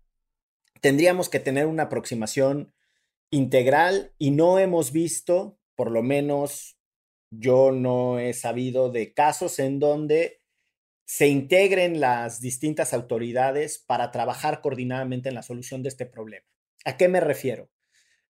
tendríamos 0.79 1.29
que 1.29 1.39
tener 1.39 1.65
una 1.65 1.83
aproximación 1.83 2.73
integral 3.31 4.13
y 4.17 4.31
no 4.31 4.59
hemos 4.59 4.91
visto, 4.91 5.57
por 5.75 5.89
lo 5.89 6.03
menos 6.03 6.77
yo 7.31 7.71
no 7.71 8.19
he 8.19 8.33
sabido 8.33 8.91
de 8.91 9.13
casos 9.13 9.57
en 9.59 9.79
donde 9.79 10.40
se 11.11 11.27
integren 11.27 11.99
las 11.99 12.39
distintas 12.39 12.93
autoridades 12.93 13.83
para 13.85 14.11
trabajar 14.11 14.61
coordinadamente 14.61 15.27
en 15.27 15.35
la 15.35 15.43
solución 15.43 15.83
de 15.83 15.89
este 15.89 16.05
problema. 16.05 16.45
¿A 16.85 16.95
qué 16.95 17.09
me 17.09 17.19
refiero? 17.19 17.69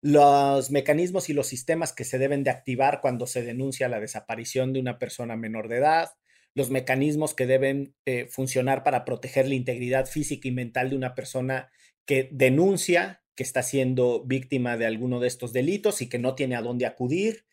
los 0.01 0.71
mecanismos 0.71 1.27
y 1.27 1.33
los 1.33 1.47
sistemas 1.47 1.91
que 1.91 2.05
se 2.05 2.17
deben 2.17 2.45
de 2.45 2.51
activar 2.51 3.01
cuando 3.01 3.27
se 3.27 3.43
denuncia 3.43 3.89
la 3.89 3.99
desaparición 3.99 4.71
de 4.71 4.79
una 4.79 4.97
persona 4.97 5.35
menor 5.35 5.67
de 5.67 5.75
edad, 5.75 6.11
los 6.55 6.69
mecanismos 6.69 7.33
que 7.33 7.45
deben 7.45 7.95
eh, 8.05 8.27
funcionar 8.27 8.85
para 8.85 9.03
proteger 9.03 9.49
la 9.49 9.55
integridad 9.55 10.05
física 10.05 10.47
y 10.47 10.51
mental 10.51 10.91
de 10.91 10.95
una 10.95 11.15
persona 11.15 11.69
que 12.05 12.29
denuncia 12.31 13.21
que 13.35 13.43
está 13.43 13.61
siendo 13.61 14.23
víctima 14.23 14.77
de 14.77 14.85
alguno 14.85 15.19
de 15.19 15.27
estos 15.27 15.51
delitos 15.51 16.01
y 16.01 16.07
que 16.07 16.17
no 16.17 16.33
tiene 16.33 16.55
a 16.55 16.61
dónde 16.61 16.85
acudir, 16.85 17.43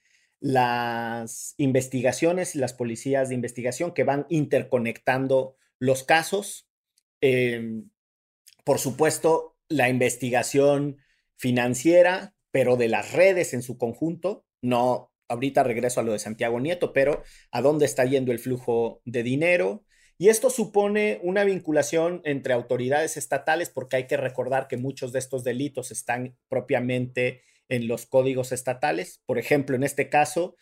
las 0.47 1.55
investigaciones 1.57 2.55
y 2.55 2.59
las 2.59 2.73
policías 2.73 3.29
de 3.29 3.35
investigación 3.35 3.93
que 3.93 4.05
van 4.05 4.27
interconectando 4.29 5.57
los 5.81 6.05
casos, 6.05 6.69
em, 7.21 7.91
por 8.65 8.79
supuesto, 8.79 9.57
la 9.69 9.89
investigación 9.89 10.99
financiera 11.37 12.37
pero 12.53 12.77
de 12.77 12.89
las 12.89 13.13
redes 13.13 13.53
en 13.53 13.61
su 13.61 13.77
conjunto, 13.77 14.47
no, 14.63 15.13
ahorita 15.29 15.63
regreso 15.63 16.01
a 16.01 16.03
lo 16.03 16.13
de 16.13 16.19
Santiago 16.19 16.59
Nieto, 16.59 16.95
pero 16.95 17.23
a 17.51 17.61
dónde 17.61 17.85
está 17.85 18.07
yendo 18.07 18.33
el 18.33 18.39
flujo 18.39 19.03
de 19.05 19.23
dinero. 19.23 19.85
Y 20.17 20.29
esto 20.31 20.49
supone 20.49 21.21
una 21.23 21.45
vinculación 21.45 22.23
entre 22.25 22.55
autoridades 22.55 23.19
estatales, 23.19 23.69
porque 23.69 23.97
hay 23.97 24.07
que 24.07 24.17
recordar 24.17 24.69
que 24.69 24.79
muchos 24.79 25.13
de 25.13 25.19
estos 25.19 25.45
delitos 25.45 25.91
están 25.91 26.39
propiamente 26.49 27.43
en 27.69 27.89
los 27.89 28.07
códigos 28.07 28.53
estatales. 28.53 29.23
Por 29.27 29.39
ejemplo, 29.39 29.77
en 29.77 29.83
este 29.83 30.09
caso, 30.09 30.57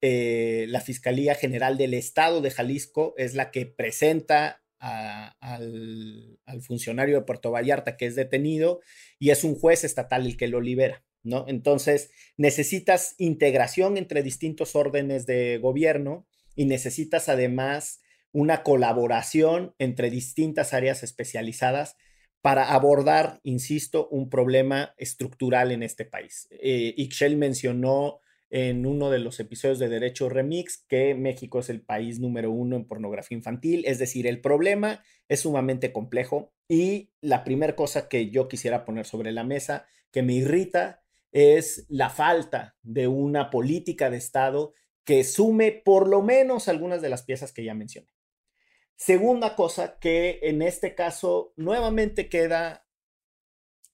eh, 0.00 0.66
la 0.68 0.80
Fiscalía 0.80 1.34
General 1.34 1.76
del 1.76 1.94
Estado 1.94 2.40
de 2.40 2.50
Jalisco 2.50 3.14
es 3.16 3.34
la 3.34 3.50
que 3.50 3.66
presenta 3.66 4.62
al, 4.78 6.38
al 6.46 6.62
funcionario 6.62 7.16
de 7.16 7.24
Puerto 7.24 7.50
Vallarta 7.50 7.96
que 7.96 8.06
es 8.06 8.14
detenido 8.14 8.80
y 9.18 9.30
es 9.30 9.42
un 9.42 9.56
juez 9.56 9.82
estatal 9.82 10.24
el 10.24 10.36
que 10.36 10.46
lo 10.46 10.60
libera. 10.60 11.04
¿no? 11.24 11.44
Entonces, 11.48 12.10
necesitas 12.36 13.14
integración 13.18 13.96
entre 13.96 14.22
distintos 14.22 14.76
órdenes 14.76 15.26
de 15.26 15.58
gobierno 15.58 16.26
y 16.54 16.64
necesitas 16.64 17.28
además 17.28 18.00
una 18.32 18.62
colaboración 18.62 19.74
entre 19.78 20.10
distintas 20.10 20.74
áreas 20.74 21.02
especializadas 21.02 21.96
para 22.40 22.72
abordar, 22.72 23.40
insisto, 23.42 24.08
un 24.08 24.30
problema 24.30 24.94
estructural 24.96 25.72
en 25.72 25.82
este 25.82 26.04
país. 26.04 26.48
Eh, 26.50 26.94
mencionó 27.36 28.20
en 28.50 28.86
uno 28.86 29.10
de 29.10 29.18
los 29.18 29.40
episodios 29.40 29.78
de 29.78 29.88
Derecho 29.88 30.28
Remix 30.28 30.84
que 30.88 31.14
México 31.14 31.58
es 31.60 31.68
el 31.68 31.82
país 31.82 32.18
número 32.18 32.50
uno 32.50 32.76
en 32.76 32.86
pornografía 32.86 33.36
infantil, 33.36 33.84
es 33.86 33.98
decir, 33.98 34.26
el 34.26 34.40
problema 34.40 35.02
es 35.28 35.40
sumamente 35.40 35.92
complejo 35.92 36.52
y 36.68 37.10
la 37.20 37.44
primera 37.44 37.76
cosa 37.76 38.08
que 38.08 38.30
yo 38.30 38.48
quisiera 38.48 38.84
poner 38.84 39.06
sobre 39.06 39.32
la 39.32 39.44
mesa 39.44 39.86
que 40.10 40.22
me 40.22 40.34
irrita 40.34 41.02
es 41.30 41.84
la 41.88 42.08
falta 42.08 42.76
de 42.82 43.06
una 43.06 43.50
política 43.50 44.08
de 44.08 44.16
Estado 44.16 44.72
que 45.04 45.24
sume 45.24 45.72
por 45.72 46.08
lo 46.08 46.22
menos 46.22 46.68
algunas 46.68 47.02
de 47.02 47.10
las 47.10 47.22
piezas 47.22 47.52
que 47.52 47.64
ya 47.64 47.74
mencioné. 47.74 48.08
Segunda 48.98 49.54
cosa 49.54 49.96
que 50.00 50.40
en 50.42 50.60
este 50.60 50.96
caso 50.96 51.52
nuevamente 51.56 52.28
queda 52.28 52.84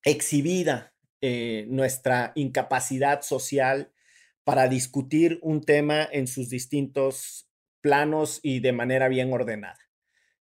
exhibida 0.02 0.94
eh, 1.20 1.66
nuestra 1.68 2.32
incapacidad 2.34 3.20
social 3.20 3.92
para 4.44 4.66
discutir 4.66 5.38
un 5.42 5.60
tema 5.60 6.08
en 6.10 6.26
sus 6.26 6.48
distintos 6.48 7.50
planos 7.82 8.40
y 8.42 8.60
de 8.60 8.72
manera 8.72 9.08
bien 9.08 9.30
ordenada. 9.30 9.78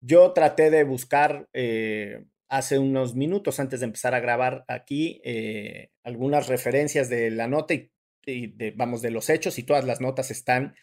Yo 0.01 0.33
traté 0.33 0.71
de 0.71 0.85
buscar 0.85 1.51
eh, 1.53 2.25
hace 2.49 2.79
unos 2.79 3.15
minutos 3.15 3.61
antes 3.61 3.81
de 3.81 3.87
empezar 3.87 4.15
a 4.15 4.21
grabar 4.21 4.65
aquí 4.69 5.21
eh, 5.23 5.91
algunas 6.03 6.49
referencias 6.49 7.11
de 7.11 7.31
la 7.31 7.47
nota 7.47 7.75
y, 7.75 7.91
de, 8.25 8.73
vamos, 8.75 9.03
de 9.03 9.11
los 9.11 9.29
hechos 9.29 9.59
y 9.59 9.65
todas 9.65 9.85
las 9.85 10.01
notas 10.01 10.31
están 10.31 10.75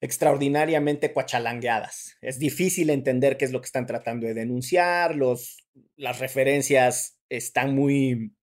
extraordinariamente 0.00 1.12
cuachalangueadas. 1.12 2.16
Es 2.20 2.38
difícil 2.38 2.90
entender 2.90 3.36
qué 3.36 3.44
es 3.44 3.52
lo 3.52 3.60
que 3.60 3.66
están 3.66 3.86
tratando 3.86 4.26
de 4.26 4.34
denunciar, 4.34 5.14
los, 5.14 5.58
las 5.96 6.18
referencias 6.18 7.18
están 7.28 7.74
muy 7.74 8.34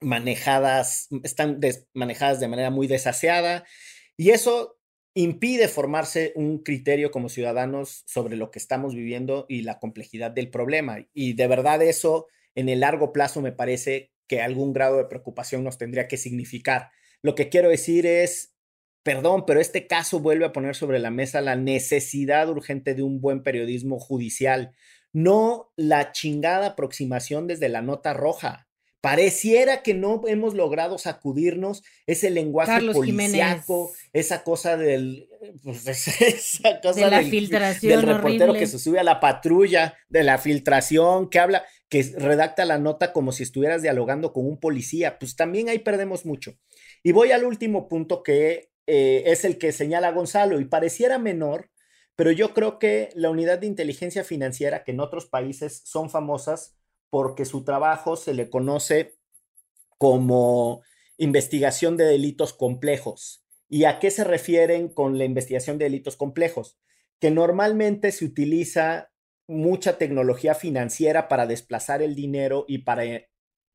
manejadas, 0.00 1.08
están 1.22 1.60
manejadas 1.94 2.40
de 2.40 2.48
manera 2.48 2.70
muy 2.70 2.86
desaseada 2.86 3.64
y 4.16 4.30
eso 4.30 4.78
impide 5.14 5.68
formarse 5.68 6.32
un 6.36 6.62
criterio 6.62 7.10
como 7.10 7.28
ciudadanos 7.28 8.04
sobre 8.06 8.36
lo 8.36 8.50
que 8.50 8.58
estamos 8.58 8.94
viviendo 8.94 9.46
y 9.48 9.62
la 9.62 9.78
complejidad 9.78 10.30
del 10.30 10.50
problema. 10.50 11.06
Y 11.12 11.34
de 11.34 11.46
verdad 11.46 11.82
eso 11.82 12.28
en 12.54 12.68
el 12.68 12.80
largo 12.80 13.12
plazo 13.12 13.40
me 13.40 13.52
parece 13.52 14.12
que 14.26 14.40
algún 14.40 14.72
grado 14.72 14.96
de 14.96 15.04
preocupación 15.06 15.64
nos 15.64 15.78
tendría 15.78 16.08
que 16.08 16.16
significar. 16.16 16.90
Lo 17.22 17.34
que 17.34 17.48
quiero 17.48 17.68
decir 17.68 18.06
es, 18.06 18.51
perdón, 19.02 19.44
pero 19.46 19.60
este 19.60 19.86
caso 19.86 20.20
vuelve 20.20 20.44
a 20.44 20.52
poner 20.52 20.74
sobre 20.74 20.98
la 20.98 21.10
mesa 21.10 21.40
la 21.40 21.56
necesidad 21.56 22.48
urgente 22.48 22.94
de 22.94 23.02
un 23.02 23.20
buen 23.20 23.42
periodismo 23.42 23.98
judicial, 23.98 24.72
no 25.12 25.72
la 25.76 26.12
chingada 26.12 26.68
aproximación 26.68 27.46
desde 27.46 27.68
la 27.68 27.82
nota 27.82 28.12
roja. 28.12 28.68
Pareciera 29.00 29.82
que 29.82 29.94
no 29.94 30.22
hemos 30.28 30.54
logrado 30.54 30.96
sacudirnos 30.96 31.82
ese 32.06 32.30
lenguaje 32.30 32.80
policiaco, 32.92 33.90
esa 34.12 34.44
cosa 34.44 34.76
del, 34.76 35.28
pues, 35.64 35.84
esa 36.20 36.80
cosa 36.80 37.00
de 37.00 37.10
la 37.10 37.18
del, 37.18 37.28
filtración 37.28 37.90
del 37.90 38.02
reportero 38.02 38.44
horrible. 38.44 38.60
que 38.60 38.66
se 38.68 38.78
sube 38.78 39.00
a 39.00 39.02
la 39.04 39.18
patrulla, 39.18 39.98
de 40.08 40.22
la 40.22 40.38
filtración, 40.38 41.30
que 41.30 41.40
habla, 41.40 41.64
que 41.88 42.14
redacta 42.16 42.64
la 42.64 42.78
nota 42.78 43.12
como 43.12 43.32
si 43.32 43.42
estuvieras 43.42 43.82
dialogando 43.82 44.32
con 44.32 44.46
un 44.46 44.60
policía. 44.60 45.18
Pues 45.18 45.34
también 45.34 45.68
ahí 45.68 45.80
perdemos 45.80 46.24
mucho. 46.24 46.54
Y 47.02 47.10
voy 47.10 47.32
al 47.32 47.44
último 47.44 47.88
punto 47.88 48.22
que 48.22 48.71
eh, 48.86 49.24
es 49.26 49.44
el 49.44 49.58
que 49.58 49.72
señala 49.72 50.12
Gonzalo 50.12 50.60
y 50.60 50.64
pareciera 50.64 51.18
menor, 51.18 51.70
pero 52.16 52.30
yo 52.30 52.52
creo 52.52 52.78
que 52.78 53.10
la 53.14 53.30
unidad 53.30 53.58
de 53.58 53.66
inteligencia 53.66 54.24
financiera 54.24 54.84
que 54.84 54.92
en 54.92 55.00
otros 55.00 55.26
países 55.26 55.82
son 55.84 56.10
famosas 56.10 56.76
porque 57.10 57.44
su 57.44 57.64
trabajo 57.64 58.16
se 58.16 58.34
le 58.34 58.50
conoce 58.50 59.18
como 59.98 60.82
investigación 61.16 61.96
de 61.96 62.04
delitos 62.04 62.52
complejos. 62.52 63.44
¿Y 63.68 63.84
a 63.84 63.98
qué 64.00 64.10
se 64.10 64.24
refieren 64.24 64.88
con 64.88 65.16
la 65.18 65.24
investigación 65.24 65.78
de 65.78 65.84
delitos 65.84 66.16
complejos? 66.16 66.78
Que 67.20 67.30
normalmente 67.30 68.12
se 68.12 68.24
utiliza 68.24 69.12
mucha 69.46 69.98
tecnología 69.98 70.54
financiera 70.54 71.28
para 71.28 71.46
desplazar 71.46 72.02
el 72.02 72.14
dinero 72.14 72.64
y 72.68 72.78
para 72.78 73.04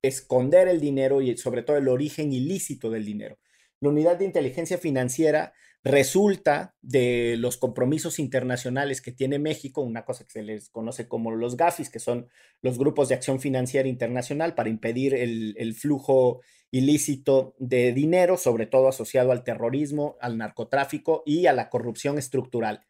esconder 0.01 0.67
el 0.67 0.79
dinero 0.79 1.21
y 1.21 1.37
sobre 1.37 1.63
todo 1.63 1.77
el 1.77 1.87
origen 1.87 2.33
ilícito 2.33 2.89
del 2.89 3.05
dinero. 3.05 3.39
La 3.79 3.89
unidad 3.89 4.17
de 4.17 4.25
inteligencia 4.25 4.77
financiera 4.77 5.53
resulta 5.83 6.75
de 6.81 7.35
los 7.37 7.57
compromisos 7.57 8.19
internacionales 8.19 9.01
que 9.01 9.11
tiene 9.11 9.39
México, 9.39 9.81
una 9.81 10.03
cosa 10.03 10.25
que 10.25 10.31
se 10.31 10.43
les 10.43 10.69
conoce 10.69 11.07
como 11.07 11.31
los 11.31 11.55
GAFIS, 11.55 11.89
que 11.89 11.99
son 11.99 12.27
los 12.61 12.77
grupos 12.77 13.09
de 13.09 13.15
acción 13.15 13.39
financiera 13.39 13.87
internacional 13.87 14.55
para 14.55 14.69
impedir 14.69 15.13
el, 15.13 15.55
el 15.57 15.75
flujo 15.75 16.41
ilícito 16.71 17.55
de 17.59 17.93
dinero, 17.93 18.37
sobre 18.37 18.65
todo 18.65 18.89
asociado 18.89 19.31
al 19.31 19.43
terrorismo, 19.43 20.17
al 20.19 20.37
narcotráfico 20.37 21.23
y 21.25 21.45
a 21.45 21.53
la 21.53 21.69
corrupción 21.69 22.17
estructural. 22.17 22.85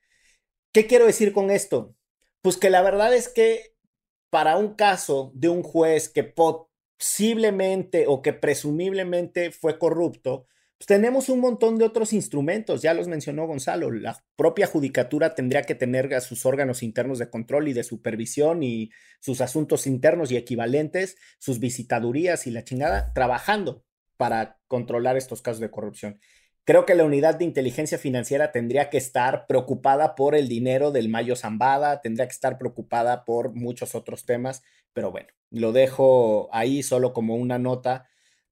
¿Qué 0.71 0.88
quiero 0.88 1.06
decir 1.06 1.34
con 1.34 1.52
esto? 1.52 1.95
Pues 2.41 2.58
que 2.58 2.69
la 2.69 2.82
verdad 2.82 3.13
es 3.13 3.30
que 3.30 3.76
para 4.30 4.58
un 4.58 4.76
caso 4.76 5.32
de 5.36 5.50
un 5.50 5.63
juez 5.63 6.10
que 6.10 6.23
posiblemente 6.23 8.06
o 8.08 8.21
que 8.21 8.34
presumiblemente 8.34 9.52
fue 9.52 9.78
corrupto, 9.78 10.47
pues 10.78 10.86
tenemos 10.88 11.30
un 11.30 11.40
montón 11.40 11.80
de 11.80 11.86
otros 11.86 12.13
instrumentos, 12.13 12.84
ya 12.84 12.94
los 12.94 13.08
mencionó 13.08 13.48
Gonzalo, 13.48 13.92
la 13.92 14.24
propia 14.36 14.68
judicatura 14.68 15.34
tendría 15.34 15.63
que 15.63 15.74
tener 15.74 16.13
a 16.13 16.22
sus 16.22 16.46
órganos 16.46 16.84
internos 16.84 17.18
de 17.18 17.32
control 17.32 17.68
y 17.68 17.74
de 17.74 17.84
supervisión 17.84 18.62
y 18.62 18.92
sus 19.20 19.42
asuntos 19.42 19.88
internos 19.88 20.32
y 20.32 20.38
equivalentes, 20.38 21.18
sus 21.40 21.60
visitadurías 21.60 22.46
y 22.46 22.52
la 22.52 22.63
chingada, 22.63 23.12
trabajando 23.13 23.84
para 24.18 24.60
controlar 24.68 25.18
estos 25.18 25.42
casos 25.42 25.62
de 25.62 25.72
corrupción. 25.72 26.20
Creo 26.63 26.86
que 26.86 26.96
la 26.96 27.06
unidad 27.06 27.36
de 27.36 27.46
inteligencia 27.46 27.98
financiera 27.98 28.52
tendría 28.52 28.90
que 28.90 28.98
estar 28.98 29.48
preocupada 29.48 30.16
por 30.16 30.36
el 30.36 30.48
dinero 30.48 30.92
del 30.92 31.10
Mayo 31.10 31.36
Zambada, 31.36 32.02
tendría 32.02 32.28
que 32.28 32.34
estar 32.34 32.58
preocupada 32.60 33.26
por 33.26 33.54
muchos 33.54 33.96
otros 33.96 34.26
temas, 34.26 34.62
pero 34.94 35.10
bueno, 35.10 35.30
lo 35.50 35.72
dejo 35.72 36.50
ahí 36.52 36.84
solo 36.84 37.13
como 37.13 37.36
una 37.36 37.58
nota 37.58 38.10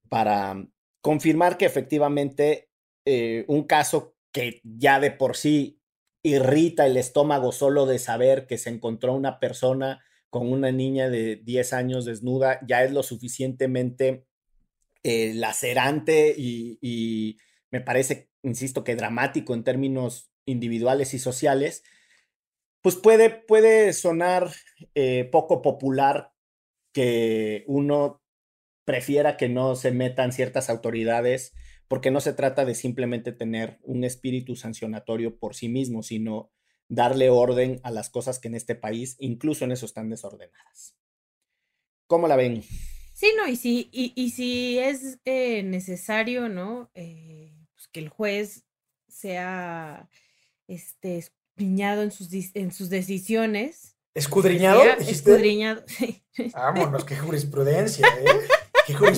para 0.08 0.66
confirmar 1.06 1.60
que 1.60 1.66
efectivamente 1.66 2.72
eh, 3.06 3.46
un 3.48 3.66
caso 3.66 4.16
que 4.32 4.60
ya 4.64 5.00
de 5.00 5.12
por 5.12 5.38
sí 5.38 5.80
irrita 6.24 6.88
el 6.88 6.98
estómago 6.98 7.52
solo 7.52 7.86
de 7.86 8.00
saber 8.00 8.48
que 8.48 8.58
se 8.58 8.72
encontró 8.72 9.14
una 9.14 9.40
persona 9.40 10.04
con 10.32 10.52
una 10.52 10.72
niña 10.72 11.08
de 11.12 11.36
10 11.36 11.74
años 11.74 12.06
desnuda, 12.06 12.60
ya 12.68 12.84
es 12.84 12.92
lo 12.92 13.04
suficientemente 13.04 14.26
eh, 15.04 15.36
lacerante 15.36 16.34
y, 16.36 17.38
me 17.70 17.82
parece, 17.82 18.32
insisto, 18.42 18.84
que 18.84 18.96
dramático 18.96 19.54
en 19.54 19.64
términos 19.64 20.32
individuales 20.48 21.14
y 21.14 21.20
sociales, 21.20 21.84
pues 22.82 22.96
puede, 22.96 23.30
puede 23.30 23.94
sonar 23.94 24.52
eh, 24.96 25.30
poco 25.32 25.62
popular 25.62 26.32
que 26.92 27.64
uno 27.68 28.24
prefiera 28.86 29.36
que 29.36 29.50
no 29.50 29.76
se 29.76 29.92
metan 29.92 30.32
ciertas 30.32 30.70
autoridades, 30.70 31.54
porque 31.88 32.12
no 32.12 32.22
se 32.22 32.34
trata 32.34 32.66
de 32.66 32.76
simplemente 32.76 33.32
tener 33.32 33.80
un 33.84 34.04
espíritu 34.04 34.56
sancionatorio 34.56 35.38
por 35.38 35.56
sí 35.56 35.70
mismo, 35.70 36.04
sino 36.04 36.52
darle 36.88 37.30
orden 37.30 37.80
a 37.84 37.92
las 37.92 38.10
cosas 38.10 38.40
que 38.40 38.48
en 38.48 38.56
este 38.56 38.76
país, 38.76 39.16
incluso 39.20 39.66
en 39.66 39.72
eso, 39.72 39.86
están 39.86 40.10
desordenadas. 40.10 40.96
¿Cómo 42.08 42.28
la 42.28 42.36
ven? 42.36 42.64
Sí, 43.14 43.32
no, 43.38 43.48
y 43.48 43.56
si, 43.56 43.90
y, 43.92 44.30
si 44.32 44.78
es 44.78 45.20
eh, 45.26 45.64
necesario, 45.64 46.50
¿no? 46.50 46.92
Eh, 46.94 47.56
pues 47.74 47.88
que 47.88 48.02
el 48.02 48.10
juez 48.10 48.66
sea 49.08 50.10
este, 50.68 51.18
escudriñado 51.18 52.04
en 52.04 52.12
sus, 52.12 52.30
en 52.54 52.72
sus 52.72 52.90
decisiones. 52.90 53.96
¿Escudriñado? 54.14 54.84
Escudriñado, 55.00 55.84
sí. 55.88 56.24
Vámonos, 56.54 57.06
qué 57.06 57.16
jurisprudencia, 57.16 58.08
¿eh? 58.08 58.48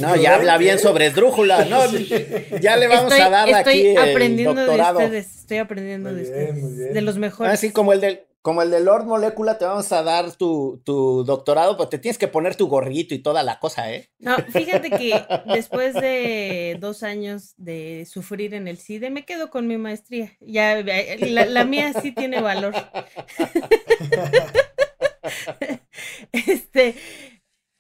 No, 0.02 0.16
ya 0.16 0.36
habla 0.36 0.58
bien 0.58 0.80
sobre 0.80 1.08
esdrújula, 1.08 1.66
¿no? 1.66 1.80
Ya 2.62 2.78
le 2.78 2.88
vamos 2.88 3.14
a 3.14 3.30
dar 3.30 3.54
aquí 3.54 3.96
aprendiendo 3.96 4.62
el 4.62 4.68
doctorado. 4.68 5.00
De 5.00 5.06
ustedes, 5.06 5.36
estoy 5.38 5.58
aprendiendo 5.58 6.14
de 6.14 6.24
ustedes, 6.24 6.94
de 6.94 7.02
los 7.02 7.18
mejores. 7.18 7.54
Así 7.54 7.72
como 7.72 7.94
el 7.94 8.02
del 8.02 8.28
como 8.48 8.62
el 8.62 8.72
de 8.72 8.80
Lord 8.80 9.06
Molecula, 9.06 9.58
te 9.58 9.66
vamos 9.66 9.92
a 9.92 10.04
dar 10.04 10.34
tu, 10.38 10.82
tu, 10.86 11.26
doctorado, 11.26 11.76
pero 11.76 11.90
te 11.90 12.00
tienes 12.00 12.18
que 12.18 12.30
poner 12.30 12.56
tu 12.56 12.70
gorrito 12.70 13.14
y 13.14 13.20
toda 13.20 13.44
la 13.44 13.60
cosa, 13.60 13.92
¿eh? 13.92 14.10
No, 14.20 14.38
fíjate 14.38 14.90
que 14.90 15.22
después 15.48 15.94
de 15.94 16.78
dos 16.80 17.04
años 17.04 17.56
de 17.58 18.08
sufrir 18.10 18.54
en 18.54 18.70
el 18.70 18.78
CIDE, 18.78 19.10
me 19.10 19.26
quedo 19.26 19.50
con 19.50 19.68
mi 19.68 19.78
maestría. 19.78 20.32
Ya, 20.40 20.82
la, 20.82 21.46
la 21.46 21.66
mía 21.66 21.92
sí 22.02 22.14
tiene 22.14 22.40
valor. 22.40 22.74
este, 26.32 26.96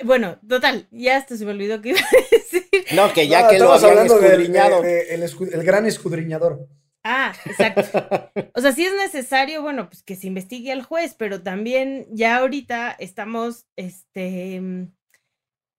bueno, 0.07 0.39
total, 0.47 0.87
ya 0.89 1.17
hasta 1.17 1.37
se 1.37 1.45
me 1.45 1.51
olvidó 1.51 1.81
que 1.81 1.89
iba 1.89 1.99
a 1.99 2.03
decir. 2.31 2.85
No, 2.95 3.13
que 3.13 3.27
ya 3.27 3.47
que 3.49 3.59
lo 3.59 3.71
habían 3.71 4.05
escudriñado. 4.07 4.83
el, 4.83 5.63
gran 5.63 5.85
escudriñador. 5.85 6.67
Ah, 7.03 7.33
exacto. 7.45 7.83
O 8.55 8.61
sea, 8.61 8.71
si 8.71 8.85
es 8.85 8.93
necesario, 8.95 9.61
bueno, 9.61 9.87
pues 9.87 10.01
que 10.01 10.15
se 10.15 10.27
investigue 10.27 10.71
al 10.71 10.81
juez, 10.81 11.13
pero 11.13 11.43
también 11.43 12.07
ya 12.09 12.37
ahorita 12.37 12.95
estamos, 12.97 13.67
este, 13.75 14.87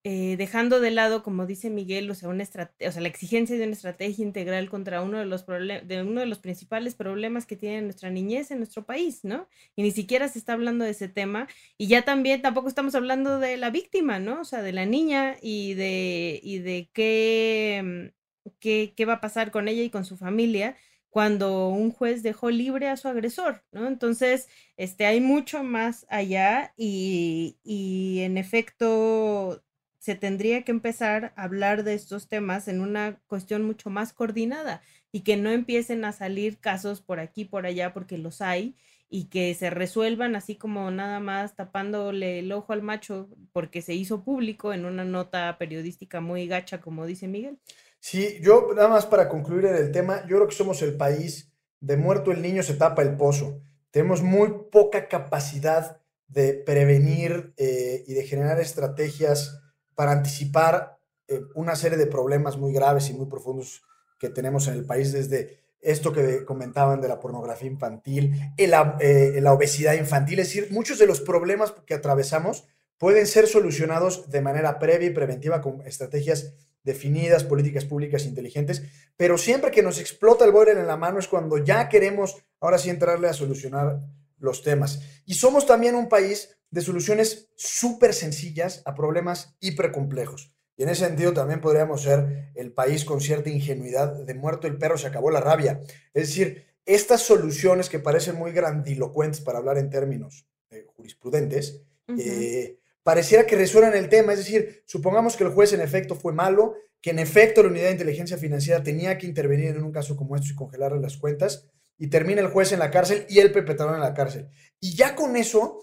eh, 0.05 0.37
dejando 0.39 0.81
de 0.81 0.91
lado, 0.93 1.23
como 1.23 1.45
dice 1.45 1.71
Miguel, 1.71 2.11
o 2.11 2.15
sea, 2.15 2.29
una 2.29 2.45
o 2.45 2.93
sea, 2.93 3.03
la 3.03 3.09
exigencia 3.09 3.57
de 3.57 3.65
una 3.65 3.73
estrategia 3.73 4.25
integral 4.25 4.71
contra 4.71 5.03
uno 5.03 5.19
de 5.19 5.27
los 5.27 5.45
de 5.47 6.03
uno 6.07 6.21
de 6.21 6.27
los 6.27 6.39
principales 6.39 6.95
problemas 6.95 7.47
que 7.47 7.57
tiene 7.57 7.83
nuestra 7.83 8.09
niñez 8.11 8.51
en 8.51 8.59
nuestro 8.59 8.87
país, 8.87 9.25
¿no? 9.25 9.49
Y 9.77 9.83
ni 9.83 9.91
siquiera 9.91 10.29
se 10.29 10.39
está 10.39 10.53
hablando 10.55 10.85
de 10.85 10.93
ese 10.93 11.09
tema. 11.09 11.49
Y 11.77 11.89
ya 11.89 12.03
también 12.05 12.43
tampoco 12.43 12.69
estamos 12.69 12.95
hablando 12.95 13.39
de 13.39 13.57
la 13.57 13.71
víctima, 13.71 14.19
¿no? 14.21 14.41
O 14.43 14.45
sea, 14.45 14.63
de 14.63 14.73
la 14.73 14.87
niña 14.87 15.37
y 15.43 15.75
de, 15.75 16.41
y 16.43 16.59
de 16.61 16.91
qué, 16.93 18.11
mm, 18.45 18.53
qué, 18.61 18.95
qué 18.97 19.05
va 19.05 19.15
a 19.15 19.21
pasar 19.21 19.51
con 19.51 19.69
ella 19.69 19.83
y 19.83 19.91
con 19.91 20.05
su 20.05 20.17
familia 20.17 20.77
cuando 21.11 21.69
un 21.71 21.91
juez 21.91 22.23
dejó 22.23 22.51
libre 22.51 22.89
a 22.89 22.97
su 22.97 23.09
agresor, 23.09 23.65
¿no? 23.73 23.87
Entonces, 23.89 24.49
este, 24.77 25.07
hay 25.07 25.21
mucho 25.21 25.65
más 25.65 26.07
allá 26.11 26.75
y, 26.77 27.59
y 27.65 28.21
en 28.21 28.39
efecto 28.39 29.63
se 30.09 30.15
tendría 30.15 30.63
que 30.63 30.73
empezar 30.73 31.35
a 31.37 31.43
hablar 31.43 31.85
de 31.85 31.93
estos 31.93 32.31
temas 32.31 32.67
en 32.67 32.81
una 32.81 33.21
cuestión 33.27 33.63
mucho 33.63 33.91
más 33.91 34.15
coordinada 34.15 34.81
y 35.13 35.21
que 35.21 35.37
no 35.37 35.51
empiecen 35.51 36.03
a 36.07 36.13
salir 36.13 36.61
casos 36.61 37.03
por 37.03 37.21
aquí, 37.21 37.45
por 37.45 37.67
allá, 37.67 37.93
porque 37.93 38.17
los 38.17 38.41
hay, 38.41 38.75
y 39.11 39.27
que 39.27 39.55
se 39.55 39.69
resuelvan 39.69 40.35
así 40.35 40.57
como 40.57 40.91
nada 40.91 41.21
más 41.21 41.57
tapándole 41.57 42.39
el 42.39 42.51
ojo 42.53 42.73
al 42.73 42.81
macho 42.81 43.29
porque 43.53 43.83
se 43.83 43.93
hizo 43.93 44.25
público 44.25 44.73
en 44.73 44.87
una 44.87 45.05
nota 45.05 45.59
periodística 45.59 46.23
muy 46.23 46.47
gacha, 46.47 46.81
como 46.81 47.05
dice 47.05 47.29
Miguel. 47.29 47.59
Sí, 48.01 48.39
yo 48.41 48.69
nada 48.75 48.89
más 48.89 49.05
para 49.05 49.29
concluir 49.29 49.67
en 49.67 49.77
el 49.77 49.93
tema, 49.93 50.23
yo 50.23 50.37
creo 50.37 50.49
que 50.49 50.55
somos 50.55 50.81
el 50.81 50.97
país 50.97 51.53
de 51.81 51.99
muerto 51.99 52.33
el 52.33 52.41
niño 52.41 52.63
se 52.63 52.73
tapa 52.73 53.03
el 53.03 53.15
pozo. 53.19 53.61
Tenemos 53.91 54.23
muy 54.23 54.55
poca 54.73 55.07
capacidad 55.07 56.01
de 56.29 56.55
prevenir 56.55 57.53
eh, 57.59 58.05
y 58.07 58.15
de 58.15 58.25
generar 58.25 58.59
estrategias 58.59 59.68
para 59.99 60.13
anticipar 60.13 60.97
eh, 61.27 61.43
una 61.57 61.75
serie 61.75 61.99
de 61.99 62.07
problemas 62.07 62.57
muy 62.57 62.73
graves 62.73 63.11
y 63.11 63.15
muy 63.15 63.27
profundos 63.27 63.83
que 64.17 64.29
tenemos 64.29 64.69
en 64.69 64.75
el 64.75 64.85
país, 64.85 65.11
desde 65.11 65.59
esto 65.81 66.13
que 66.13 66.45
comentaban 66.45 67.01
de 67.01 67.09
la 67.09 67.19
pornografía 67.19 67.69
infantil, 67.69 68.33
eh, 68.57 68.69
la 68.69 69.53
obesidad 69.53 69.95
infantil, 69.95 70.39
es 70.39 70.47
decir, 70.47 70.69
muchos 70.71 71.01
de 71.01 71.07
los 71.09 71.21
problemas 71.21 71.75
que 71.85 71.95
atravesamos 71.95 72.69
pueden 72.97 73.27
ser 73.27 73.49
solucionados 73.49 74.31
de 74.31 74.41
manera 74.41 74.79
previa 74.79 75.09
y 75.09 75.13
preventiva 75.13 75.61
con 75.61 75.85
estrategias 75.85 76.55
definidas, 76.85 77.43
políticas 77.43 77.85
públicas 77.85 78.25
inteligentes, 78.25 78.85
pero 79.17 79.37
siempre 79.37 79.73
que 79.73 79.83
nos 79.83 79.99
explota 79.99 80.45
el 80.45 80.53
boiler 80.53 80.79
en 80.79 80.87
la 80.87 80.97
mano 80.97 81.19
es 81.19 81.27
cuando 81.27 81.59
ya 81.59 81.89
queremos 81.89 82.37
ahora 82.61 82.79
sí 82.79 82.89
entrarle 82.89 83.27
a 83.27 83.33
solucionar 83.33 83.99
los 84.39 84.63
temas. 84.63 85.01
Y 85.25 85.35
somos 85.35 85.67
también 85.67 85.95
un 85.95 86.09
país 86.09 86.57
de 86.71 86.81
soluciones 86.81 87.51
súper 87.57 88.15
sencillas 88.15 88.83
a 88.85 88.95
problemas 88.95 89.57
hipercomplejos. 89.61 90.53
Y 90.77 90.85
en 90.85 90.91
ese 90.91 91.07
sentido 91.07 91.33
también 91.33 91.61
podríamos 91.61 92.03
ser 92.03 92.53
el 92.55 92.73
país 92.73 93.05
con 93.05 93.21
cierta 93.21 93.51
ingenuidad 93.51 94.13
de 94.25 94.35
muerto 94.35 94.67
el 94.67 94.79
perro, 94.79 94.97
se 94.97 95.09
acabó 95.09 95.31
la 95.31 95.41
rabia. 95.41 95.81
Es 96.15 96.29
decir, 96.29 96.67
estas 96.87 97.23
soluciones 97.23 97.89
que 97.89 97.99
parecen 97.99 98.37
muy 98.37 98.53
grandilocuentes 98.53 99.41
para 99.41 99.59
hablar 99.59 99.77
en 99.77 99.91
términos 99.91 100.47
eh, 100.71 100.87
jurisprudentes, 100.97 101.83
eh, 102.17 102.79
pareciera 103.03 103.45
que 103.45 103.57
resuenan 103.57 103.95
el 103.95 104.09
tema. 104.09 104.33
Es 104.33 104.39
decir, 104.39 104.83
supongamos 104.87 105.37
que 105.37 105.45
el 105.45 105.51
juez 105.51 105.73
en 105.73 105.81
efecto 105.81 106.15
fue 106.15 106.33
malo, 106.33 106.77
que 107.01 107.11
en 107.11 107.19
efecto 107.19 107.63
la 107.63 107.71
unidad 107.71 107.87
de 107.87 107.93
inteligencia 107.93 108.39
financiera 108.39 108.83
tenía 108.83 109.19
que 109.19 109.27
intervenir 109.27 109.69
en 109.69 109.83
un 109.83 109.93
caso 109.93 110.17
como 110.17 110.37
este 110.37 110.53
y 110.53 110.55
congelarle 110.55 111.01
las 111.01 111.17
cuentas, 111.17 111.69
y 111.99 112.07
termina 112.07 112.41
el 112.41 112.49
juez 112.49 112.73
en 112.73 112.79
la 112.79 112.91
cárcel 112.91 113.27
y 113.29 113.41
el 113.41 113.53
perpetrador 113.53 113.97
en 113.97 114.01
la 114.01 114.15
cárcel. 114.15 114.49
Y 114.81 114.95
ya 114.95 115.17
con 115.17 115.37
eso 115.37 115.83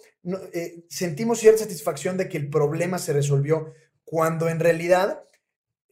eh, 0.53 0.85
sentimos 0.89 1.39
cierta 1.39 1.63
satisfacción 1.63 2.17
de 2.17 2.29
que 2.29 2.37
el 2.37 2.49
problema 2.49 2.97
se 2.97 3.13
resolvió, 3.13 3.73
cuando 4.03 4.47
en 4.47 4.59
realidad 4.59 5.23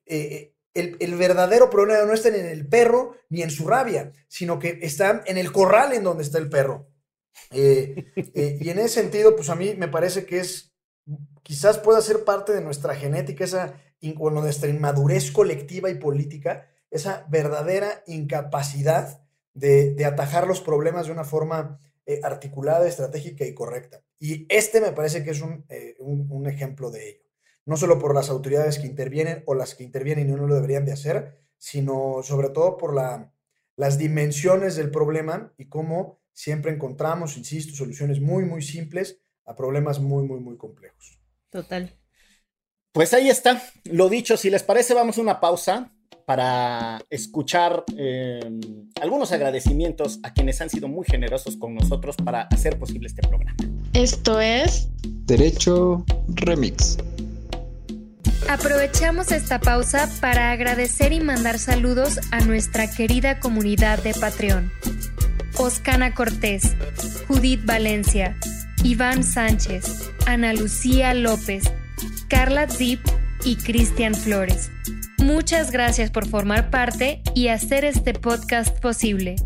eh, 0.06 0.56
el, 0.74 1.16
verdadero 1.16 1.70
problema 1.70 2.06
no 2.06 2.14
está 2.14 2.30
en 2.30 2.46
el 2.46 2.68
perro 2.68 3.16
ni 3.30 3.42
en 3.42 3.52
su 3.52 3.68
rabia, 3.68 4.12
sino 4.28 4.58
que 4.58 4.80
está 4.82 5.24
en 5.26 5.38
el 5.38 5.52
corral 5.52 5.94
en 5.94 6.04
donde 6.04 6.24
está 6.24 6.38
el 6.38 6.50
perro. 6.50 6.90
Eh, 7.52 8.06
y 8.60 8.70
en 8.70 8.80
ese 8.80 9.02
sentido, 9.02 9.36
pues 9.36 9.50
a 9.50 9.56
mí 9.56 9.76
me 9.78 9.88
parece 9.88 10.26
que 10.26 10.40
es, 10.40 10.74
quizás 11.44 11.78
pueda 11.78 12.02
ser 12.02 12.24
parte 12.24 12.54
de 12.54 12.62
nuestra 12.62 12.96
genética, 12.96 13.44
esa, 13.44 13.80
o 14.18 14.30
nuestra 14.30 14.70
inmadurez 14.70 15.32
colectiva 15.32 15.90
y 15.90 15.96
política, 15.96 16.68
esa 16.90 17.26
verdadera 17.30 18.04
incapacidad 18.08 19.23
de, 19.54 19.94
de 19.94 20.06
atajar 20.06 20.48
los 20.48 20.62
problemas 20.62 21.06
de 21.06 21.12
una 21.12 21.24
forma 21.24 21.80
eh, 22.06 22.20
articulada, 22.24 22.88
estratégica 22.88 23.46
y 23.46 23.54
correcta. 23.54 24.02
Y 24.20 24.46
este 24.50 24.82
me 24.82 24.92
parece 24.92 25.24
que 25.24 25.32
es 25.32 25.42
un, 25.42 25.66
eh, 25.70 25.96
un, 26.00 26.28
un 26.30 26.48
ejemplo 26.48 26.92
de 26.92 27.10
ello. 27.10 27.24
No 27.66 27.78
solo 27.78 27.98
por 28.00 28.14
las 28.14 28.30
autoridades 28.30 28.78
que 28.80 28.88
intervienen 28.88 29.44
o 29.46 29.56
las 29.56 29.76
que 29.76 29.84
intervienen 29.84 30.30
y 30.30 30.34
no 30.34 30.48
lo 30.48 30.56
deberían 30.56 30.86
de 30.86 30.92
hacer, 30.92 31.40
sino 31.58 32.22
sobre 32.24 32.50
todo 32.50 32.78
por 32.78 32.94
la, 32.94 33.34
las 33.78 33.98
dimensiones 33.98 34.76
del 34.76 34.92
problema 34.92 35.54
y 35.58 35.70
cómo 35.70 36.20
siempre 36.34 36.72
encontramos, 36.72 37.38
insisto, 37.38 37.74
soluciones 37.76 38.20
muy, 38.20 38.44
muy 38.44 38.62
simples 38.62 39.22
a 39.46 39.56
problemas 39.56 40.00
muy, 40.00 40.26
muy, 40.26 40.40
muy 40.40 40.58
complejos. 40.58 41.20
Total. 41.50 41.98
Pues 42.92 43.14
ahí 43.14 43.30
está. 43.30 43.62
Lo 43.86 44.10
dicho, 44.10 44.38
si 44.38 44.50
les 44.50 44.64
parece, 44.64 44.94
vamos 44.94 45.18
a 45.18 45.22
una 45.22 45.40
pausa 45.40 45.96
para 46.26 47.02
escuchar 47.10 47.84
eh, 47.98 48.40
algunos 49.02 49.32
agradecimientos 49.32 50.20
a 50.24 50.34
quienes 50.34 50.62
han 50.62 50.70
sido 50.70 50.88
muy 50.88 51.06
generosos 51.06 51.58
con 51.58 51.76
nosotros 51.76 52.16
para 52.18 52.44
hacer 52.44 52.78
posible 52.80 53.08
este 53.08 53.22
programa. 53.28 53.56
Esto 53.94 54.40
es 54.40 54.90
Derecho 55.26 56.04
Remix. 56.30 56.98
Aprovechamos 58.50 59.32
esta 59.32 59.60
pausa 59.60 60.10
para 60.20 60.52
agradecer 60.52 61.14
y 61.14 61.20
mandar 61.20 61.60
saludos 61.60 62.20
a 62.32 62.42
nuestra 62.42 62.90
querida 62.90 63.40
comunidad 63.40 64.04
de 64.04 64.14
Patreon. 64.14 64.72
Oscana 65.58 66.14
Cortés, 66.14 66.76
Judith 67.28 67.64
Valencia, 67.66 68.38
Iván 68.84 69.24
Sánchez, 69.24 70.12
Ana 70.26 70.54
Lucía 70.54 71.14
López, 71.14 71.64
Carla 72.28 72.68
Zip 72.68 73.00
y 73.46 73.56
Cristian 73.56 74.16
Flores. 74.16 74.72
Muchas 75.24 75.72
gracias 75.72 76.12
por 76.12 76.28
formar 76.28 76.70
parte 76.70 77.24
y 77.34 77.48
hacer 77.48 77.86
este 77.86 78.14
podcast 78.14 78.78
posible. 78.82 79.38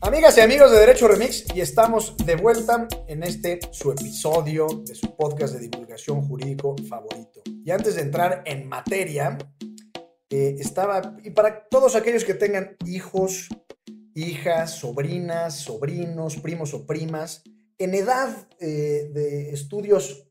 Amigas 0.00 0.36
y 0.36 0.40
amigos 0.40 0.72
de 0.72 0.80
Derecho 0.80 1.06
Remix, 1.06 1.44
y 1.54 1.60
estamos 1.60 2.16
de 2.16 2.34
vuelta 2.34 2.88
en 3.06 3.22
este 3.22 3.60
su 3.70 3.92
episodio 3.92 4.66
de 4.84 4.96
su 4.96 5.14
podcast 5.14 5.54
de 5.54 5.68
divulgación 5.68 6.22
jurídico 6.22 6.74
favorito. 6.88 7.40
Y 7.64 7.70
antes 7.70 7.94
de 7.94 8.02
entrar 8.02 8.42
en 8.44 8.68
materia, 8.68 9.38
eh, 10.28 10.56
estaba, 10.58 11.16
y 11.22 11.30
para 11.30 11.68
todos 11.68 11.94
aquellos 11.94 12.24
que 12.24 12.34
tengan 12.34 12.74
hijos, 12.84 13.48
hijas, 14.16 14.72
sobrinas, 14.72 15.54
sobrinos, 15.54 16.34
primos 16.38 16.74
o 16.74 16.84
primas, 16.84 17.44
en 17.78 17.94
edad 17.94 18.48
eh, 18.58 19.08
de 19.14 19.52
estudios 19.52 20.29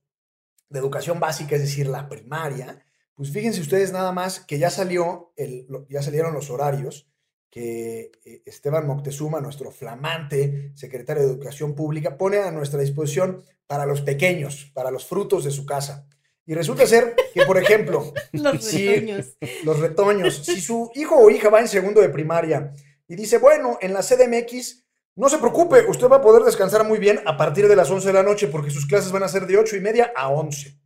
de 0.70 0.80
educación 0.80 1.20
básica, 1.20 1.56
es 1.56 1.62
decir, 1.62 1.88
la 1.88 2.08
primaria, 2.10 2.84
pues 3.16 3.32
fíjense 3.32 3.60
ustedes 3.62 3.92
nada 3.92 4.12
más 4.12 4.40
que 4.40 4.60
ya 4.60 4.70
salió, 4.70 5.34
el, 5.36 5.68
ya 5.90 6.02
salieron 6.02 6.34
los 6.34 6.50
horarios 6.50 7.08
que 7.50 8.12
eh, 8.26 8.44
Esteban 8.46 8.86
Moctezuma, 8.86 9.42
nuestro 9.42 9.72
flamante 9.72 10.72
secretario 10.76 11.24
de 11.24 11.30
Educación 11.34 11.74
Pública, 11.76 12.18
pone 12.18 12.38
a 12.38 12.52
nuestra 12.52 12.80
disposición 12.80 13.44
para 13.68 13.86
los 13.86 14.02
pequeños, 14.02 14.72
para 14.74 14.92
los 14.92 15.06
frutos 15.06 15.44
de 15.44 15.52
su 15.52 15.66
casa. 15.66 16.08
Y 16.46 16.54
resulta 16.54 16.86
ser 16.88 17.16
que, 17.34 17.46
por 17.46 17.58
ejemplo, 17.58 18.14
Los 18.32 18.64
si- 18.64 18.88
retoños. 18.88 19.38
los 19.64 19.80
retoños, 19.80 20.36
si 20.46 20.62
su 20.62 20.92
hijo 20.96 21.16
o 21.16 21.30
hija 21.30 21.50
va 21.50 21.60
en 21.60 21.68
segundo 21.68 22.02
de 22.02 22.10
primaria 22.10 22.74
y 23.08 23.16
dice, 23.16 23.38
bueno, 23.40 23.78
en 23.82 23.94
la 23.94 24.02
CDMX, 24.02 24.84
no 25.20 25.28
se 25.28 25.38
preocupe, 25.38 25.86
usted 25.90 26.08
va 26.08 26.16
a 26.16 26.22
poder 26.22 26.44
descansar 26.44 26.88
muy 26.88 26.98
bien 26.98 27.20
a 27.26 27.36
partir 27.36 27.68
de 27.68 27.76
las 27.76 27.92
11 27.92 28.08
de 28.08 28.14
la 28.14 28.24
noche 28.24 28.48
porque 28.48 28.72
sus 28.72 28.86
clases 28.86 29.12
van 29.12 29.24
a 29.24 29.28
ser 29.28 29.46
de 29.46 29.58
8 29.58 29.76
y 29.76 29.82
media 29.82 30.14
a 30.16 30.30
11. 30.30 30.80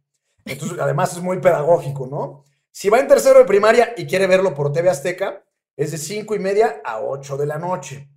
Entonces, 0.45 0.79
además 0.79 1.13
es 1.13 1.21
muy 1.21 1.37
pedagógico, 1.37 2.07
¿no? 2.07 2.43
Si 2.71 2.89
va 2.89 2.99
en 2.99 3.07
tercero 3.07 3.37
de 3.37 3.45
primaria 3.45 3.93
y 3.95 4.07
quiere 4.07 4.25
verlo 4.25 4.55
por 4.55 4.71
TV 4.71 4.89
Azteca, 4.89 5.45
es 5.77 5.91
de 5.91 5.99
5 5.99 6.33
y 6.33 6.39
media 6.39 6.81
a 6.83 7.01
8 7.01 7.37
de 7.37 7.45
la 7.45 7.59
noche. 7.59 8.09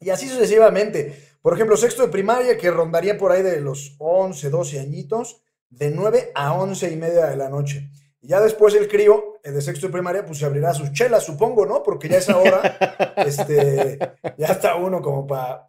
Y 0.00 0.10
así 0.10 0.28
sucesivamente. 0.28 1.36
Por 1.40 1.54
ejemplo, 1.54 1.76
sexto 1.76 2.02
de 2.02 2.08
primaria, 2.08 2.58
que 2.58 2.68
rondaría 2.72 3.16
por 3.16 3.30
ahí 3.30 3.42
de 3.42 3.60
los 3.60 3.94
11, 4.00 4.50
12 4.50 4.80
añitos, 4.80 5.40
de 5.68 5.92
9 5.92 6.32
a 6.34 6.52
11 6.52 6.90
y 6.90 6.96
media 6.96 7.26
de 7.26 7.36
la 7.36 7.48
noche. 7.48 7.92
Y 8.22 8.28
ya 8.28 8.40
después 8.40 8.74
el 8.74 8.86
crío 8.88 9.40
eh, 9.44 9.50
de 9.50 9.62
sexto 9.62 9.86
de 9.86 9.92
primaria, 9.92 10.26
pues 10.26 10.38
se 10.38 10.44
abrirá 10.44 10.74
sus 10.74 10.92
chelas, 10.92 11.24
supongo, 11.24 11.64
¿no? 11.66 11.82
Porque 11.82 12.08
ya 12.08 12.18
es 12.18 12.28
hora, 12.28 13.14
este, 13.16 13.98
ya 14.36 14.46
está 14.48 14.76
uno 14.76 15.00
como 15.00 15.26
para 15.26 15.66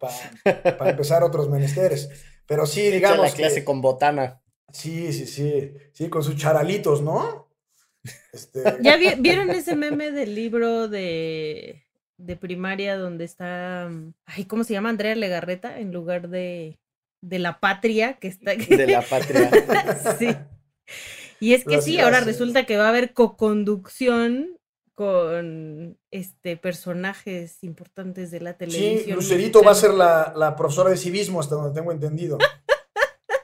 empezar 0.90 1.22
otros 1.22 1.48
menesteres. 1.48 2.10
Pero 2.46 2.66
sí, 2.66 2.82
Echa 2.88 2.94
digamos. 2.96 3.18
la 3.30 3.30
clase 3.34 3.54
que- 3.60 3.64
con 3.64 3.80
botana. 3.80 4.40
Sí, 4.72 5.12
sí, 5.12 5.26
sí. 5.26 5.72
Sí, 5.92 6.08
con 6.08 6.22
sus 6.22 6.36
charalitos, 6.36 7.02
¿no? 7.02 7.48
Este, 8.32 8.62
¿Ya 8.82 8.96
vi- 8.96 9.14
vieron 9.18 9.50
ese 9.50 9.76
meme 9.76 10.10
del 10.10 10.34
libro 10.34 10.88
de, 10.88 11.84
de 12.18 12.36
primaria 12.36 12.96
donde 12.96 13.24
está, 13.24 13.88
ay, 14.26 14.44
¿cómo 14.46 14.64
se 14.64 14.72
llama? 14.74 14.88
Andrea 14.90 15.14
Legarreta 15.14 15.78
en 15.78 15.92
lugar 15.92 16.28
de, 16.28 16.78
de 17.22 17.38
la 17.38 17.60
patria 17.60 18.14
que 18.14 18.28
está 18.28 18.54
De 18.54 18.86
la 18.86 19.02
patria. 19.02 19.50
sí. 20.18 20.28
Y 21.42 21.54
es 21.54 21.64
que 21.64 21.82
sí, 21.82 21.98
ahora 21.98 22.20
resulta 22.20 22.66
que 22.66 22.76
va 22.76 22.86
a 22.86 22.90
haber 22.90 23.14
coconducción 23.14 24.58
con 24.94 25.98
este 26.12 26.56
personajes 26.56 27.64
importantes 27.64 28.30
de 28.30 28.40
la 28.40 28.56
televisión. 28.56 29.00
sí, 29.04 29.12
Lucerito 29.12 29.60
va 29.62 29.72
a 29.72 29.74
ser 29.74 29.92
la, 29.92 30.32
la 30.36 30.54
profesora 30.54 30.90
de 30.90 30.96
civismo, 30.96 31.40
hasta 31.40 31.56
donde 31.56 31.74
tengo 31.78 31.90
entendido. 31.90 32.38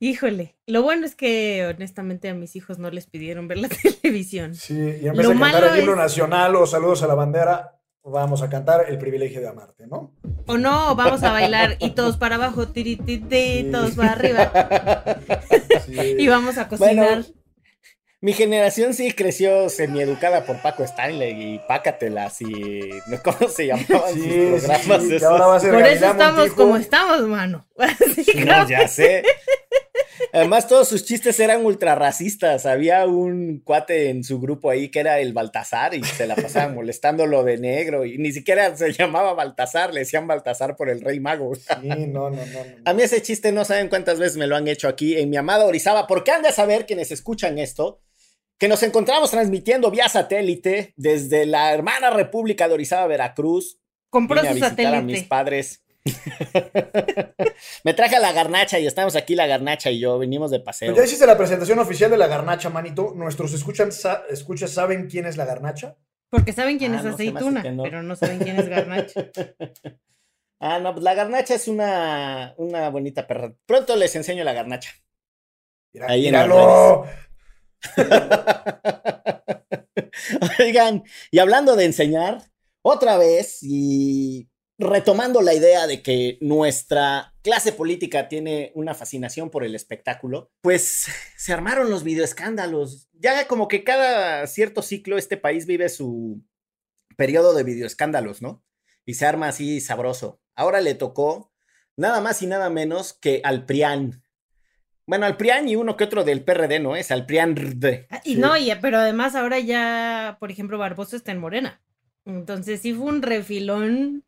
Híjole, 0.00 0.56
lo 0.66 0.82
bueno 0.82 1.06
es 1.06 1.14
que 1.14 1.66
honestamente 1.74 2.28
a 2.28 2.34
mis 2.34 2.56
hijos 2.56 2.78
no 2.78 2.90
les 2.90 3.06
pidieron 3.06 3.48
ver 3.48 3.58
la 3.58 3.68
televisión. 4.02 4.54
Sí, 4.54 4.74
y 4.74 5.06
en 5.08 5.14
vez 5.16 5.26
Lo 5.26 5.32
de 5.32 5.38
cantar 5.40 5.64
el 5.64 5.78
himno 5.80 5.92
es- 5.92 5.98
nacional 5.98 6.56
o 6.56 6.66
saludos 6.66 7.02
a 7.02 7.06
la 7.06 7.14
bandera, 7.14 7.80
vamos 8.04 8.42
a 8.42 8.50
cantar 8.50 8.84
el 8.88 8.98
privilegio 8.98 9.40
de 9.40 9.48
amarte, 9.48 9.86
¿no? 9.86 10.12
O 10.46 10.58
no, 10.58 10.94
vamos 10.94 11.22
a 11.22 11.32
bailar 11.32 11.76
y 11.80 11.90
todos 11.90 12.16
para 12.16 12.34
abajo, 12.36 12.68
tiri, 12.68 12.96
tiri, 12.96 13.18
tiri, 13.22 13.62
Sí. 13.64 13.68
todos 13.72 13.92
para 13.92 14.12
arriba. 14.12 15.18
Sí. 15.86 16.16
Y 16.18 16.28
vamos 16.28 16.58
a 16.58 16.68
cocinar. 16.68 16.94
Bueno, 16.94 17.24
mi 18.20 18.32
generación 18.32 18.94
sí 18.94 19.12
creció 19.12 19.68
semieducada 19.68 20.44
por 20.46 20.60
Paco 20.62 20.82
Stanley 20.84 21.54
y 21.54 21.58
Pácatelas 21.68 22.40
y 22.40 22.90
¿no? 23.06 23.18
¿cómo 23.22 23.48
se 23.50 23.66
llamaban 23.66 24.14
Sí, 24.14 24.48
sus 24.50 24.62
programas? 24.62 25.02
sí, 25.02 25.08
que 25.08 25.16
esos? 25.16 25.28
ahora 25.28 25.46
va 25.46 25.56
a 25.56 25.60
ser 25.60 25.72
Por 25.74 25.82
eso 25.82 26.06
estamos 26.06 26.36
Montijo. 26.36 26.56
como 26.56 26.76
estamos, 26.76 27.20
mano. 27.22 27.66
Así 27.78 28.44
no, 28.44 28.68
ya 28.68 28.88
sé. 28.88 29.22
Además, 30.32 30.68
todos 30.68 30.88
sus 30.88 31.04
chistes 31.04 31.38
eran 31.40 31.64
ultra 31.64 31.94
racistas. 31.94 32.66
Había 32.66 33.06
un 33.06 33.60
cuate 33.64 34.10
en 34.10 34.24
su 34.24 34.40
grupo 34.40 34.70
ahí 34.70 34.88
que 34.88 35.00
era 35.00 35.20
el 35.20 35.32
Baltasar 35.32 35.94
y 35.94 36.02
se 36.02 36.26
la 36.26 36.36
pasaban 36.36 36.74
molestándolo 36.74 37.44
de 37.44 37.58
negro 37.58 38.04
y 38.04 38.18
ni 38.18 38.32
siquiera 38.32 38.76
se 38.76 38.92
llamaba 38.92 39.34
Baltasar, 39.34 39.92
le 39.92 40.00
decían 40.00 40.26
Baltasar 40.26 40.76
por 40.76 40.88
el 40.88 41.00
rey 41.00 41.20
mago. 41.20 41.54
Sí, 41.54 41.64
no, 41.82 42.30
no, 42.30 42.30
no. 42.30 42.36
no. 42.36 42.62
A 42.84 42.92
mí 42.94 43.02
ese 43.02 43.22
chiste 43.22 43.52
no 43.52 43.64
saben 43.64 43.88
cuántas 43.88 44.18
veces 44.18 44.36
me 44.36 44.46
lo 44.46 44.56
han 44.56 44.68
hecho 44.68 44.88
aquí 44.88 45.16
en 45.16 45.30
mi 45.30 45.36
amada 45.36 45.64
Orizaba, 45.64 46.06
porque 46.06 46.30
han 46.30 46.42
de 46.42 46.52
saber 46.52 46.86
quienes 46.86 47.10
escuchan 47.10 47.58
esto, 47.58 48.00
que 48.58 48.68
nos 48.68 48.82
encontramos 48.82 49.30
transmitiendo 49.30 49.90
vía 49.90 50.08
satélite 50.08 50.94
desde 50.96 51.46
la 51.46 51.72
hermana 51.72 52.10
República 52.10 52.68
de 52.68 52.74
Orizaba, 52.74 53.06
Veracruz. 53.06 53.78
Compró 54.10 54.36
Vine 54.40 54.48
a 54.48 54.52
su 54.52 54.54
visitar 54.60 54.86
a 54.86 55.02
mis 55.02 55.20
satélite. 55.20 55.28
padres. 55.28 55.83
Me 57.84 57.94
traje 57.94 58.16
a 58.16 58.20
la 58.20 58.32
garnacha 58.32 58.78
y 58.78 58.86
estamos 58.86 59.16
aquí 59.16 59.34
la 59.34 59.46
garnacha 59.46 59.90
y 59.90 59.98
yo, 60.00 60.18
venimos 60.18 60.50
de 60.50 60.60
paseo. 60.60 60.88
Pues 60.92 60.98
ya 60.98 61.06
hiciste 61.06 61.26
la 61.26 61.36
presentación 61.38 61.78
oficial 61.78 62.10
de 62.10 62.16
la 62.18 62.26
garnacha, 62.26 62.68
manito. 62.70 63.12
¿Nuestros 63.14 63.52
escuchan, 63.54 63.90
sa- 63.92 64.24
escuchas 64.30 64.70
saben 64.72 65.08
quién 65.08 65.26
es 65.26 65.36
la 65.36 65.44
garnacha? 65.46 65.96
Porque 66.30 66.52
saben 66.52 66.78
quién 66.78 66.94
Ah, 66.94 66.98
es 66.98 67.04
no, 67.04 67.16
se 67.16 67.24
me 67.24 67.28
hace 67.30 67.36
aceituna, 67.38 67.62
que 67.62 67.70
no. 67.72 67.82
pero 67.84 68.02
no 68.02 68.16
saben 68.16 68.38
quién 68.40 68.58
es 68.58 68.68
garnacha. 68.68 69.30
Ah, 70.60 70.78
no, 70.78 70.92
pues 70.94 71.04
la 71.04 71.12
garnacha 71.12 71.54
es 71.56 71.68
una, 71.68 72.54
una 72.56 72.88
bonita 72.88 73.26
perra. 73.26 73.52
Pronto 73.66 73.96
les 73.96 74.16
enseño 74.16 74.44
la 74.44 74.54
garnacha. 74.54 74.92
Mira, 75.92 76.06
Ahí 76.08 76.28
en 76.28 76.32
las 76.32 76.46
míralo. 76.46 77.04
Oigan, 80.58 81.02
y 81.30 81.38
hablando 81.40 81.76
de 81.76 81.84
enseñar, 81.84 82.42
otra 82.82 83.18
vez, 83.18 83.58
y 83.62 84.48
retomando 84.84 85.42
la 85.42 85.54
idea 85.54 85.86
de 85.86 86.02
que 86.02 86.38
nuestra 86.40 87.34
clase 87.42 87.72
política 87.72 88.28
tiene 88.28 88.72
una 88.74 88.94
fascinación 88.94 89.50
por 89.50 89.64
el 89.64 89.74
espectáculo, 89.74 90.50
pues 90.60 91.06
se 91.36 91.52
armaron 91.52 91.90
los 91.90 92.04
videoescándalos. 92.04 93.08
Ya 93.12 93.46
como 93.48 93.68
que 93.68 93.84
cada 93.84 94.46
cierto 94.46 94.82
ciclo 94.82 95.18
este 95.18 95.36
país 95.36 95.66
vive 95.66 95.88
su 95.88 96.42
periodo 97.16 97.54
de 97.54 97.64
videoescándalos, 97.64 98.42
¿no? 98.42 98.62
Y 99.06 99.14
se 99.14 99.26
arma 99.26 99.48
así 99.48 99.80
sabroso. 99.80 100.40
Ahora 100.54 100.80
le 100.80 100.94
tocó 100.94 101.52
nada 101.96 102.20
más 102.20 102.42
y 102.42 102.46
nada 102.46 102.70
menos 102.70 103.12
que 103.12 103.40
al 103.44 103.66
PRIAN. 103.66 104.22
Bueno, 105.06 105.26
al 105.26 105.36
PRIAN 105.36 105.68
y 105.68 105.76
uno 105.76 105.96
que 105.96 106.04
otro 106.04 106.24
del 106.24 106.42
PRD, 106.44 106.80
¿no? 106.80 106.96
Es 106.96 107.10
al 107.10 107.26
PRIAN. 107.26 107.54
Ah, 108.10 108.20
Y 108.24 108.36
no, 108.36 108.56
y- 108.56 108.72
pero 108.80 108.98
además 108.98 109.34
ahora 109.34 109.58
ya, 109.60 110.38
por 110.40 110.50
ejemplo, 110.50 110.78
Barbosa 110.78 111.16
está 111.16 111.30
en 111.32 111.38
Morena. 111.38 111.82
Entonces 112.24 112.80
sí 112.80 112.94
fue 112.94 113.04
un 113.06 113.20
refilón 113.20 114.24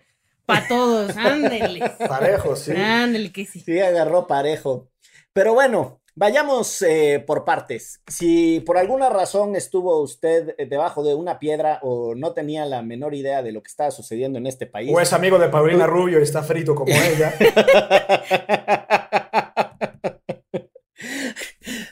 para 0.46 0.68
todos. 0.68 1.16
Ándele. 1.16 1.90
Parejo, 2.08 2.56
sí. 2.56 2.72
Ándele 2.72 3.32
que 3.32 3.44
sí. 3.44 3.60
Sí, 3.60 3.80
agarró 3.80 4.26
parejo. 4.26 4.88
Pero 5.32 5.52
bueno, 5.54 6.00
Vayamos 6.18 6.80
eh, 6.80 7.22
por 7.26 7.44
partes. 7.44 8.00
Si 8.06 8.60
por 8.60 8.78
alguna 8.78 9.10
razón 9.10 9.54
estuvo 9.54 10.00
usted 10.00 10.54
eh, 10.56 10.64
debajo 10.64 11.04
de 11.04 11.14
una 11.14 11.38
piedra 11.38 11.78
o 11.82 12.14
no 12.14 12.32
tenía 12.32 12.64
la 12.64 12.80
menor 12.80 13.14
idea 13.14 13.42
de 13.42 13.52
lo 13.52 13.62
que 13.62 13.68
estaba 13.68 13.90
sucediendo 13.90 14.38
en 14.38 14.46
este 14.46 14.66
país. 14.66 14.90
O 14.94 14.98
es 14.98 15.12
amigo 15.12 15.38
de 15.38 15.50
Paulina 15.50 15.86
Rubio 15.86 16.18
y 16.18 16.22
está 16.22 16.42
frito 16.42 16.74
como 16.74 16.90
ella. 16.94 17.34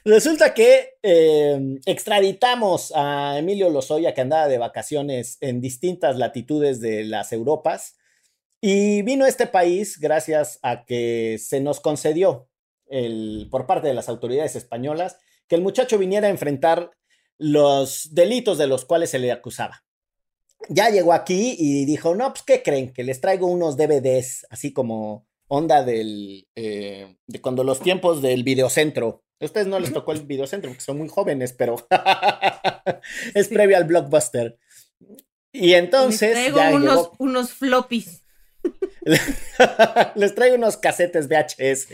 Resulta 0.07 0.55
que 0.55 0.95
eh, 1.03 1.79
extraditamos 1.85 2.95
a 2.97 3.39
Emilio 3.39 3.69
Lozoya, 3.69 4.15
que 4.15 4.23
andaba 4.23 4.49
de 4.49 4.57
vacaciones 4.57 5.37
en 5.43 5.61
distintas 5.61 6.17
latitudes 6.17 6.81
de 6.81 7.05
las 7.05 7.31
Europas, 7.35 7.97
y 8.67 9.03
vino 9.03 9.27
a 9.27 9.29
este 9.29 9.47
país 9.47 10.01
gracias 10.01 10.59
a 10.63 10.87
que 10.87 11.37
se 11.39 11.61
nos 11.61 11.81
concedió 11.81 12.49
el, 12.87 13.47
por 13.51 13.67
parte 13.67 13.89
de 13.89 13.93
las 13.93 14.09
autoridades 14.09 14.57
españolas 14.57 15.19
que 15.47 15.57
el 15.57 15.61
muchacho 15.61 15.99
viniera 15.99 16.29
a 16.29 16.31
enfrentar 16.31 16.91
los 17.37 18.15
delitos 18.15 18.57
de 18.57 18.67
los 18.67 18.87
cuales 18.87 19.11
se 19.11 19.19
le 19.19 19.31
acusaba. 19.33 19.85
Ya 20.71 20.89
llegó 20.89 21.13
aquí 21.13 21.55
y 21.59 21.85
dijo, 21.85 22.15
no, 22.15 22.33
pues, 22.33 22.43
¿qué 22.43 22.63
creen? 22.63 22.91
Que 22.95 23.05
les 23.05 23.21
traigo 23.21 23.49
unos 23.49 23.77
DVDs, 23.77 24.47
así 24.49 24.73
como 24.73 25.27
onda 25.47 25.85
del, 25.85 26.49
eh, 26.55 27.19
de 27.27 27.41
cuando 27.43 27.65
los 27.65 27.81
tiempos 27.81 28.23
del 28.23 28.45
videocentro. 28.45 29.25
A 29.41 29.45
ustedes 29.45 29.67
no 29.67 29.79
les 29.79 29.93
tocó 29.93 30.13
el 30.13 30.23
videocentro 30.23 30.71
porque 30.71 30.85
son 30.85 30.97
muy 30.97 31.09
jóvenes, 31.09 31.53
pero 31.53 31.77
es 33.35 33.49
previo 33.49 33.77
al 33.77 33.85
blockbuster. 33.85 34.59
Y 35.53 35.75
entonces... 35.75 36.35
Les 36.35 36.55
traigo 36.55 36.77
unos, 36.77 37.11
unos 37.19 37.53
floppies. 37.53 38.24
Les 40.15 40.35
traigo 40.35 40.57
unos 40.57 40.77
casetes 40.77 41.29
VHS. 41.29 41.89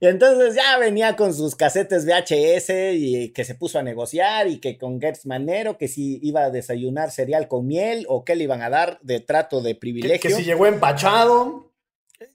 Y 0.00 0.06
entonces 0.06 0.54
ya 0.54 0.78
venía 0.78 1.16
con 1.16 1.34
sus 1.34 1.54
casetes 1.54 2.06
VHS 2.06 2.70
y 2.94 3.32
que 3.32 3.44
se 3.44 3.54
puso 3.54 3.78
a 3.78 3.82
negociar 3.82 4.48
y 4.48 4.58
que 4.58 4.78
con 4.78 5.00
Gertz 5.00 5.26
Manero, 5.26 5.76
que 5.76 5.88
si 5.88 6.18
iba 6.22 6.44
a 6.44 6.50
desayunar 6.50 7.10
cereal 7.10 7.48
con 7.48 7.66
miel 7.66 8.06
o 8.08 8.24
qué 8.24 8.34
le 8.34 8.44
iban 8.44 8.62
a 8.62 8.70
dar 8.70 8.98
de 9.02 9.20
trato 9.20 9.60
de 9.60 9.74
privilegio. 9.74 10.20
Que, 10.20 10.28
que 10.28 10.34
si 10.34 10.44
llegó 10.44 10.66
empachado. 10.66 11.69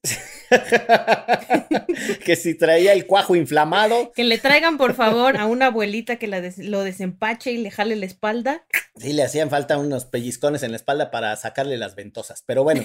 que 2.25 2.35
si 2.35 2.55
traía 2.55 2.93
el 2.93 3.05
cuajo 3.05 3.35
inflamado. 3.35 4.11
Que 4.15 4.23
le 4.23 4.37
traigan, 4.37 4.77
por 4.77 4.93
favor, 4.93 5.37
a 5.37 5.45
una 5.45 5.67
abuelita 5.67 6.17
que 6.17 6.27
lo 6.27 6.83
desempache 6.83 7.51
y 7.51 7.57
le 7.57 7.71
jale 7.71 7.95
la 7.95 8.05
espalda. 8.05 8.65
Sí, 8.97 9.13
le 9.13 9.23
hacían 9.23 9.49
falta 9.49 9.77
unos 9.77 10.05
pellizcones 10.05 10.63
en 10.63 10.71
la 10.71 10.77
espalda 10.77 11.11
para 11.11 11.35
sacarle 11.35 11.77
las 11.77 11.95
ventosas. 11.95 12.43
Pero 12.45 12.63
bueno, 12.63 12.83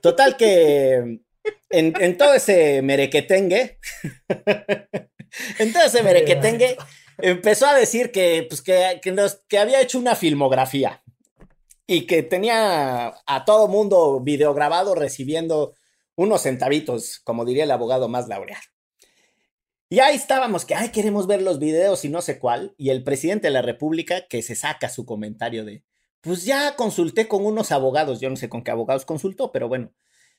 total 0.00 0.36
que 0.36 1.20
en, 1.70 2.18
todo 2.18 2.34
ese 2.34 2.82
merequetengue, 2.82 3.78
en 5.58 5.72
todo 5.72 5.84
ese 5.84 6.02
merequetengue, 6.02 6.76
empezó 7.18 7.66
a 7.66 7.74
decir 7.74 8.10
que, 8.10 8.46
pues, 8.48 8.62
que, 8.62 9.00
que 9.48 9.58
había 9.58 9.80
hecho 9.80 9.98
una 9.98 10.14
filmografía 10.14 11.02
y 11.86 12.06
que 12.06 12.22
tenía 12.22 13.14
a 13.26 13.44
todo 13.46 13.66
mundo 13.66 14.20
videograbado 14.20 14.94
recibiendo 14.94 15.74
unos 16.18 16.42
centavitos, 16.42 17.20
como 17.20 17.44
diría 17.44 17.62
el 17.62 17.70
abogado 17.70 18.08
más 18.08 18.26
laureado. 18.26 18.64
Y 19.88 20.00
ahí 20.00 20.16
estábamos, 20.16 20.64
que, 20.64 20.74
ay, 20.74 20.90
queremos 20.90 21.28
ver 21.28 21.40
los 21.42 21.60
videos 21.60 22.04
y 22.04 22.08
no 22.08 22.22
sé 22.22 22.40
cuál, 22.40 22.74
y 22.76 22.90
el 22.90 23.04
presidente 23.04 23.46
de 23.46 23.52
la 23.52 23.62
República 23.62 24.26
que 24.26 24.42
se 24.42 24.56
saca 24.56 24.88
su 24.88 25.06
comentario 25.06 25.64
de, 25.64 25.84
pues 26.20 26.44
ya 26.44 26.74
consulté 26.74 27.28
con 27.28 27.46
unos 27.46 27.70
abogados, 27.70 28.20
yo 28.20 28.28
no 28.28 28.36
sé 28.36 28.48
con 28.48 28.64
qué 28.64 28.72
abogados 28.72 29.04
consultó, 29.04 29.52
pero 29.52 29.68
bueno, 29.68 29.92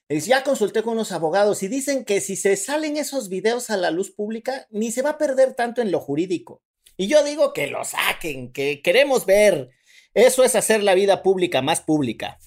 ya 0.10 0.44
consulté 0.44 0.84
con 0.84 0.94
unos 0.94 1.14
abogados 1.14 1.64
y 1.64 1.70
dicen 1.70 2.04
que 2.04 2.20
si 2.20 2.36
se 2.36 2.58
salen 2.58 2.98
esos 2.98 3.30
videos 3.30 3.70
a 3.70 3.78
la 3.78 3.90
luz 3.90 4.12
pública, 4.12 4.68
ni 4.72 4.92
se 4.92 5.02
va 5.02 5.12
a 5.12 5.18
perder 5.18 5.54
tanto 5.54 5.82
en 5.82 5.92
lo 5.92 6.02
jurídico. 6.02 6.62
Y 6.98 7.08
yo 7.08 7.24
digo 7.24 7.54
que 7.54 7.68
lo 7.68 7.86
saquen, 7.86 8.52
que 8.52 8.82
queremos 8.82 9.26
ver. 9.26 9.70
Eso 10.14 10.44
es 10.44 10.56
hacer 10.56 10.84
la 10.84 10.96
vida 10.96 11.24
pública 11.24 11.62
más 11.62 11.80
pública. 11.80 12.38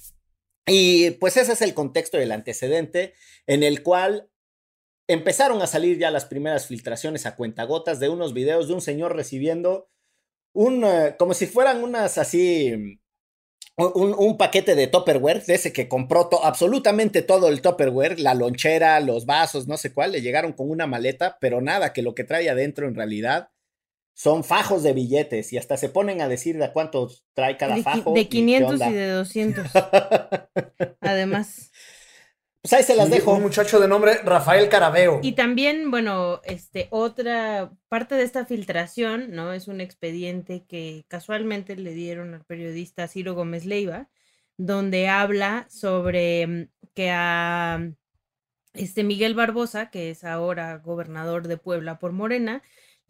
Y 0.67 1.13
pues 1.13 1.37
ese 1.37 1.53
es 1.53 1.63
el 1.63 1.75
contexto 1.75 2.17
del 2.17 2.33
antecedente 2.33 3.15
en 3.47 3.63
el 3.63 3.83
cual 3.83 4.31
empezaron 5.09 5.61
a 5.63 5.67
salir 5.67 5.99
ya 5.99 6.11
las 6.11 6.25
primeras 6.25 6.67
filtraciones 6.67 7.27
a 7.27 7.37
cuentagotas 7.37 8.01
de 8.01 8.09
unos 8.09 8.33
videos 8.33 8.69
de 8.69 8.75
un 8.75 8.81
señor 8.81 9.17
recibiendo 9.17 9.89
un, 10.55 10.85
eh, 10.85 11.17
como 11.19 11.35
si 11.35 11.47
fueran 11.47 11.83
unas 11.83 12.19
así, 12.19 12.99
un, 13.77 14.37
paquete 14.37 14.75
de 14.75 14.87
Tupperware, 14.87 15.45
de 15.45 15.55
ese 15.55 15.73
que 15.73 15.89
compró 15.89 16.29
absolutamente 16.45 17.23
todo 17.23 17.49
el 17.49 17.63
Tupperware, 17.63 18.21
la 18.21 18.35
lonchera, 18.35 19.01
los 19.01 19.27
vasos, 19.27 19.67
no 19.67 19.77
sé 19.77 19.93
cuál, 19.93 20.13
le 20.13 20.21
llegaron 20.21 20.53
con 20.53 20.71
una 20.71 20.87
maleta, 20.87 21.39
pero 21.41 21.61
nada, 21.61 21.93
que 21.93 22.03
lo 22.03 22.15
que 22.15 22.25
trae 22.25 22.51
adentro 22.51 22.87
en 22.87 22.95
realidad 22.95 23.51
son 24.15 24.45
fajos 24.45 24.83
de 24.83 24.93
billetes 24.93 25.53
y 25.53 25.59
hasta 25.59 25.77
se 25.77 25.89
ponen 25.89 26.21
a 26.21 26.29
decir 26.29 26.59
de 26.59 26.71
cuántos 26.73 27.25
trae 27.35 27.57
cada 27.57 27.77
fajo. 27.79 28.13
De 28.13 28.29
500 28.29 28.81
y, 28.81 28.93
de 28.93 29.11
200. 29.11 29.67
Además. 31.01 31.71
Pues 32.63 32.75
ahí 32.75 32.83
se 32.85 32.95
las 32.95 33.11
dejo. 33.11 33.35
Un 33.35 33.43
muchacho 33.43 33.81
de 33.81 33.89
nombre 33.89 34.19
Rafael 34.23 34.69
Carabeo. 34.69 35.19
Y 35.23 35.33
también, 35.33 35.91
bueno, 35.91 36.41
este, 36.45 36.87
otra 36.91 37.73
parte 37.89 38.15
de 38.15 38.23
esta 38.23 38.47
filtración, 38.47 39.33
¿no? 39.33 39.53
Es 39.53 39.67
un 39.67 39.81
expediente 39.81 40.65
que 40.69 41.05
casualmente 41.09 41.75
le 41.75 41.93
dieron 41.93 42.35
al 42.35 42.45
periodista 42.45 43.09
Ciro 43.09 43.35
Gómez 43.35 43.65
Leiva, 43.65 44.09
donde 44.57 45.09
habla 45.09 45.67
sobre 45.71 46.47
mm, 46.47 46.69
que 46.95 47.11
a 47.11 47.91
este 48.75 49.03
Miguel 49.03 49.35
Barbosa, 49.35 49.91
que 49.91 50.11
es 50.11 50.23
ahora 50.23 50.79
gobernador 50.79 51.49
de 51.49 51.57
Puebla 51.57 51.99
por 51.99 52.13
Morena, 52.13 52.63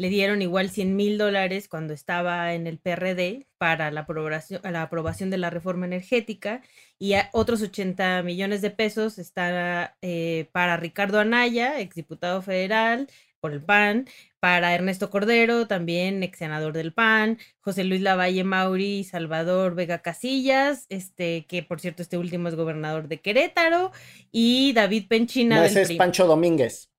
le 0.03 0.09
dieron 0.09 0.43
igual 0.43 0.69
100 0.69 0.97
mil 0.97 1.17
dólares 1.17 1.69
cuando 1.69 1.95
estaba 1.95 2.55
en 2.55 2.67
el 2.67 2.81
PRD 2.81 3.47
para 3.57 3.93
la 3.93 4.01
aprobación, 4.01 4.61
la 4.65 4.83
aprobación 4.83 5.31
de 5.31 5.39
la 5.39 5.49
reforma 5.49 5.87
energética 5.87 6.61
y 6.99 7.15
otros 7.31 7.63
80 7.63 8.25
millones 8.25 8.63
de 8.63 8.71
pesos 8.71 9.21
está 9.21 9.97
eh, 10.03 10.49
para 10.51 10.77
Ricardo 10.77 11.21
Anaya, 11.21 11.79
exdiputado 11.79 12.43
federal 12.43 13.07
por 13.39 13.53
el 13.53 13.63
PAN, 13.63 14.09
para 14.41 14.75
Ernesto 14.75 15.09
Cordero, 15.09 15.69
también 15.69 16.25
ex 16.25 16.37
senador 16.37 16.73
del 16.73 16.93
PAN, 16.93 17.39
José 17.61 17.85
Luis 17.85 18.01
Lavalle 18.01 18.43
Mauri 18.43 19.05
Salvador 19.05 19.77
Vega 19.77 19.99
Casillas, 19.99 20.87
este, 20.89 21.47
que 21.47 21.63
por 21.63 21.79
cierto 21.79 22.03
este 22.03 22.19
último 22.19 22.49
es 22.49 22.57
gobernador 22.57 23.07
de 23.07 23.21
Querétaro, 23.21 23.93
y 24.33 24.73
David 24.73 25.07
Penchina. 25.07 25.59
No, 25.59 25.63
ese 25.63 25.83
es 25.83 25.93
Pancho 25.93 26.27
Domínguez. 26.27 26.92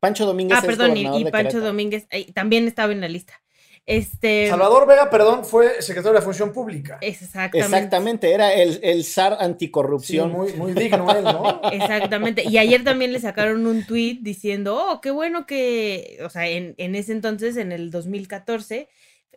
Pancho 0.00 0.26
Domínguez. 0.26 0.58
Ah, 0.58 0.62
perdón, 0.62 0.96
y, 0.96 1.24
Pancho 1.30 1.60
Domínguez 1.60 2.06
también 2.34 2.66
estaba 2.66 2.92
en 2.92 3.00
la 3.00 3.08
lista. 3.08 3.42
Este... 3.86 4.48
Salvador 4.48 4.84
Vega, 4.88 5.08
perdón, 5.10 5.44
fue 5.44 5.80
secretario 5.80 6.14
de 6.14 6.18
la 6.18 6.24
Función 6.24 6.52
Pública. 6.52 6.98
Exactamente. 7.00 7.58
Exactamente, 7.58 8.32
era 8.32 8.52
el, 8.52 8.80
el 8.82 9.04
zar 9.04 9.36
anticorrupción. 9.38 10.32
muy, 10.32 10.52
muy 10.54 10.72
digno 10.72 11.08
él, 11.16 11.22
¿no? 11.22 11.60
Exactamente. 11.72 12.42
Y 12.48 12.58
ayer 12.58 12.82
también 12.82 13.12
le 13.12 13.20
sacaron 13.20 13.64
un 13.64 13.86
tuit 13.86 14.22
diciendo, 14.22 14.76
oh, 14.76 15.00
qué 15.00 15.12
bueno 15.12 15.46
que, 15.46 16.18
o 16.24 16.28
sea, 16.28 16.48
en, 16.48 16.74
en 16.78 16.96
ese 16.96 17.12
entonces, 17.12 17.56
en 17.56 17.70
el 17.70 17.92
2014, 17.92 18.88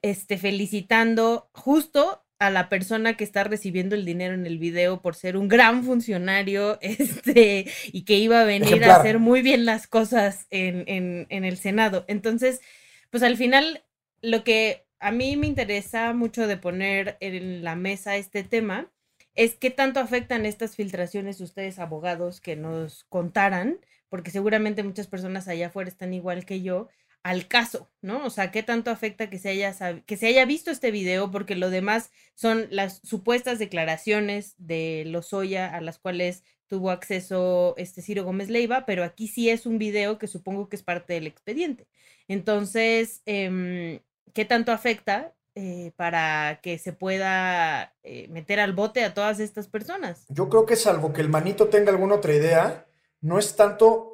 este, 0.01 0.37
felicitando 0.39 1.49
justo 1.53 2.23
a 2.39 2.49
la 2.49 2.69
persona 2.69 3.17
que 3.17 3.25
está 3.25 3.43
recibiendo 3.43 3.95
el 3.95 4.05
dinero 4.05 4.33
en 4.33 4.45
el 4.45 4.57
video 4.57 5.01
por 5.01 5.15
ser 5.15 5.35
un 5.35 5.49
gran 5.49 5.83
funcionario 5.83 6.79
este, 6.81 7.65
y 7.91 8.03
que 8.03 8.17
iba 8.17 8.41
a 8.41 8.45
venir 8.45 8.83
a 8.85 8.95
hacer 8.95 9.19
muy 9.19 9.41
bien 9.41 9.65
las 9.65 9.87
cosas 9.87 10.47
en, 10.49 10.85
en, 10.87 11.27
en, 11.29 11.43
el 11.43 11.57
Senado. 11.57 12.05
Entonces, 12.07 12.61
pues 13.09 13.23
al 13.23 13.35
final, 13.35 13.83
lo 14.21 14.43
que 14.43 14.85
a 14.99 15.11
mí 15.11 15.35
me 15.37 15.47
interesa 15.47 16.13
mucho 16.13 16.47
de 16.47 16.57
poner 16.57 17.17
en 17.19 17.63
la 17.63 17.75
mesa 17.75 18.15
este 18.15 18.43
tema 18.43 18.89
es 19.35 19.55
qué 19.55 19.69
tanto 19.69 19.99
afectan 19.99 20.45
estas 20.45 20.75
filtraciones 20.75 21.39
ustedes 21.39 21.79
abogados 21.79 22.41
que 22.41 22.55
nos 22.55 23.05
contaran, 23.05 23.79
porque 24.09 24.31
seguramente 24.31 24.83
muchas 24.83 25.07
personas 25.07 25.47
allá 25.47 25.67
afuera 25.67 25.89
están 25.89 26.13
igual 26.13 26.45
que 26.45 26.61
yo, 26.61 26.89
al 27.23 27.47
caso, 27.47 27.89
¿no? 28.01 28.25
O 28.25 28.29
sea, 28.29 28.51
qué 28.51 28.63
tanto 28.63 28.91
afecta 28.91 29.29
que 29.29 29.39
se 29.39 29.49
haya, 29.49 29.75
que 30.05 30.17
se 30.17 30.27
haya 30.27 30.45
visto 30.45 30.71
este 30.71 30.91
video, 30.91 31.31
porque 31.31 31.55
lo 31.55 31.69
demás 31.69 32.11
son 32.33 32.67
las 32.71 33.01
supuestas 33.03 33.59
declaraciones 33.59 34.55
de 34.57 35.03
Lozoya 35.05 35.75
a 35.75 35.81
las 35.81 35.99
cuales 35.99 36.43
tuvo 36.67 36.91
acceso 36.91 37.73
este 37.77 38.01
Ciro 38.01 38.23
Gómez 38.23 38.49
Leiva, 38.49 38.85
pero 38.85 39.03
aquí 39.03 39.27
sí 39.27 39.49
es 39.49 39.65
un 39.65 39.79
video 39.79 40.17
que 40.17 40.27
supongo 40.27 40.69
que 40.69 40.75
es 40.75 40.83
parte 40.83 41.13
del 41.13 41.27
expediente. 41.27 41.87
Entonces, 42.27 43.21
em, 43.25 43.99
¿qué 44.33 44.45
tanto 44.45 44.71
afecta 44.71 45.33
eh, 45.55 45.91
para 45.97 46.59
que 46.61 46.77
se 46.77 46.93
pueda 46.93 47.95
eh, 48.03 48.27
meter 48.29 48.59
al 48.59 48.73
bote 48.73 49.03
a 49.03 49.13
todas 49.13 49.39
estas 49.39 49.67
personas? 49.67 50.25
Yo 50.29 50.47
creo 50.47 50.65
que 50.65 50.75
salvo 50.75 51.11
que 51.11 51.21
el 51.21 51.29
manito 51.29 51.67
tenga 51.67 51.91
alguna 51.91 52.15
otra 52.15 52.35
idea, 52.35 52.87
no 53.19 53.39
es 53.39 53.55
tanto 53.55 54.08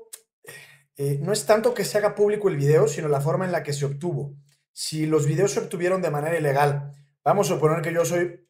eh, 0.97 1.19
no 1.21 1.33
es 1.33 1.45
tanto 1.45 1.73
que 1.73 1.85
se 1.85 1.97
haga 1.97 2.15
público 2.15 2.49
el 2.49 2.57
video, 2.57 2.87
sino 2.87 3.07
la 3.07 3.21
forma 3.21 3.45
en 3.45 3.51
la 3.51 3.63
que 3.63 3.73
se 3.73 3.85
obtuvo. 3.85 4.35
Si 4.71 5.05
los 5.05 5.25
videos 5.25 5.51
se 5.51 5.59
obtuvieron 5.59 6.01
de 6.01 6.11
manera 6.11 6.37
ilegal, 6.37 6.91
vamos 7.23 7.49
a 7.49 7.55
suponer 7.55 7.81
que 7.81 7.93
yo 7.93 8.05
soy 8.05 8.47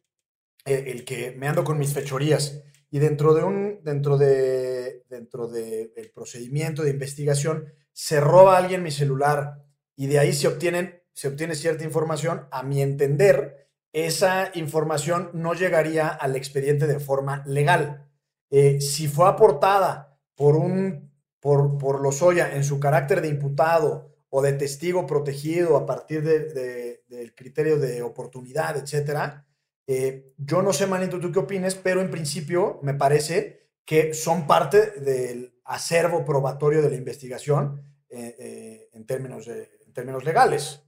eh, 0.65 0.83
el 0.87 1.05
que 1.05 1.31
me 1.31 1.47
ando 1.47 1.63
con 1.63 1.77
mis 1.77 1.93
fechorías 1.93 2.61
y 2.89 2.99
dentro 2.99 3.33
de 3.33 3.43
un 3.43 3.79
dentro 3.83 4.17
de 4.17 5.03
dentro 5.09 5.47
del 5.47 6.11
procedimiento 6.13 6.83
de 6.83 6.91
investigación 6.91 7.65
se 7.93 8.19
roba 8.19 8.55
a 8.55 8.57
alguien 8.57 8.83
mi 8.83 8.91
celular 8.91 9.65
y 9.95 10.07
de 10.07 10.19
ahí 10.19 10.33
se, 10.33 10.47
obtienen, 10.47 11.01
se 11.13 11.29
obtiene 11.29 11.55
cierta 11.55 11.83
información. 11.83 12.47
A 12.51 12.63
mi 12.63 12.81
entender, 12.81 13.69
esa 13.93 14.51
información 14.53 15.31
no 15.33 15.53
llegaría 15.53 16.09
al 16.09 16.35
expediente 16.35 16.87
de 16.87 16.99
forma 16.99 17.43
legal. 17.45 18.09
Eh, 18.49 18.81
si 18.81 19.07
fue 19.07 19.27
aportada 19.27 20.19
por 20.35 20.57
un 20.57 21.04
por, 21.45 21.77
por 21.77 22.01
Lozoya 22.01 22.55
en 22.55 22.63
su 22.63 22.79
carácter 22.79 23.21
de 23.21 23.27
imputado 23.27 24.09
o 24.29 24.41
de 24.41 24.53
testigo 24.53 25.05
protegido 25.05 25.77
a 25.77 25.85
partir 25.85 26.23
del 26.23 27.35
criterio 27.35 27.77
de 27.77 28.01
oportunidad, 28.01 28.75
etcétera, 28.77 29.45
eh, 29.85 30.33
yo 30.39 30.63
no 30.63 30.73
sé, 30.73 30.87
Manito, 30.87 31.19
tú 31.19 31.31
qué 31.31 31.37
opines, 31.37 31.75
pero 31.75 32.01
en 32.01 32.09
principio 32.09 32.79
me 32.81 32.95
parece 32.95 33.69
que 33.85 34.15
son 34.15 34.47
parte 34.47 34.99
del 34.99 35.53
acervo 35.65 36.25
probatorio 36.25 36.81
de 36.81 36.89
la 36.89 36.95
investigación 36.95 37.79
eh, 38.09 38.35
eh, 38.39 38.89
en, 38.93 39.05
términos 39.05 39.47
en 39.47 39.93
términos 39.93 40.25
legales. 40.25 40.81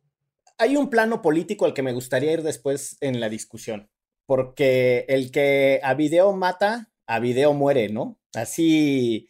Hay 0.57 0.75
un 0.75 0.89
plano 0.89 1.21
político 1.21 1.65
al 1.65 1.75
que 1.75 1.83
me 1.83 1.93
gustaría 1.93 2.33
ir 2.33 2.41
después 2.41 2.97
en 3.01 3.19
la 3.19 3.29
discusión, 3.29 3.91
porque 4.25 5.05
el 5.07 5.29
que 5.29 5.79
a 5.83 5.93
video 5.93 6.33
mata, 6.33 6.91
a 7.05 7.19
video 7.19 7.53
muere, 7.53 7.89
¿no? 7.89 8.17
Así, 8.33 9.29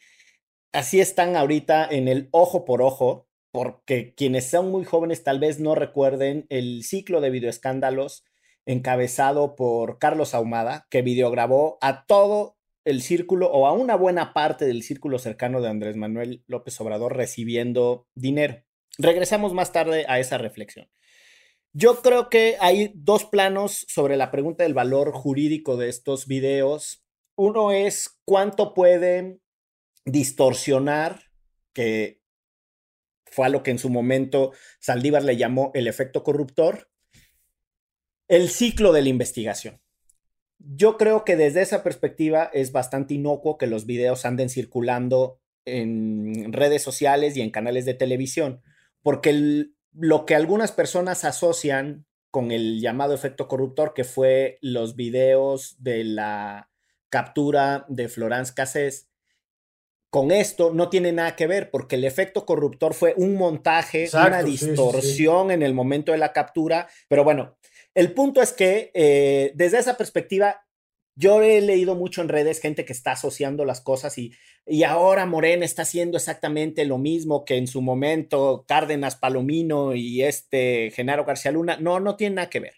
así 0.72 1.00
están 1.00 1.36
ahorita 1.36 1.88
en 1.90 2.08
el 2.08 2.30
ojo 2.32 2.66
por 2.66 2.82
ojo, 2.82 3.28
porque 3.52 4.14
quienes 4.14 4.50
son 4.50 4.72
muy 4.72 4.86
jóvenes 4.86 5.24
tal 5.24 5.40
vez 5.40 5.60
no 5.60 5.76
recuerden 5.76 6.46
el 6.50 6.84
ciclo 6.84 7.22
de 7.22 7.30
videoescándalos 7.30 8.24
encabezado 8.66 9.56
por 9.56 9.98
Carlos 9.98 10.34
Ahumada, 10.34 10.88
que 10.90 11.02
videograbó 11.02 11.78
a 11.82 12.06
todo 12.06 12.58
el 12.84 13.02
círculo 13.02 13.52
o 13.52 13.68
a 13.68 13.74
una 13.74 13.96
buena 13.96 14.34
parte 14.34 14.66
del 14.66 14.84
círculo 14.84 15.20
cercano 15.20 15.62
de 15.62 15.70
Andrés 15.70 15.96
Manuel 15.96 16.44
López 16.48 16.80
Obrador 16.80 17.18
recibiendo 17.18 18.08
dinero. 18.16 18.64
Regresamos 18.98 19.54
más 19.54 19.72
tarde 19.72 20.06
a 20.08 20.20
esa 20.20 20.38
reflexión. 20.38 20.90
Yo 21.74 22.02
creo 22.02 22.30
que 22.30 22.58
hay 22.60 22.92
dos 22.96 23.26
planos 23.26 23.86
sobre 23.88 24.18
la 24.18 24.32
pregunta 24.32 24.64
del 24.64 24.74
valor 24.74 25.12
jurídico 25.12 25.78
de 25.78 25.90
estos 25.90 26.28
videos. 26.28 27.06
Uno 27.36 27.72
es 27.72 28.18
cuánto 28.26 28.74
pueden 28.74 29.42
distorsionar, 30.08 31.22
que 31.74 32.22
fue 33.26 33.46
a 33.46 33.50
lo 33.50 33.62
que 33.62 33.72
en 33.72 33.78
su 33.78 33.90
momento 33.90 34.54
Saldívar 34.80 35.24
le 35.24 35.38
llamó 35.38 35.72
el 35.76 35.88
efecto 35.88 36.24
corruptor, 36.24 36.90
el 38.28 38.50
ciclo 38.50 38.94
de 38.94 39.04
la 39.04 39.10
investigación. 39.10 39.82
Yo 40.60 40.98
creo 40.98 41.24
que 41.24 41.36
desde 41.36 41.62
esa 41.62 41.84
perspectiva 41.84 42.50
es 42.54 42.72
bastante 42.72 43.14
inocuo 43.14 43.58
que 43.58 43.68
los 43.68 43.86
videos 43.86 44.26
anden 44.26 44.50
circulando 44.50 45.40
en 45.66 46.52
redes 46.52 46.82
sociales 46.82 47.36
y 47.36 47.42
en 47.42 47.52
canales 47.52 47.86
de 47.86 47.94
televisión, 47.94 48.62
porque 49.04 49.68
lo 49.94 50.26
que 50.26 50.36
algunas 50.36 50.72
personas 50.72 51.26
asocian 51.26 52.06
con 52.32 52.52
el 52.52 52.80
llamado 52.82 53.14
efecto 53.14 53.48
corruptor, 53.48 53.94
que 53.94 54.04
fue 54.04 54.58
los 54.62 54.96
videos 54.96 55.76
de 55.84 56.04
la 56.04 56.70
captura 57.10 57.86
de 57.90 58.08
Florence 58.10 58.54
Cassés, 58.56 59.10
con 60.10 60.32
esto 60.32 60.72
no 60.74 60.90
tiene 60.90 61.12
nada 61.12 61.36
que 61.36 61.48
ver 61.48 61.70
porque 61.70 61.96
el 61.96 62.06
efecto 62.06 62.46
corruptor 62.46 62.94
fue 62.94 63.14
un 63.18 63.36
montaje, 63.36 64.10
una 64.14 64.42
distorsión 64.42 65.52
en 65.52 65.62
el 65.64 65.74
momento 65.74 66.12
de 66.12 66.18
la 66.18 66.34
captura. 66.34 66.88
Pero 67.10 67.24
bueno, 67.24 67.58
el 67.94 68.14
punto 68.14 68.42
es 68.42 68.54
que 68.54 68.92
eh, 68.94 69.52
desde 69.56 69.80
esa 69.80 69.98
perspectiva, 69.98 70.66
yo 71.16 71.42
he 71.42 71.62
leído 71.62 71.96
mucho 71.96 72.22
en 72.22 72.30
redes 72.30 72.62
gente 72.62 72.86
que 72.86 72.94
está 72.94 73.14
asociando 73.14 73.66
las 73.66 73.82
cosas 73.82 74.18
y, 74.18 74.34
y 74.66 74.84
ahora 74.84 75.26
Morena 75.26 75.66
está 75.66 75.82
haciendo 75.82 76.18
exactamente 76.18 76.86
lo 76.86 77.00
mismo 77.00 77.44
que 77.44 77.58
en 77.58 77.68
su 77.68 77.82
momento 77.82 78.66
Cárdenas 78.68 79.16
Palomino 79.16 79.94
y 79.96 80.24
este 80.24 80.92
Genaro 80.96 81.26
García 81.26 81.52
Luna. 81.52 81.78
No, 81.82 82.00
no 82.00 82.16
tiene 82.16 82.36
nada 82.36 82.50
que 82.50 82.60
ver. 82.60 82.76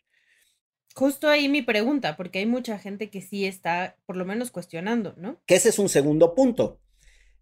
Justo 0.96 1.30
ahí 1.30 1.48
mi 1.48 1.62
pregunta, 1.62 2.18
porque 2.18 2.40
hay 2.40 2.46
mucha 2.46 2.80
gente 2.80 3.10
que 3.10 3.22
sí 3.22 3.46
está 3.46 3.98
por 4.06 4.18
lo 4.18 4.26
menos 4.26 4.52
cuestionando, 4.52 5.14
¿no? 5.18 5.40
Que 5.46 5.56
ese 5.56 5.70
es 5.70 5.80
un 5.80 5.90
segundo 5.90 6.34
punto. 6.34 6.80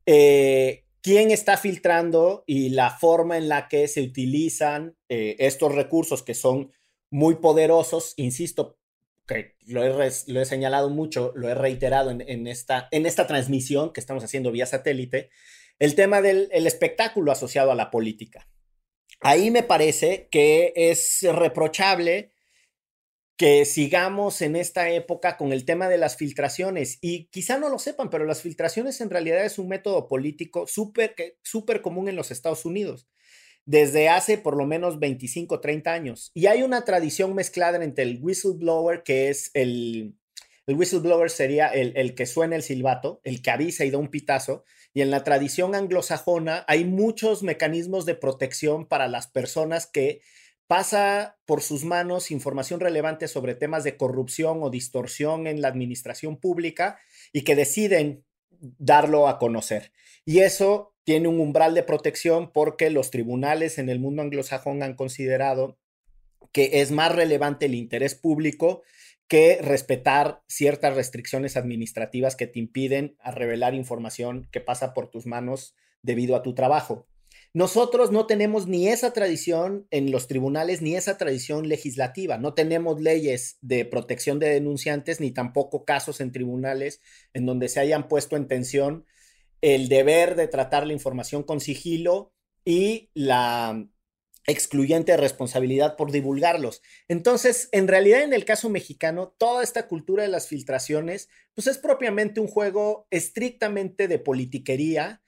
Eh, 0.10 0.86
quién 1.01 1.32
está 1.32 1.58
filtrando 1.58 2.45
y 2.47 2.70
la 2.70 2.91
forma 2.91 3.38
en 3.38 3.49
la 3.49 3.68
que 3.68 3.88
se 3.89 4.01
utilizan 4.01 4.95
eh, 5.10 5.36
estos 5.39 5.76
recursos 5.76 6.24
que 6.24 6.34
son 6.34 6.72
muy 7.12 7.36
poderosos, 7.36 8.14
insisto, 8.16 8.80
que 9.28 9.55
lo 9.68 9.84
he, 9.84 10.45
señalado 10.45 10.89
mucho, 10.89 11.34
lo 11.36 11.49
he 11.49 11.55
reiterado 11.55 12.12
en, 12.12 12.47
esta, 12.47 12.88
en 12.91 13.05
esta 13.05 13.28
transmisión 13.28 13.91
que 13.91 13.99
estamos 13.99 14.24
haciendo 14.24 14.51
vía 14.51 14.66
satélite, 14.66 15.30
el 15.80 15.95
tema 15.95 16.22
del 16.22 16.49
espectáculo 16.51 17.34
asociado 17.34 17.72
a 17.72 17.76
la 17.76 17.91
política. 17.91 18.47
Ahí 19.20 19.51
me 19.51 19.64
parece 19.64 20.30
que 20.32 20.72
es 20.76 21.20
reprochable 21.24 22.32
que 23.38 23.65
sigamos 23.65 24.41
en 24.41 24.55
esta 24.55 24.89
época 24.89 25.38
con 25.38 25.53
el 25.53 25.63
tema 25.63 25.88
de 25.88 25.99
las 25.99 26.17
filtraciones. 26.17 26.97
Y 27.01 27.27
quizá 27.27 27.59
no 27.59 27.69
lo 27.69 27.77
sepan, 27.77 28.09
pero 28.09 28.25
las 28.25 28.41
filtraciones 28.41 28.99
en 28.99 29.11
realidad 29.11 29.45
es 29.45 29.59
un 29.59 29.67
método 29.67 30.07
político 30.07 30.65
súper 30.65 31.15
súper 31.43 31.81
común 31.81 32.09
en 32.09 32.15
los 32.15 32.31
Estados 32.31 32.65
Unidos, 32.65 33.07
desde 33.65 34.09
hace 34.09 34.39
por 34.39 34.57
lo 34.57 34.65
menos 34.65 34.99
25, 34.99 35.61
30 35.61 35.93
años. 35.93 36.31
Y 36.33 36.47
hay 36.47 36.63
una 36.63 36.83
tradición 36.83 37.35
mezclada 37.35 37.83
entre 37.83 38.05
el 38.05 38.19
whistleblower, 38.19 39.03
que 39.03 39.29
es 39.29 39.51
el, 39.53 40.15
el 40.65 40.75
whistleblower 40.75 41.29
sería 41.29 41.67
el, 41.67 41.93
el 41.95 42.15
que 42.15 42.25
suena 42.25 42.55
el 42.55 42.63
silbato, 42.63 43.21
el 43.23 43.43
que 43.43 43.51
avisa 43.51 43.85
y 43.85 43.91
da 43.91 43.99
un 43.99 44.09
pitazo. 44.09 44.63
Y 44.95 45.01
en 45.01 45.11
la 45.11 45.23
tradición 45.23 45.75
anglosajona 45.75 46.65
hay 46.67 46.85
muchos 46.85 47.43
mecanismos 47.43 48.07
de 48.07 48.15
protección 48.15 48.88
para 48.88 49.07
las 49.07 49.27
personas 49.27 49.85
que 49.85 50.21
pasa 50.68 51.38
por 51.45 51.61
sus 51.61 51.84
manos 51.84 52.30
información 52.30 52.80
relevante 52.80 53.28
sobre 53.28 53.55
temas 53.55 53.84
de 53.84 53.97
corrupción 53.97 54.61
o 54.61 54.70
distorsión 54.70 55.47
en 55.47 55.61
la 55.61 55.70
administración 55.70 56.38
pública 56.38 56.99
y 57.32 57.41
que 57.41 57.55
deciden 57.55 58.26
darlo 58.49 59.28
a 59.28 59.39
conocer. 59.39 59.91
Y 60.26 60.39
eso 60.39 60.93
tiene 61.03 61.30
un 61.30 61.39
umbral 61.39 61.74
de 61.74 61.84
protección 61.84 62.51
porque 62.51 62.89
los 62.89 63.11
tribunales 63.11 63.78
en 63.78 63.89
el 63.89 63.99
mundo 63.99 64.22
anglosajón 64.22 64.84
han 64.84 64.95
considerado 64.95 65.80
que 66.51 66.82
es 66.82 66.91
más 66.91 67.15
relevante 67.15 67.68
el 67.68 67.76
interés 67.76 68.15
público 68.15 68.84
que 69.28 69.59
respetar 69.61 70.41
ciertas 70.47 70.95
restricciones 70.95 71.57
administrativas 71.57 72.36
que 72.36 72.47
te 72.47 72.59
impiden 72.59 73.15
a 73.20 73.32
revelar 73.32 73.74
información 73.74 74.47
que 74.51 74.61
pasa 74.61 74.93
por 74.93 75.09
tus 75.09 75.26
manos 75.26 75.76
debido 76.01 76.36
a 76.36 76.43
tu 76.43 76.53
trabajo. 76.53 77.07
Nosotros 77.54 78.12
no 78.12 78.28
tenemos 78.28 78.68
ni 78.68 78.88
esa 78.88 79.14
tradición 79.14 79.88
en 79.89 80.12
los 80.12 80.28
tribunales 80.28 80.82
ni 80.82 80.95
esa 80.95 81.18
tradición 81.18 81.68
legislativa. 81.68 82.38
No 82.38 82.54
tenemos 82.54 83.02
leyes 83.02 83.58
de 83.62 83.86
protección 83.86 84.39
de 84.39 84.50
denunciantes 84.50 85.20
ni 85.20 85.32
tampoco 85.32 85.86
casos 85.86 86.22
en 86.22 86.32
tribunales 86.32 87.02
en 87.34 87.45
donde 87.45 87.70
se 87.70 87.80
hayan 87.80 88.08
puesto 88.08 88.36
en 88.36 88.48
tensión 88.48 89.06
el 89.62 89.89
deber 89.89 90.36
de 90.36 90.48
tratar 90.48 90.86
la 90.86 90.93
información 90.93 91.43
con 91.43 91.60
sigilo 91.60 92.34
y 92.64 93.10
la 93.14 93.88
excluyente 94.48 95.16
responsabilidad 95.18 95.98
por 95.98 96.12
divulgarlos. 96.12 96.82
Entonces, 97.10 97.68
en 97.74 97.88
realidad, 97.88 98.24
en 98.24 98.34
el 98.34 98.45
caso 98.45 98.70
mexicano, 98.70 99.36
toda 99.38 99.62
esta 99.62 99.88
cultura 99.88 100.24
de 100.24 100.30
las 100.30 100.48
filtraciones, 100.48 101.30
pues 101.54 101.68
es 101.68 101.78
propiamente 101.78 102.39
un 102.39 102.48
juego 102.48 103.08
estrictamente 103.12 104.08
de 104.08 104.20
politiquería, 104.20 105.22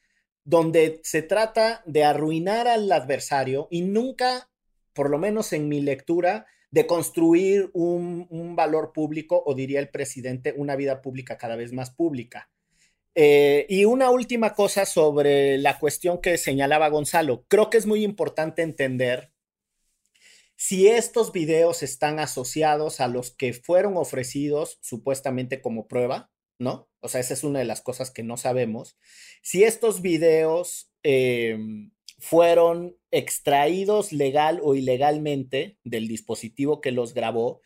donde 0.50 1.00
se 1.04 1.22
trata 1.22 1.84
de 1.86 2.04
arruinar 2.04 2.68
al 2.68 2.91
adversario 2.91 3.68
y 3.70 3.84
nunca, 3.84 4.50
por 4.93 5.12
lo 5.12 5.20
menos 5.20 5.54
en 5.54 5.70
mi 5.70 5.80
lectura, 5.80 6.47
de 6.72 6.88
construir 6.88 7.70
un, 7.74 8.56
valor 8.56 8.91
público 8.91 9.43
o 9.45 9.54
diría 9.54 9.80
el 9.80 9.89
presidente, 9.89 10.56
una 10.58 10.76
vida 10.76 11.04
pública 11.04 11.38
cada 11.38 11.56
vez 11.56 11.72
más 11.72 11.91
pública. 11.91 12.50
Eh, 13.14 13.68
y 13.70 13.86
una 13.86 14.10
última 14.10 14.56
cosa 14.56 14.88
sobre 14.88 15.60
la 15.60 15.78
cuestión 15.78 16.20
que 16.20 16.36
señalaba 16.39 16.89
Gonzalo. 16.89 17.45
Creo 17.47 17.70
que 17.70 17.78
es 17.78 17.86
muy 17.86 18.04
importante 18.04 18.64
entender 18.64 19.32
si 20.56 20.88
estos 20.88 21.32
videos 21.32 21.84
están 21.84 22.18
asociados 22.20 23.02
a 23.02 23.08
los 23.08 23.30
que 23.30 23.54
fueron 23.54 23.97
ofrecidos 23.97 24.80
supuestamente 24.82 25.62
como 25.62 25.88
prueba, 25.88 26.32
¿no? 26.58 26.89
O 27.02 27.10
sea, 27.10 27.22
esa 27.22 27.34
es 27.34 27.43
una 27.43 27.60
de 27.60 27.66
las 27.66 27.82
cosas 27.82 28.12
que 28.12 28.24
no 28.24 28.38
sabemos. 28.38 28.97
Si 29.41 29.64
estos 29.64 30.02
videos 30.02 30.91
em, 31.04 31.91
fueron 32.18 32.97
extraídos 33.12 34.12
legal 34.12 34.60
o 34.64 34.76
ilegalmente 34.76 35.78
del 35.84 36.08
dispositivo 36.08 36.82
que 36.82 36.91
los 36.91 37.14
grabó, 37.14 37.62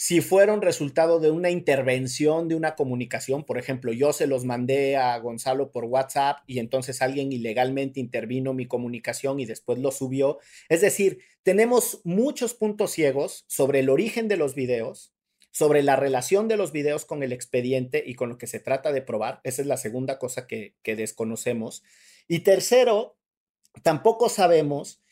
si 0.00 0.20
fueron 0.20 0.62
resultado 0.62 1.18
de 1.18 1.32
una 1.32 1.50
intervención 1.50 2.46
de 2.46 2.54
una 2.54 2.76
comunicación, 2.76 3.42
por 3.42 3.58
ejemplo, 3.58 3.92
yo 3.92 4.12
se 4.12 4.28
los 4.28 4.44
mandé 4.44 4.96
a 4.96 5.18
Gonzalo 5.18 5.72
por 5.72 5.86
WhatsApp 5.86 6.38
y 6.46 6.60
entonces 6.60 7.02
alguien 7.02 7.32
ilegalmente 7.32 7.98
intervino 7.98 8.54
mi 8.54 8.66
comunicación 8.66 9.40
y 9.40 9.44
después 9.44 9.80
lo 9.80 9.90
subió. 9.90 10.38
Es 10.68 10.82
decir, 10.82 11.18
tenemos 11.42 12.00
muchos 12.04 12.54
puntos 12.54 12.92
ciegos 12.92 13.44
sobre 13.48 13.80
el 13.80 13.90
origen 13.90 14.28
de 14.28 14.36
los 14.36 14.54
videos, 14.54 15.12
sobre 15.58 15.82
la 15.82 15.96
relación 15.96 16.46
de 16.46 16.56
los 16.56 16.70
videos 16.70 17.04
con 17.04 17.24
el 17.24 17.32
expediente 17.32 18.00
y 18.06 18.14
con 18.14 18.28
lo 18.28 18.38
que 18.38 18.46
se 18.46 18.60
trata 18.60 18.92
de 18.92 19.02
probar. 19.02 19.40
Esa 19.42 19.60
es 19.60 19.66
la 19.66 19.76
segunda 19.76 20.16
cosa 20.16 20.46
que, 20.46 20.76
desconocemos. 20.84 21.82
Y 22.28 22.40
tercero, 22.44 23.16
tampoco 23.82 24.28
sabemos 24.28 25.02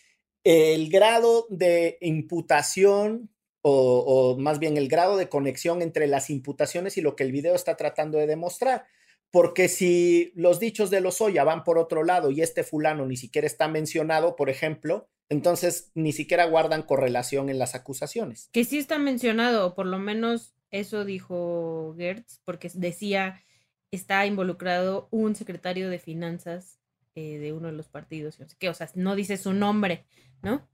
el 0.44 0.88
grado 0.88 1.48
de 1.50 1.98
imputación 2.00 3.28
o, 3.62 4.36
más 4.38 4.60
bien 4.60 4.76
el 4.76 4.86
grado 4.86 5.16
de 5.16 5.28
conexión 5.28 5.82
entre 5.82 6.06
las 6.06 6.30
imputaciones 6.30 6.96
y 6.96 7.00
lo 7.00 7.16
que 7.16 7.24
el 7.24 7.32
video 7.32 7.56
está 7.56 7.76
tratando 7.76 8.16
de 8.18 8.28
demostrar. 8.28 8.86
Porque 9.32 9.68
si 9.68 10.30
los 10.36 10.60
dichos 10.60 10.90
de 10.90 11.00
los 11.00 11.20
Oya 11.20 11.42
van 11.42 11.64
por 11.64 11.76
otro 11.76 12.04
lado 12.04 12.30
y 12.30 12.40
este 12.40 12.62
fulano 12.62 13.04
ni 13.04 13.16
siquiera 13.16 13.48
está 13.48 13.66
mencionado, 13.66 14.36
por 14.36 14.48
ejemplo, 14.48 15.08
entonces 15.28 15.90
ni 15.94 16.12
siquiera 16.12 16.44
guardan 16.46 16.82
correlación 16.82 17.48
en 17.48 17.58
las 17.58 17.74
acusaciones. 17.74 18.48
Que 18.52 18.64
sí 18.64 18.78
está 18.78 18.98
mencionado, 18.98 19.74
por 19.74 19.86
lo 19.86 19.98
menos 19.98 20.54
eso 20.70 21.04
dijo 21.04 21.94
Gertz, 21.96 22.40
porque 22.44 22.70
decía 22.74 23.42
está 23.90 24.26
involucrado 24.26 25.08
un 25.10 25.34
secretario 25.34 25.88
de 25.88 25.98
finanzas 25.98 26.78
eh, 27.14 27.38
de 27.38 27.52
uno 27.52 27.68
de 27.68 27.72
los 27.72 27.88
partidos, 27.88 28.38
no 28.40 28.48
sé 28.48 28.56
qué, 28.58 28.68
o 28.68 28.74
sea, 28.74 28.88
no 28.94 29.14
dice 29.16 29.36
su 29.36 29.52
nombre, 29.52 30.04
¿no? 30.42 30.68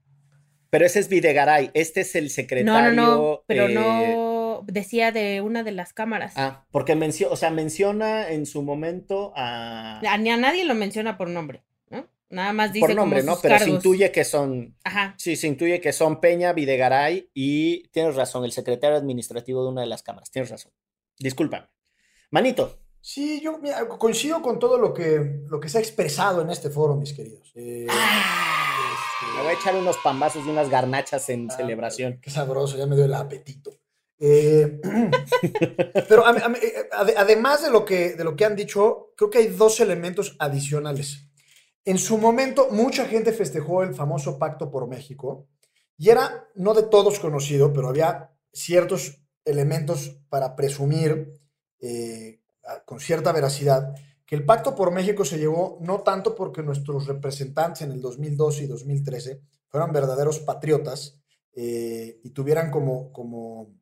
Pero 0.69 0.85
ese 0.85 0.99
es 0.99 1.07
Videgaray, 1.07 1.71
este 1.73 2.01
es 2.01 2.15
el 2.15 2.29
secretario. 2.29 2.91
No, 2.93 3.05
no, 3.05 3.15
no, 3.15 3.43
pero 3.47 3.67
eh... 3.67 3.73
no 3.73 4.63
decía 4.67 5.11
de 5.11 5.41
una 5.41 5.63
de 5.63 5.71
las 5.71 5.93
cámaras. 5.93 6.33
Ah, 6.35 6.65
porque 6.71 6.95
menciona, 6.95 7.33
o 7.33 7.35
sea, 7.37 7.51
menciona 7.51 8.29
en 8.31 8.45
su 8.45 8.63
momento 8.63 9.33
a. 9.35 9.99
A, 9.99 10.17
ni 10.17 10.31
a 10.31 10.37
nadie 10.37 10.65
lo 10.65 10.73
menciona 10.75 11.17
por 11.17 11.29
nombre, 11.29 11.63
¿no? 11.63 11.72
Nada 12.33 12.51
más 12.53 12.73
dice 12.73 12.85
por 12.87 12.95
nombre, 12.95 13.19
como 13.21 13.31
¿no? 13.31 13.35
sus 13.35 13.41
Pero 13.43 13.59
se 13.59 13.69
intuye 13.69 14.11
que 14.11 14.25
son. 14.25 14.75
Ajá. 14.83 15.13
Sí, 15.17 15.35
se 15.35 15.47
intuye 15.47 15.79
que 15.79 15.93
son 15.93 16.19
Peña, 16.19 16.51
Videgaray 16.53 17.29
y 17.33 17.87
tienes 17.89 18.15
razón, 18.15 18.43
el 18.43 18.51
secretario 18.51 18.97
administrativo 18.97 19.63
de 19.63 19.69
una 19.69 19.81
de 19.81 19.87
las 19.87 20.01
cámaras. 20.03 20.31
Tienes 20.31 20.49
razón. 20.49 20.71
Discúlpame. 21.19 21.67
Manito. 22.31 22.79
Sí, 22.99 23.39
yo 23.41 23.57
mira, 23.59 23.87
coincido 23.87 24.41
con 24.41 24.59
todo 24.59 24.77
lo 24.77 24.93
que, 24.93 25.41
lo 25.47 25.59
que 25.59 25.67
se 25.69 25.77
ha 25.77 25.81
expresado 25.81 26.41
en 26.41 26.49
este 26.49 26.69
foro, 26.69 26.95
mis 26.95 27.13
queridos. 27.13 27.51
Eh, 27.55 27.85
Me 29.35 29.41
voy 29.41 29.51
a 29.51 29.53
echar 29.53 29.75
unos 29.75 29.97
pambazos 29.97 30.45
y 30.45 30.49
unas 30.49 30.69
garnachas 30.69 31.29
en 31.29 31.49
Ah, 31.51 31.55
celebración. 31.55 32.19
Qué 32.21 32.29
sabroso, 32.29 32.77
ya 32.77 32.85
me 32.85 32.95
dio 32.95 33.05
el 33.05 33.13
apetito. 33.13 33.71
Eh, 34.19 34.79
pero 36.07 36.25
a- 36.25 36.29
a- 36.31 36.53
eh, 36.61 36.89
ade- 36.91 37.15
además 37.17 37.61
de 37.63 37.71
lo, 37.71 37.83
que, 37.85 38.13
de 38.13 38.23
lo 38.23 38.35
que 38.35 38.45
han 38.45 38.55
dicho, 38.55 39.11
creo 39.17 39.29
que 39.29 39.39
hay 39.39 39.47
dos 39.47 39.79
elementos 39.79 40.35
adicionales. 40.39 41.27
En 41.85 41.97
su 41.97 42.17
momento, 42.17 42.69
mucha 42.71 43.05
gente 43.05 43.33
festejó 43.33 43.83
el 43.83 43.93
famoso 43.93 44.39
Pacto 44.39 44.71
por 44.71 44.87
México 44.87 45.47
y 45.97 46.09
era 46.09 46.47
no 46.55 46.73
de 46.73 46.83
todos 46.83 47.19
conocido, 47.19 47.73
pero 47.73 47.89
había 47.89 48.31
ciertos 48.53 49.23
elementos 49.45 50.21
para 50.29 50.55
presumir 50.55 51.33
eh, 51.79 52.41
con 52.85 52.99
cierta 52.99 53.31
veracidad 53.31 53.93
que 54.25 54.35
el 54.35 54.45
Pacto 54.45 54.75
por 54.75 54.91
México 54.91 55.25
se 55.25 55.37
llevó 55.37 55.77
no 55.81 56.01
tanto 56.01 56.35
porque 56.35 56.63
nuestros 56.63 57.07
representantes 57.07 57.81
en 57.81 57.91
el 57.91 58.01
2012 58.01 58.63
y 58.63 58.67
2013 58.67 59.41
fueran 59.67 59.91
verdaderos 59.91 60.39
patriotas 60.39 61.19
eh, 61.53 62.21
y 62.23 62.29
tuvieran 62.29 62.71
como, 62.71 63.11
como 63.11 63.73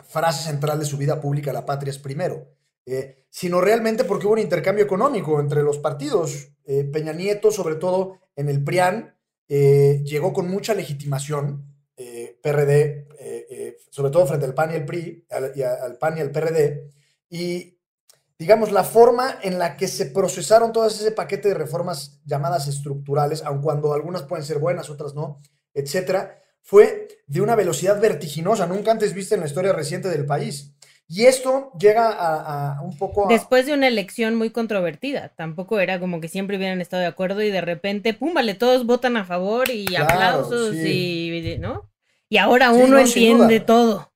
frase 0.00 0.50
central 0.50 0.78
de 0.78 0.84
su 0.84 0.96
vida 0.96 1.20
pública 1.20 1.52
la 1.52 1.64
patria 1.64 1.90
es 1.90 1.98
primero, 1.98 2.48
eh, 2.84 3.24
sino 3.30 3.60
realmente 3.60 4.04
porque 4.04 4.26
hubo 4.26 4.34
un 4.34 4.40
intercambio 4.40 4.84
económico 4.84 5.40
entre 5.40 5.62
los 5.62 5.78
partidos. 5.78 6.51
Eh, 6.64 6.84
Peña 6.84 7.12
Nieto, 7.12 7.50
sobre 7.50 7.76
todo 7.76 8.18
en 8.36 8.48
el 8.48 8.62
PRIAN, 8.62 9.14
eh, 9.48 10.02
llegó 10.04 10.32
con 10.32 10.48
mucha 10.48 10.74
legitimación, 10.74 11.66
eh, 11.96 12.38
PRD, 12.42 13.06
eh, 13.18 13.76
sobre 13.90 14.10
todo 14.10 14.26
frente 14.26 14.46
al 14.46 14.54
PAN 14.54 14.72
y 14.72 14.74
al 14.76 14.84
PRI, 14.84 15.26
y 15.54 15.62
al 15.62 15.98
PAN 15.98 16.18
y 16.18 16.20
al 16.20 16.30
PRD, 16.30 16.90
y 17.28 17.78
digamos, 18.38 18.72
la 18.72 18.82
forma 18.82 19.38
en 19.42 19.58
la 19.58 19.76
que 19.76 19.86
se 19.86 20.06
procesaron 20.06 20.72
todo 20.72 20.86
ese 20.86 21.12
paquete 21.12 21.48
de 21.48 21.54
reformas 21.54 22.20
llamadas 22.24 22.66
estructurales, 22.66 23.42
aun 23.42 23.62
cuando 23.62 23.92
algunas 23.92 24.22
pueden 24.22 24.44
ser 24.44 24.58
buenas, 24.58 24.90
otras 24.90 25.14
no, 25.14 25.40
etcétera, 25.74 26.40
fue 26.60 27.08
de 27.26 27.40
una 27.40 27.54
velocidad 27.54 28.00
vertiginosa, 28.00 28.66
nunca 28.66 28.90
antes 28.90 29.14
vista 29.14 29.34
en 29.34 29.42
la 29.42 29.46
historia 29.46 29.72
reciente 29.72 30.08
del 30.08 30.26
país. 30.26 30.74
Y 31.14 31.26
esto 31.26 31.72
llega 31.78 32.10
a, 32.10 32.76
a 32.78 32.80
un 32.82 32.96
poco 32.96 33.26
a... 33.26 33.32
Después 33.32 33.66
de 33.66 33.74
una 33.74 33.86
elección 33.86 34.34
muy 34.34 34.50
controvertida, 34.50 35.28
tampoco 35.36 35.78
era 35.78 36.00
como 36.00 36.20
que 36.20 36.28
siempre 36.28 36.56
hubieran 36.56 36.80
estado 36.80 37.02
de 37.02 37.08
acuerdo 37.08 37.42
y 37.42 37.50
de 37.50 37.60
repente, 37.60 38.14
pum, 38.14 38.32
vale, 38.32 38.54
todos 38.54 38.86
votan 38.86 39.16
a 39.18 39.24
favor 39.24 39.68
y 39.70 39.84
Claro, 39.86 40.14
aplausos 40.14 40.74
sí. 40.74 41.28
y, 41.54 41.58
¿no? 41.58 41.90
Y 42.30 42.38
ahora 42.38 42.72
Sí, 42.72 42.80
uno 42.80 42.86
no, 42.86 42.98
entiende 42.98 43.60
todo. 43.60 44.10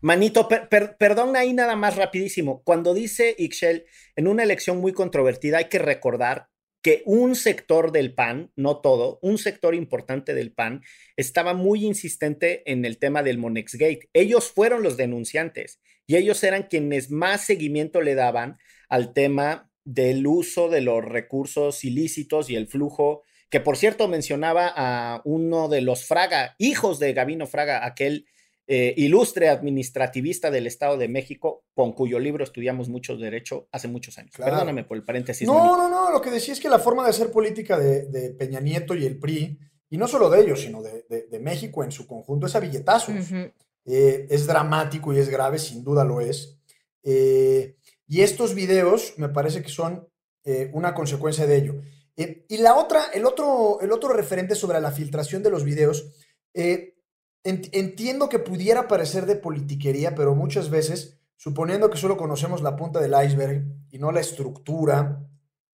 Manito, 0.00 0.48
per- 0.48 0.68
per- 0.68 0.96
perdón 0.96 1.36
ahí 1.36 1.52
nada 1.52 1.76
más 1.76 1.96
rapidísimo. 1.96 2.62
Cuando 2.64 2.92
dice 2.92 3.36
Ixchel, 3.38 3.84
en 4.16 4.26
una 4.26 4.42
elección 4.42 4.78
muy 4.78 4.92
controvertida, 4.92 5.58
hay 5.58 5.68
que 5.68 5.78
recordar 5.78 6.48
que 6.82 7.02
un 7.06 7.36
sector 7.36 7.92
del 7.92 8.12
PAN, 8.12 8.50
no 8.56 8.80
todo, 8.80 9.18
un 9.22 9.38
sector 9.38 9.74
importante 9.74 10.34
del 10.34 10.52
PAN, 10.52 10.82
estaba 11.16 11.54
muy 11.54 11.84
insistente 11.84 12.62
en 12.70 12.84
el 12.84 12.98
tema 12.98 13.22
del 13.22 13.38
Monexgate. 13.38 14.10
Ellos 14.12 14.50
fueron 14.50 14.82
los 14.82 14.96
denunciantes 14.96 15.80
y 16.06 16.16
ellos 16.16 16.42
eran 16.42 16.64
quienes 16.64 17.10
más 17.10 17.42
seguimiento 17.42 18.00
le 18.02 18.16
daban 18.16 18.58
al 18.88 19.12
tema 19.12 19.70
del 19.84 20.26
uso 20.26 20.68
de 20.68 20.80
los 20.80 21.04
recursos 21.04 21.84
ilícitos 21.84 22.50
y 22.50 22.56
el 22.56 22.66
flujo, 22.66 23.22
que 23.48 23.60
por 23.60 23.76
cierto 23.76 24.08
mencionaba 24.08 24.72
a 24.74 25.22
uno 25.24 25.68
de 25.68 25.82
los 25.82 26.04
Fraga, 26.04 26.56
hijos 26.58 26.98
de 26.98 27.12
Gavino 27.12 27.46
Fraga, 27.46 27.86
aquel 27.86 28.26
eh, 28.66 28.94
ilustre 28.96 29.48
administrativista 29.48 30.50
del 30.50 30.66
Estado 30.66 30.96
de 30.96 31.08
México, 31.08 31.64
con 31.74 31.92
cuyo 31.92 32.18
libro 32.18 32.44
estudiamos 32.44 32.88
mucho 32.88 33.16
derecho 33.16 33.68
hace 33.72 33.88
muchos 33.88 34.18
años. 34.18 34.32
Claro. 34.34 34.52
Perdóname 34.52 34.84
por 34.84 34.96
el 34.96 35.04
paréntesis. 35.04 35.46
No, 35.46 35.54
Manito. 35.54 35.76
no, 35.76 35.88
no, 35.88 36.10
lo 36.12 36.20
que 36.22 36.30
decía 36.30 36.54
es 36.54 36.60
que 36.60 36.68
la 36.68 36.78
forma 36.78 37.04
de 37.04 37.10
hacer 37.10 37.30
política 37.30 37.78
de, 37.78 38.06
de 38.06 38.30
Peña 38.30 38.60
Nieto 38.60 38.94
y 38.94 39.04
el 39.04 39.18
PRI, 39.18 39.58
y 39.90 39.96
no 39.98 40.06
solo 40.08 40.30
de 40.30 40.40
ellos, 40.40 40.60
sino 40.60 40.80
de, 40.82 41.04
de- 41.08 41.26
de 41.26 41.38
México 41.40 41.84
en 41.84 41.92
su 41.92 42.06
conjunto, 42.06 42.46
es 42.46 42.54
a 42.54 42.60
billetazos. 42.60 43.14
Ujú. 43.14 43.50
Eh, 43.84 44.26
es 44.30 44.46
dramático 44.46 45.12
y 45.12 45.18
es 45.18 45.28
grave, 45.28 45.58
sin 45.58 45.82
duda 45.82 46.04
lo 46.04 46.20
es. 46.20 46.56
Eh, 47.02 47.76
y 48.06 48.20
estos 48.20 48.54
videos 48.54 49.14
me 49.16 49.28
parece 49.28 49.62
que 49.62 49.68
son 49.68 50.08
eh, 50.44 50.70
una 50.72 50.94
consecuencia 50.94 51.46
de 51.46 51.56
ello. 51.56 51.74
Eh, 52.16 52.44
y 52.48 52.58
la 52.58 52.76
otra, 52.76 53.06
el 53.12 53.24
otro, 53.26 53.80
el 53.80 53.90
otro 53.90 54.12
referente 54.12 54.54
sobre 54.54 54.80
la 54.80 54.92
filtración 54.92 55.42
de 55.42 55.50
los 55.50 55.64
videos, 55.64 56.12
eh, 56.54 56.91
entiendo 57.44 58.28
que 58.28 58.38
pudiera 58.38 58.88
parecer 58.88 59.26
de 59.26 59.36
politiquería, 59.36 60.14
pero 60.14 60.34
muchas 60.34 60.70
veces, 60.70 61.18
suponiendo 61.36 61.90
que 61.90 61.98
solo 61.98 62.16
conocemos 62.16 62.62
la 62.62 62.76
punta 62.76 63.00
del 63.00 63.14
iceberg 63.24 63.64
y 63.90 63.98
no 63.98 64.12
la 64.12 64.20
estructura 64.20 65.20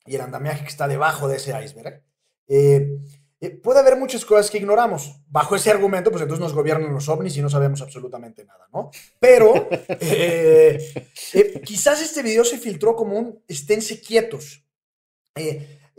y 0.06 0.14
el 0.14 0.20
andamiaje 0.20 0.62
que 0.62 0.70
está 0.70 0.88
debajo 0.88 1.28
de 1.28 1.36
ese 1.36 1.52
iceberg, 1.62 2.02
eh, 2.46 2.98
eh, 3.40 3.50
puede 3.50 3.78
haber 3.78 3.96
muchas 3.96 4.24
cosas 4.24 4.50
que 4.50 4.58
ignoramos. 4.58 5.20
Bajo 5.28 5.54
ese 5.54 5.70
argumento, 5.70 6.10
pues 6.10 6.22
entonces 6.22 6.42
nos 6.42 6.54
gobiernan 6.54 6.92
los 6.92 7.08
ovnis 7.08 7.36
y 7.36 7.42
no 7.42 7.48
sabemos 7.48 7.80
absolutamente 7.82 8.44
nada, 8.44 8.68
¿no? 8.72 8.90
Pero 9.20 9.68
eh, 10.00 10.92
eh, 11.34 11.60
quizás 11.64 12.02
este 12.02 12.22
video 12.22 12.44
se 12.44 12.58
filtró 12.58 12.96
como 12.96 13.16
un 13.16 13.42
esténse 13.46 14.00
quietos. 14.00 14.64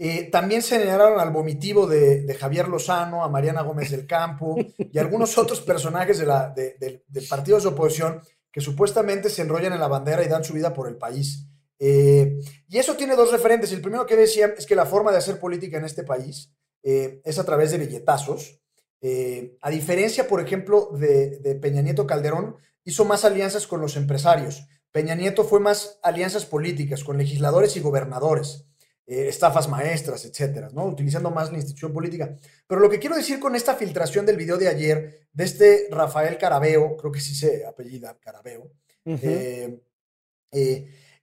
Eh, 0.01 0.29
también 0.31 0.61
se 0.61 0.79
señalaron 0.79 1.19
al 1.19 1.31
vomitivo 1.31 1.85
de, 1.85 2.33
Javier 2.39 2.69
Lozano, 2.69 3.23
a 3.23 3.29
Mariana 3.29 3.63
Gómez 3.63 3.91
del 3.91 4.07
Campo 4.07 4.55
y 4.77 4.97
algunos 4.97 5.37
otros 5.37 5.59
personajes 5.59 6.17
de 6.19 6.25
la, 6.25 6.49
de, 6.49 7.03
de 7.05 7.53
oposición 7.67 8.21
que 8.51 8.61
supuestamente 8.61 9.29
se 9.29 9.41
enrollan 9.41 9.73
en 9.73 9.79
la 9.79 9.87
bandera 9.87 10.23
y 10.23 10.27
dan 10.27 10.43
su 10.43 10.53
vida 10.53 10.73
por 10.73 10.87
el 10.87 10.97
país. 10.97 11.45
Eh, 11.79 12.39
y 12.67 12.77
eso 12.77 12.95
tiene 12.95 13.15
dos 13.15 13.31
referentes. 13.31 13.71
El 13.71 13.81
primero 13.81 14.05
que 14.05 14.17
decía 14.17 14.53
es 14.57 14.65
que 14.65 14.75
la 14.75 14.85
forma 14.85 15.11
de 15.11 15.17
hacer 15.17 15.39
política 15.39 15.77
en 15.77 15.85
este 15.85 16.03
país 16.03 16.51
eh, 16.83 17.21
es 17.23 17.39
a 17.39 17.45
través 17.45 17.71
de 17.71 17.77
billetazos. 17.77 18.59
Eh, 19.01 19.57
a 19.61 19.69
diferencia, 19.69 20.27
por 20.27 20.41
ejemplo, 20.41 20.91
de, 20.93 21.57
Peña 21.61 21.81
Nieto 21.81 22.05
Calderón, 22.05 22.57
hizo 22.83 23.05
más 23.05 23.23
alianzas 23.23 23.65
con 23.65 23.81
los 23.81 23.95
empresarios. 23.95 24.67
Peña 24.91 25.15
Nieto 25.15 25.43
fue 25.43 25.59
más 25.59 25.99
alianzas 26.03 26.45
políticas 26.45 27.03
con 27.03 27.17
legisladores 27.17 27.77
y 27.77 27.79
gobernadores, 27.79 28.65
eh, 29.11 29.27
estafas 29.27 29.67
maestras, 29.67 30.23
etcétera, 30.23 30.69
¿no? 30.71 30.85
Utilizando 30.85 31.31
más 31.31 31.51
la 31.51 31.57
institución 31.57 31.91
política. 31.91 32.35
Pero 32.67 32.79
lo 32.79 32.91
que 32.91 32.99
quiero 32.99 33.15
decir 33.15 33.39
con 33.39 33.55
esta 33.55 33.73
filtración 33.73 34.23
del 34.23 34.37
video 34.37 34.55
de 34.55 34.67
ayer, 34.67 35.27
de 35.33 35.43
este 35.43 35.87
Rafael 35.89 36.37
Carabeo, 36.37 36.95
creo 36.95 37.11
que 37.11 37.19
sí 37.19 37.33
se 37.33 37.65
apellida 37.65 38.19
Carabeo, 38.19 38.71
uh 39.05 39.13
-huh. 39.13 39.81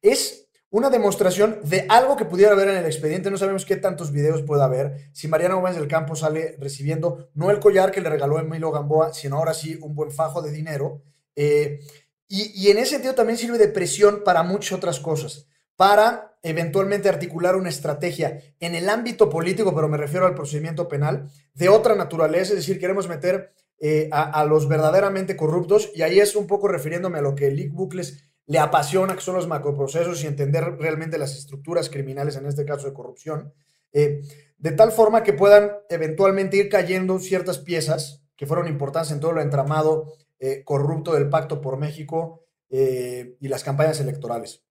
es 0.02 0.48
una 0.70 0.90
demostración 0.90 1.60
de 1.62 1.86
algo 1.88 2.16
que 2.16 2.24
pudiera 2.24 2.54
haber 2.54 2.70
en 2.70 2.78
el 2.78 2.86
expediente. 2.86 3.30
No 3.30 3.38
sabemos 3.38 3.64
qué 3.64 3.76
tantos 3.76 4.10
videos 4.10 4.42
puede 4.42 4.64
haber. 4.64 5.10
Si 5.12 5.28
Mariana 5.28 5.54
Gómez 5.54 5.76
del 5.76 5.86
Campo 5.86 6.16
sale 6.16 6.56
recibiendo 6.58 7.30
no 7.34 7.52
el 7.52 7.60
collar 7.60 7.92
que 7.92 8.00
le 8.00 8.10
regaló 8.10 8.40
Emilio 8.40 8.72
Gamboa, 8.72 9.14
sino 9.14 9.36
ahora 9.36 9.54
sí 9.54 9.78
un 9.80 9.94
buen 9.94 10.10
fajo 10.10 10.42
de 10.42 10.50
dinero. 10.50 11.04
Y, 11.36 11.80
y, 12.28 12.70
en 12.70 12.78
ese 12.78 12.92
sentido 12.92 13.14
también 13.14 13.38
sirve 13.38 13.58
de 13.58 13.68
presión 13.68 14.24
para 14.24 14.42
muchas 14.42 14.72
otras 14.72 14.98
cosas. 14.98 15.46
Para 15.76 16.35
eventualmente 16.46 17.08
articular 17.08 17.56
una 17.56 17.70
estrategia 17.70 18.40
en 18.60 18.76
el 18.76 18.88
ámbito 18.88 19.28
político, 19.28 19.74
pero 19.74 19.88
me 19.88 19.96
refiero 19.96 20.26
al 20.26 20.34
procedimiento 20.36 20.86
penal, 20.86 21.28
de 21.54 21.68
otra 21.68 21.96
naturaleza. 21.96 22.52
Es 22.52 22.60
decir, 22.60 22.78
queremos 22.78 23.08
meter 23.08 23.50
eh, 23.80 24.08
a, 24.12 24.44
los 24.44 24.68
verdaderamente 24.68 25.36
corruptos. 25.36 25.90
Y 25.92 26.02
ahí 26.02 26.20
es 26.20 26.36
un 26.36 26.46
poco 26.46 26.68
refiriéndome 26.68 27.18
a 27.18 27.22
lo 27.22 27.34
que 27.34 27.50
Lick 27.50 27.72
Bucles 27.72 28.30
le 28.46 28.60
apasiona, 28.60 29.16
que 29.16 29.22
son 29.22 29.34
los 29.34 29.48
macroprocesos 29.48 30.22
y 30.22 30.28
entender 30.28 30.76
realmente 30.78 31.18
las 31.18 31.36
estructuras 31.36 31.90
criminales, 31.90 32.36
en 32.36 32.46
este 32.46 32.64
caso 32.64 32.86
de 32.86 32.94
corrupción. 32.94 33.52
eh, 33.92 34.22
de 34.58 34.72
tal 34.72 34.90
forma 34.92 35.22
que 35.22 35.32
puedan 35.32 35.72
eventualmente 35.90 36.56
ir 36.56 36.68
cayendo 36.68 37.18
ciertas 37.18 37.58
piezas 37.58 38.22
que 38.36 38.46
fueron 38.46 38.68
importantes 38.68 39.12
en 39.12 39.20
todo 39.20 39.32
el 39.32 39.38
entramado 39.38 40.14
eh, 40.38 40.62
corrupto 40.64 41.12
del 41.12 41.28
Pacto 41.28 41.60
por 41.60 41.76
México 41.76 42.42
y 42.68 43.48
las 43.48 43.62
campañas 43.62 44.00
electorales. 44.00 44.65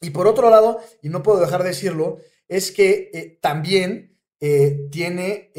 Y 0.00 0.10
por 0.10 0.26
otro 0.26 0.50
lado, 0.50 0.80
y 1.02 1.08
no 1.08 1.22
puedo 1.22 1.40
dejar 1.40 1.62
de 1.62 1.70
decirlo, 1.70 2.18
es 2.48 2.72
que 2.72 3.38
también 3.42 4.18
tiene 4.90 5.52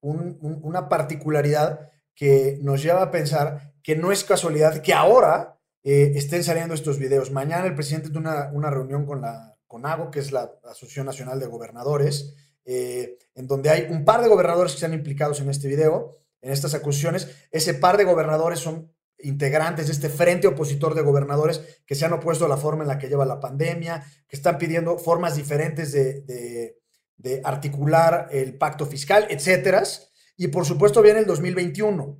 una 0.00 0.88
particularidad 0.88 1.90
que 2.14 2.58
nos 2.62 2.82
lleva 2.82 3.02
a 3.02 3.10
pensar 3.10 3.72
que 3.82 3.96
no 3.96 4.12
es 4.12 4.24
casualidad 4.24 4.80
que 4.80 4.92
ahora 4.92 5.58
eh, 5.82 6.12
estén 6.14 6.44
saliendo 6.44 6.74
estos 6.74 6.98
videos. 6.98 7.30
Mañana 7.30 7.66
el 7.66 7.74
presidente 7.74 8.10
tiene 8.10 8.28
una, 8.52 8.70
reunión 8.70 9.04
con 9.04 9.20
la 9.20 9.56
AGO, 9.68 10.10
que 10.10 10.20
es 10.20 10.30
la 10.30 10.52
Asociación 10.64 11.06
Nacional 11.06 11.40
de 11.40 11.46
Gobernadores, 11.46 12.34
eh, 12.64 13.18
en 13.34 13.46
donde 13.46 13.70
hay 13.70 13.86
un 13.90 14.04
par 14.04 14.22
de 14.22 14.28
gobernadores 14.28 14.72
que 14.72 14.76
están 14.76 14.94
implicados 14.94 15.40
en 15.40 15.50
este 15.50 15.66
video, 15.66 16.18
en 16.40 16.52
estas 16.52 16.74
acusaciones. 16.74 17.28
Ese 17.50 17.74
par 17.74 17.96
de 17.96 18.04
gobernadores 18.04 18.60
son 18.60 18.91
integrantes 19.22 19.86
de 19.86 19.92
este 19.92 20.08
frente 20.08 20.46
opositor 20.46 20.94
de 20.94 21.02
gobernadores 21.02 21.60
que 21.86 21.94
se 21.94 22.04
han 22.04 22.12
opuesto 22.12 22.44
a 22.44 22.48
la 22.48 22.56
forma 22.56 22.82
en 22.84 22.88
la 22.88 22.98
que 22.98 23.08
lleva 23.08 23.24
la 23.24 23.40
pandemia, 23.40 24.04
que 24.28 24.36
están 24.36 24.58
pidiendo 24.58 24.98
formas 24.98 25.36
diferentes 25.36 25.92
de, 25.92 26.76
de 27.16 27.40
articular 27.44 28.28
el 28.30 28.56
pacto 28.58 28.86
fiscal, 28.86 29.26
etcétera. 29.30 29.82
Y 30.36 30.48
por 30.48 30.64
supuesto 30.64 31.02
viene 31.02 31.20
el 31.20 31.26
2021. 31.26 32.18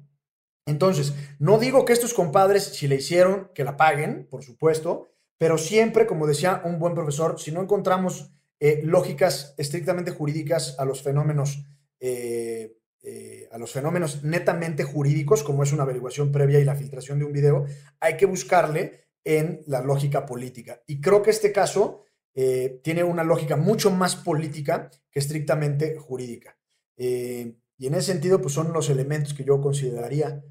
Entonces, 0.67 1.13
no 1.39 1.59
digo 1.59 1.85
que 1.85 1.93
estos 1.93 2.15
compadres, 2.15 2.65
si 2.65 2.87
le 2.87 2.97
hicieron, 2.97 3.51
que 3.55 3.65
la 3.65 3.77
paguen, 3.77 4.29
por 4.31 4.45
supuesto, 4.45 5.09
pero 5.39 5.59
siempre, 5.59 6.07
como 6.07 6.27
decía 6.27 6.63
un 6.65 6.79
buen 6.79 6.95
profesor, 6.95 7.41
si 7.41 7.51
no 7.51 7.61
encontramos 7.61 8.31
eh, 8.61 8.81
lógicas 8.85 9.55
estrictamente 9.59 10.13
jurídicas 10.13 10.77
a 10.79 10.85
los 10.85 11.03
fenómenos, 11.03 11.65
eh, 11.99 12.77
eh, 13.03 13.42
a 13.53 13.59
los 13.59 13.73
fenómenos 13.73 14.25
netamente 14.25 14.85
jurídicos, 14.85 15.43
como 15.43 15.63
es 15.63 15.73
una 15.73 15.83
averiguación 15.83 16.33
previa 16.33 16.59
y 16.59 16.65
la 16.65 16.75
filtración 16.75 17.19
de 17.19 17.25
un 17.25 17.33
video, 17.33 17.67
hay 18.01 18.17
que 18.17 18.27
buscarle 18.27 19.05
en 19.25 19.63
la 19.67 19.83
lógica 19.83 20.27
política. 20.27 20.83
Y 20.87 21.01
creo 21.01 21.23
que 21.23 21.31
este 21.31 21.53
caso 21.53 22.05
tiene 22.35 23.05
una 23.05 23.25
lógica 23.25 23.57
mucho 23.57 23.91
más 23.91 24.17
política 24.17 24.91
que 25.11 25.19
estrictamente 25.19 25.97
jurídica. 25.99 26.57
Y 26.97 27.87
en 27.87 27.95
ese 27.95 28.13
sentido, 28.13 28.41
pues 28.41 28.55
son 28.55 28.73
los 28.73 28.89
elementos 28.89 29.35
que 29.35 29.45
yo 29.45 29.61
consideraría 29.61 30.43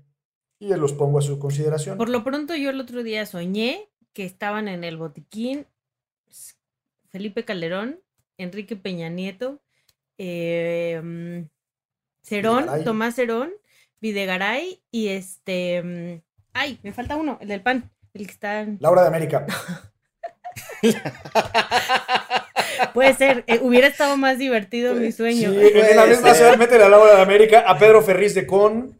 y 0.59 0.67
los 0.75 0.93
pongo 0.93 1.17
a 1.17 1.23
su 1.23 1.39
consideración. 1.39 1.97
Por 1.97 2.09
lo 2.09 2.23
pronto, 2.23 2.55
yo 2.55 2.69
el 2.69 2.79
otro 2.79 3.01
día 3.01 3.25
soñé 3.25 3.89
que 4.13 4.25
estaban 4.25 4.67
en 4.67 4.83
el 4.83 4.97
botiquín 4.97 5.65
Felipe 7.09 7.43
Calderón, 7.43 7.99
Enrique 8.37 8.75
Peña 8.75 9.09
Nieto, 9.09 9.61
em, 10.17 11.49
Cerón, 12.31 12.83
Tomás 12.85 13.15
Cerón, 13.15 13.51
Videgaray 13.99 14.81
y 14.89 15.09
este. 15.09 16.23
Ay, 16.53 16.79
me 16.81 16.93
falta 16.93 17.17
uno, 17.17 17.37
el 17.41 17.49
del 17.49 17.61
pan, 17.61 17.91
el 18.13 18.25
que 18.25 18.31
está. 18.31 18.65
Laura 18.79 19.01
de 19.01 19.09
América. 19.09 19.45
Puede 22.93 23.13
ser, 23.15 23.43
eh, 23.47 23.59
hubiera 23.61 23.87
estado 23.87 24.15
más 24.15 24.37
divertido 24.37 24.93
mi 24.95 25.11
sueño. 25.11 25.51
Sí, 25.51 25.59
en 25.73 25.95
la 25.97 26.05
misma 26.05 26.33
ciudad 26.33 26.55
meten 26.55 26.81
a 26.81 26.87
Laura 26.87 27.15
de 27.15 27.21
América, 27.21 27.65
a 27.67 27.77
Pedro 27.77 28.01
Ferriz 28.01 28.33
de 28.33 28.47
Con. 28.47 28.97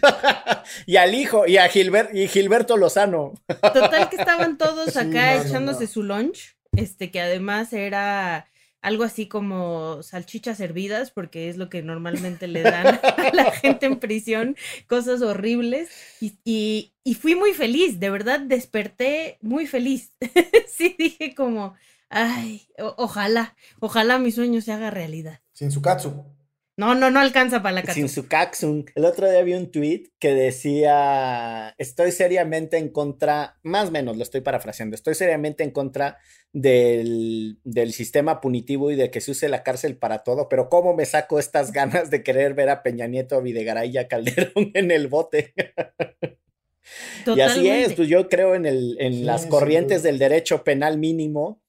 y 0.86 0.96
al 0.96 1.14
hijo, 1.16 1.48
y 1.48 1.56
a 1.56 1.66
y 1.66 2.28
Gilberto 2.28 2.76
Lozano. 2.76 3.34
Total 3.48 4.08
que 4.08 4.16
estaban 4.16 4.58
todos 4.58 4.96
acá 4.96 5.42
echándose 5.42 5.88
su 5.88 6.04
lunch, 6.04 6.56
este 6.76 7.10
que 7.10 7.20
además 7.20 7.72
era 7.72 8.46
algo 8.82 9.04
así 9.04 9.26
como 9.26 10.02
salchichas 10.02 10.60
hervidas, 10.60 11.10
porque 11.10 11.48
es 11.48 11.56
lo 11.56 11.70
que 11.70 11.82
normalmente 11.82 12.46
le 12.48 12.62
dan 12.62 12.86
a 12.86 13.00
la 13.32 13.50
gente 13.52 13.86
en 13.86 13.98
prisión, 13.98 14.56
cosas 14.86 15.22
horribles. 15.22 15.88
Y, 16.20 16.92
y 17.02 17.14
fui 17.14 17.34
muy 17.34 17.54
feliz, 17.54 17.98
de 17.98 18.10
verdad 18.10 18.40
desperté 18.40 19.38
muy 19.40 19.66
feliz. 19.66 20.12
sí, 20.68 20.94
dije 20.98 21.34
como, 21.34 21.74
Ay, 22.14 22.68
ojalá, 22.98 23.56
ojalá 23.80 24.18
mi 24.18 24.32
sueño 24.32 24.60
se 24.60 24.70
haga 24.70 24.90
realidad. 24.90 25.40
Sin 25.54 25.70
su 25.70 25.80
katsu. 25.80 26.26
No, 26.82 26.96
no, 26.96 27.12
no 27.12 27.20
alcanza 27.20 27.62
para 27.62 27.76
la 27.76 27.82
katsu. 27.82 27.94
Sin 27.94 28.08
su 28.08 28.26
katsu. 28.26 28.84
El 28.96 29.04
otro 29.04 29.30
día 29.30 29.40
vi 29.42 29.54
un 29.54 29.70
tweet 29.70 30.10
que 30.18 30.34
decía, 30.34 31.76
estoy 31.78 32.10
seriamente 32.10 32.76
en 32.76 32.88
contra, 32.88 33.60
más 33.62 33.90
o 33.90 33.92
menos 33.92 34.16
lo 34.16 34.24
estoy 34.24 34.40
parafraseando, 34.40 34.96
estoy 34.96 35.14
seriamente 35.14 35.62
en 35.62 35.70
contra 35.70 36.18
del, 36.52 37.60
del, 37.62 37.92
sistema 37.92 38.40
punitivo 38.40 38.90
y 38.90 38.96
de 38.96 39.12
que 39.12 39.20
se 39.20 39.30
use 39.30 39.48
la 39.48 39.62
cárcel 39.62 39.96
para 39.96 40.24
todo, 40.24 40.48
pero 40.48 40.68
¿cómo 40.68 40.92
me 40.92 41.06
saco 41.06 41.38
estas 41.38 41.70
ganas 41.70 42.10
de 42.10 42.24
querer 42.24 42.54
ver 42.54 42.68
a 42.68 42.82
Peña 42.82 43.06
Nieto, 43.06 43.36
a 43.36 43.40
Videgaray 43.40 43.90
y 43.90 43.98
a 43.98 44.08
Calderón 44.08 44.72
en 44.74 44.90
el 44.90 45.06
bote? 45.06 45.54
Y 47.24 47.40
así 47.40 47.70
es, 47.70 47.94
pues 47.94 48.08
yo 48.08 48.28
creo 48.28 48.56
en, 48.56 48.66
el, 48.66 48.96
en 48.98 49.24
las 49.24 49.46
corrientes 49.46 50.02
del 50.02 50.18
derecho 50.18 50.64
penal 50.64 50.98
mínimo 50.98 51.62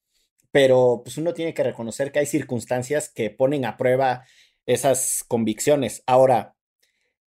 pero 0.51 1.01
pues 1.03 1.18
uno 1.18 1.34
tiene 1.34 1.53
que 1.53 1.64
reconocer 1.64 2.11
que 2.11 2.20
hay 2.20 2.26
circunstancias 2.28 3.09
que 3.09 3.32
ponen 3.32 3.66
a 3.66 3.76
prueba 3.76 4.24
esas 4.66 5.24
convicciones. 5.28 6.03
Ahora, 6.05 6.55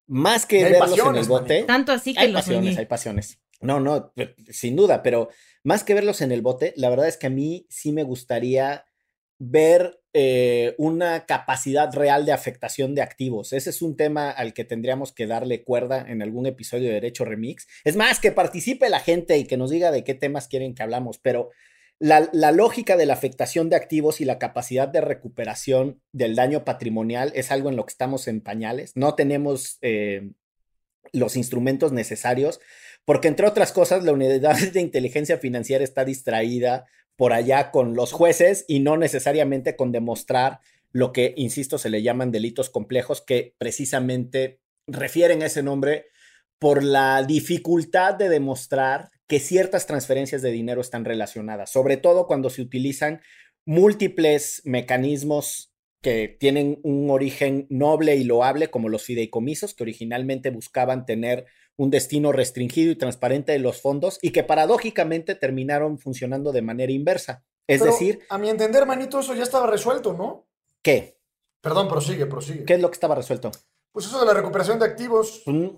más 0.07 0.47
que 0.47 0.65
verlos 0.65 0.99
en 0.99 1.17
el 1.17 1.27
bote, 1.27 1.63
tanto 1.65 1.93
así 1.93 2.15
que 2.15 2.21
hay 2.21 2.33
pasiones, 2.33 2.79
hay 2.79 2.87
pasiones. 2.87 3.41
No, 3.61 3.81
no, 3.81 4.13
sin 4.51 4.77
duda, 4.77 5.03
pero 5.03 5.31
más 5.65 5.83
que 5.83 5.95
verlos 5.95 6.21
en 6.21 6.31
el 6.31 6.43
bote, 6.43 6.75
la 6.77 6.91
verdad 6.91 7.09
es 7.09 7.17
que 7.17 7.29
a 7.29 7.31
mí 7.31 7.67
sí 7.71 7.93
me 7.93 8.03
gustaría 8.03 8.85
ver 9.39 10.01
eh, 10.13 10.75
una 10.79 11.27
capacidad 11.27 11.93
real 11.93 12.25
de 12.25 12.33
afectación 12.33 12.95
de 12.95 13.03
activos. 13.03 13.53
Ese 13.53 13.71
es 13.71 13.83
un 13.83 13.97
tema 13.97 14.31
al 14.31 14.55
que 14.55 14.65
tendríamos 14.65 15.13
que 15.13 15.27
darle 15.27 15.63
cuerda 15.63 16.05
en 16.09 16.23
algún 16.23 16.47
episodio 16.47 16.89
de 16.89 16.95
Derecho 16.95 17.25
Remix. 17.25 17.67
Es 17.85 17.97
más, 17.97 18.19
que 18.21 18.33
participe 18.33 18.89
la 18.89 19.01
gente 19.01 19.37
y 19.37 19.45
que 19.45 19.57
nos 19.57 19.71
diga 19.71 19.91
de 19.91 20.05
qué 20.05 20.15
temas 20.15 20.49
quieren 20.49 20.75
que 20.75 20.83
hablamos, 20.83 21.19
pero 21.19 21.51
la, 21.99 22.53
lógica 22.53 22.97
de 22.97 23.07
la 23.07 23.15
afectación 23.15 23.71
de 23.71 23.77
activos 23.77 24.21
y 24.21 24.25
la 24.25 24.39
capacidad 24.39 24.89
de 24.89 25.01
recuperación 25.01 26.01
del 26.13 26.35
daño 26.35 26.65
patrimonial 26.65 27.33
es 27.35 27.51
algo 27.51 27.71
en 27.71 27.77
lo 27.77 27.87
que 27.87 27.93
estamos 27.93 28.29
en 28.29 28.41
pañales. 28.41 28.93
No 28.97 29.15
tenemos 29.15 29.79
eh, 29.81 30.33
los 31.13 31.37
instrumentos 31.37 31.93
necesarios 31.93 32.61
porque, 33.05 33.29
entre 33.29 33.47
otras 33.47 33.73
cosas, 33.73 34.05
la 34.05 34.13
unidad 34.13 34.59
de 34.73 34.81
inteligencia 34.81 35.39
financiera 35.39 35.85
está 35.85 36.05
distraída 36.05 36.87
por 37.17 37.33
allá 37.33 37.71
con 37.71 37.95
los 37.95 38.13
jueces 38.13 38.65
y 38.69 38.81
no 38.81 38.97
necesariamente 38.99 39.77
con 39.77 39.91
demostrar 39.91 40.61
lo 40.93 41.13
que, 41.13 41.33
insisto, 41.37 41.79
se 41.79 41.91
le 41.91 42.03
llaman 42.03 42.31
delitos 42.31 42.69
complejos 42.69 43.23
que 43.23 43.55
precisamente 43.59 44.61
refieren 44.87 45.43
ese 45.43 45.63
nombre 45.63 46.07
por 46.59 46.83
la 46.83 47.23
dificultad 47.23 48.15
de 48.15 48.29
demostrar 48.29 49.11
que 49.27 49.41
ciertas 49.41 49.87
transferencias 49.87 50.43
de 50.43 50.53
dinero 50.53 50.81
están 50.81 51.05
relacionadas, 51.05 51.71
sobre 51.71 51.97
todo 51.97 52.27
cuando 52.27 52.51
se 52.51 52.63
utilizan 52.63 53.21
múltiples 53.65 54.63
mecanismos 54.65 55.73
que 56.01 56.29
tienen 56.29 56.79
un 56.85 57.11
origen 57.11 57.67
noble 57.69 58.15
y 58.17 58.25
loable, 58.25 58.69
como 58.69 58.89
los 58.89 59.03
fideicomisos, 59.03 59.75
que 59.75 59.83
originalmente 59.83 60.51
buscaban 60.51 61.05
tener 61.05 61.47
un 61.77 61.91
destino 61.91 62.33
restringido 62.33 62.93
y 62.93 62.97
transparente 62.97 63.53
de 63.53 63.59
los 63.59 63.81
fondos 63.81 64.19
y 64.23 64.31
que 64.31 64.45
paradójicamente 64.45 65.35
terminaron 65.35 65.99
funcionando 65.99 66.53
de 66.53 66.63
manera 66.63 66.93
inversa. 66.93 67.45
Es 67.67 67.83
decir... 67.83 68.21
A 68.31 68.39
mi 68.39 68.49
entender, 68.49 68.87
manito, 68.87 69.19
eso 69.19 69.35
ya 69.35 69.43
estaba 69.43 69.67
resuelto, 69.67 70.13
¿no? 70.13 70.47
¿Qué? 70.83 71.19
Perdón, 71.61 71.89
prosigue, 71.89 72.27
prosigue. 72.27 72.65
¿Qué 72.65 72.75
es 72.75 72.81
lo 72.81 72.89
que 72.89 72.95
estaba 72.95 73.17
resuelto? 73.17 73.51
Pues 73.97 74.05
eso 74.05 74.21
de 74.21 74.27
la 74.27 74.35
recuperación 74.35 74.79
de 74.79 74.85
activos, 74.85 75.43
mm. 75.47 75.69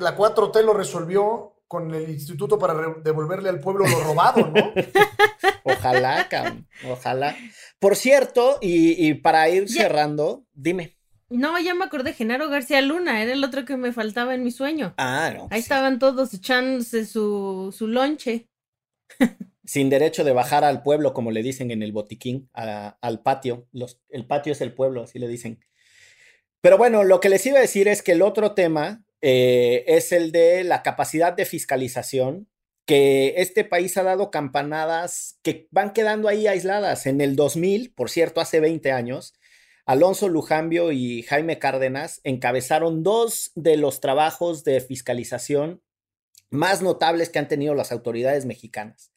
la 0.00 0.16
4T 0.16 0.64
lo 0.64 0.74
resolvió 0.74 1.62
con 1.68 1.94
el 1.94 2.10
instituto 2.10 2.58
para 2.58 2.74
devolverle 3.04 3.48
al 3.50 3.60
pueblo 3.60 3.86
lo 3.86 4.00
robado, 4.00 4.48
¿no? 4.48 4.72
ojalá, 5.62 6.28
cabrón, 6.28 6.66
ojalá. 6.90 7.36
Por 7.78 7.94
cierto, 7.94 8.58
y, 8.60 9.14
para 9.14 9.48
ir 9.48 9.68
cerrando, 9.68 10.44
dime. 10.52 10.98
No, 11.28 11.56
ya 11.60 11.72
me 11.74 11.84
acordé, 11.84 12.14
Genaro 12.14 12.48
García 12.48 12.80
Luna, 12.80 13.22
era 13.22 13.32
el 13.32 13.44
otro 13.44 13.64
que 13.64 13.76
me 13.76 13.92
faltaba 13.92 14.34
en 14.34 14.42
mi 14.42 14.50
sueño. 14.50 14.94
Ah, 14.96 15.32
no. 15.32 15.46
Ahí 15.52 15.60
estaban 15.60 16.00
todos 16.00 16.34
echándose 16.34 17.06
su, 17.06 17.72
su 17.72 17.86
lonche. 17.86 18.48
Sin 19.64 19.88
derecho 19.88 20.24
de 20.24 20.32
bajar 20.32 20.64
al 20.64 20.82
pueblo, 20.82 21.12
como 21.12 21.30
le 21.30 21.44
dicen 21.44 21.70
en 21.70 21.84
el 21.84 21.92
botiquín, 21.92 22.50
al 22.54 23.22
patio. 23.22 23.68
Los, 23.70 24.00
el 24.08 24.26
patio 24.26 24.50
es 24.50 24.60
el 24.62 24.74
pueblo, 24.74 25.04
así 25.04 25.20
le 25.20 25.28
dicen. 25.28 25.60
Pero 26.60 26.78
bueno, 26.78 27.04
lo 27.04 27.20
que 27.20 27.28
les 27.28 27.44
iba 27.46 27.58
a 27.58 27.62
decir 27.62 27.88
es 27.88 28.02
que 28.02 28.12
el 28.12 28.22
otro 28.22 28.54
tema 28.54 29.04
eh, 29.20 29.84
es 29.86 30.12
el 30.12 30.32
de 30.32 30.64
la 30.64 30.82
capacidad 30.82 31.32
de 31.32 31.44
fiscalización, 31.44 32.48
que 32.84 33.34
este 33.36 33.64
país 33.64 33.96
ha 33.98 34.02
dado 34.02 34.30
campanadas 34.30 35.38
que 35.42 35.68
van 35.70 35.92
quedando 35.92 36.26
ahí 36.26 36.46
aisladas. 36.46 37.06
En 37.06 37.20
el 37.20 37.36
2000, 37.36 37.92
por 37.92 38.08
cierto, 38.08 38.40
hace 38.40 38.60
20 38.60 38.92
años, 38.92 39.34
Alonso 39.84 40.28
Lujambio 40.28 40.90
y 40.92 41.22
Jaime 41.22 41.58
Cárdenas 41.58 42.20
encabezaron 42.24 43.02
dos 43.02 43.52
de 43.54 43.76
los 43.76 44.00
trabajos 44.00 44.64
de 44.64 44.80
fiscalización 44.80 45.82
más 46.50 46.82
notables 46.82 47.28
que 47.28 47.38
han 47.38 47.48
tenido 47.48 47.74
las 47.74 47.92
autoridades 47.92 48.46
mexicanas. 48.46 49.12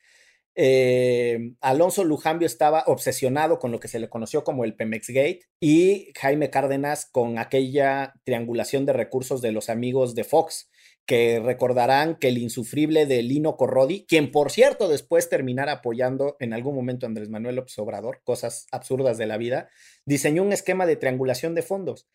Eh, 0.55 1.53
Alonso 1.61 2.03
Lujambio 2.03 2.45
estaba 2.45 2.83
obsesionado 2.87 3.59
con 3.59 3.71
lo 3.71 3.79
que 3.79 3.87
se 3.87 3.99
le 3.99 4.09
conoció 4.09 4.43
como 4.43 4.65
el 4.65 4.75
Pemex 4.75 5.07
Gate 5.07 5.41
y 5.59 6.11
Jaime 6.19 6.49
Cárdenas 6.49 7.07
con 7.09 7.37
aquella 7.37 8.13
triangulación 8.23 8.85
de 8.85 8.93
recursos 8.93 9.41
de 9.41 9.51
los 9.51 9.69
amigos 9.69 10.13
de 10.13 10.23
Fox, 10.23 10.69
que 11.05 11.39
recordarán 11.39 12.15
que 12.15 12.27
el 12.27 12.37
insufrible 12.37 13.05
de 13.05 13.23
Lino 13.23 13.55
Corrodi, 13.55 14.05
quien 14.07 14.31
por 14.31 14.51
cierto 14.51 14.87
después 14.87 15.29
terminara 15.29 15.73
apoyando 15.73 16.35
en 16.39 16.53
algún 16.53 16.75
momento 16.75 17.05
a 17.05 17.09
Andrés 17.09 17.29
Manuel 17.29 17.55
López 17.55 17.77
Obrador, 17.79 18.21
cosas 18.23 18.67
absurdas 18.71 19.17
de 19.17 19.27
la 19.27 19.37
vida, 19.37 19.69
diseñó 20.05 20.43
un 20.43 20.53
esquema 20.53 20.85
de 20.85 20.97
triangulación 20.97 21.55
de 21.55 21.61
fondos. 21.61 22.07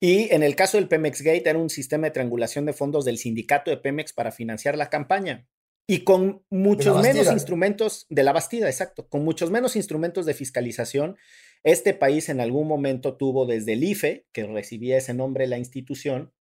Y 0.00 0.32
en 0.32 0.44
el 0.44 0.54
caso 0.54 0.76
del 0.76 0.88
Pemex 0.88 1.22
Gate 1.22 1.48
era 1.48 1.58
un 1.58 1.70
sistema 1.70 2.06
de 2.06 2.12
triangulación 2.12 2.66
de 2.66 2.72
fondos 2.72 3.04
del 3.04 3.18
sindicato 3.18 3.70
de 3.70 3.78
Pemex 3.78 4.12
para 4.12 4.30
financiar 4.30 4.76
la 4.76 4.90
campaña. 4.90 5.48
Y 5.90 6.04
con 6.04 6.44
muchos 6.50 7.00
menos 7.00 7.32
instrumentos 7.32 8.04
de 8.10 8.22
la 8.22 8.34
Bastida, 8.34 8.68
exacto, 8.68 9.08
con 9.08 9.24
muchos 9.24 9.50
menos 9.50 9.74
instrumentos 9.74 10.26
de 10.26 10.34
fiscalización, 10.34 11.16
este 11.64 11.94
país 11.94 12.28
en 12.28 12.40
algún 12.40 12.68
momento 12.68 13.16
tuvo 13.16 13.46
desde 13.46 13.72
el 13.72 13.82
IFE, 13.82 14.26
que 14.32 14.46
recibía 14.46 14.98
ese 14.98 15.14
nombre 15.14 15.46
la 15.46 15.56
institución, 15.56 16.34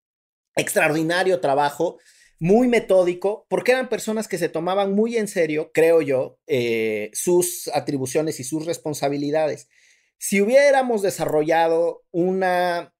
extraordinario 0.57 1.39
trabajo, 1.39 1.97
muy 2.39 2.67
metódico, 2.67 3.45
porque 3.49 3.71
eran 3.71 3.87
personas 3.87 4.27
que 4.27 4.37
se 4.37 4.49
tomaban 4.49 4.93
muy 4.93 5.15
en 5.15 5.29
serio, 5.29 5.71
creo 5.73 6.01
yo, 6.01 6.39
eh, 6.45 7.09
sus 7.13 7.69
atribuciones 7.73 8.41
y 8.41 8.43
sus 8.43 8.65
responsabilidades. 8.65 9.69
Si 10.17 10.41
hubiéramos 10.41 11.01
desarrollado 11.01 12.03
una 12.11 12.93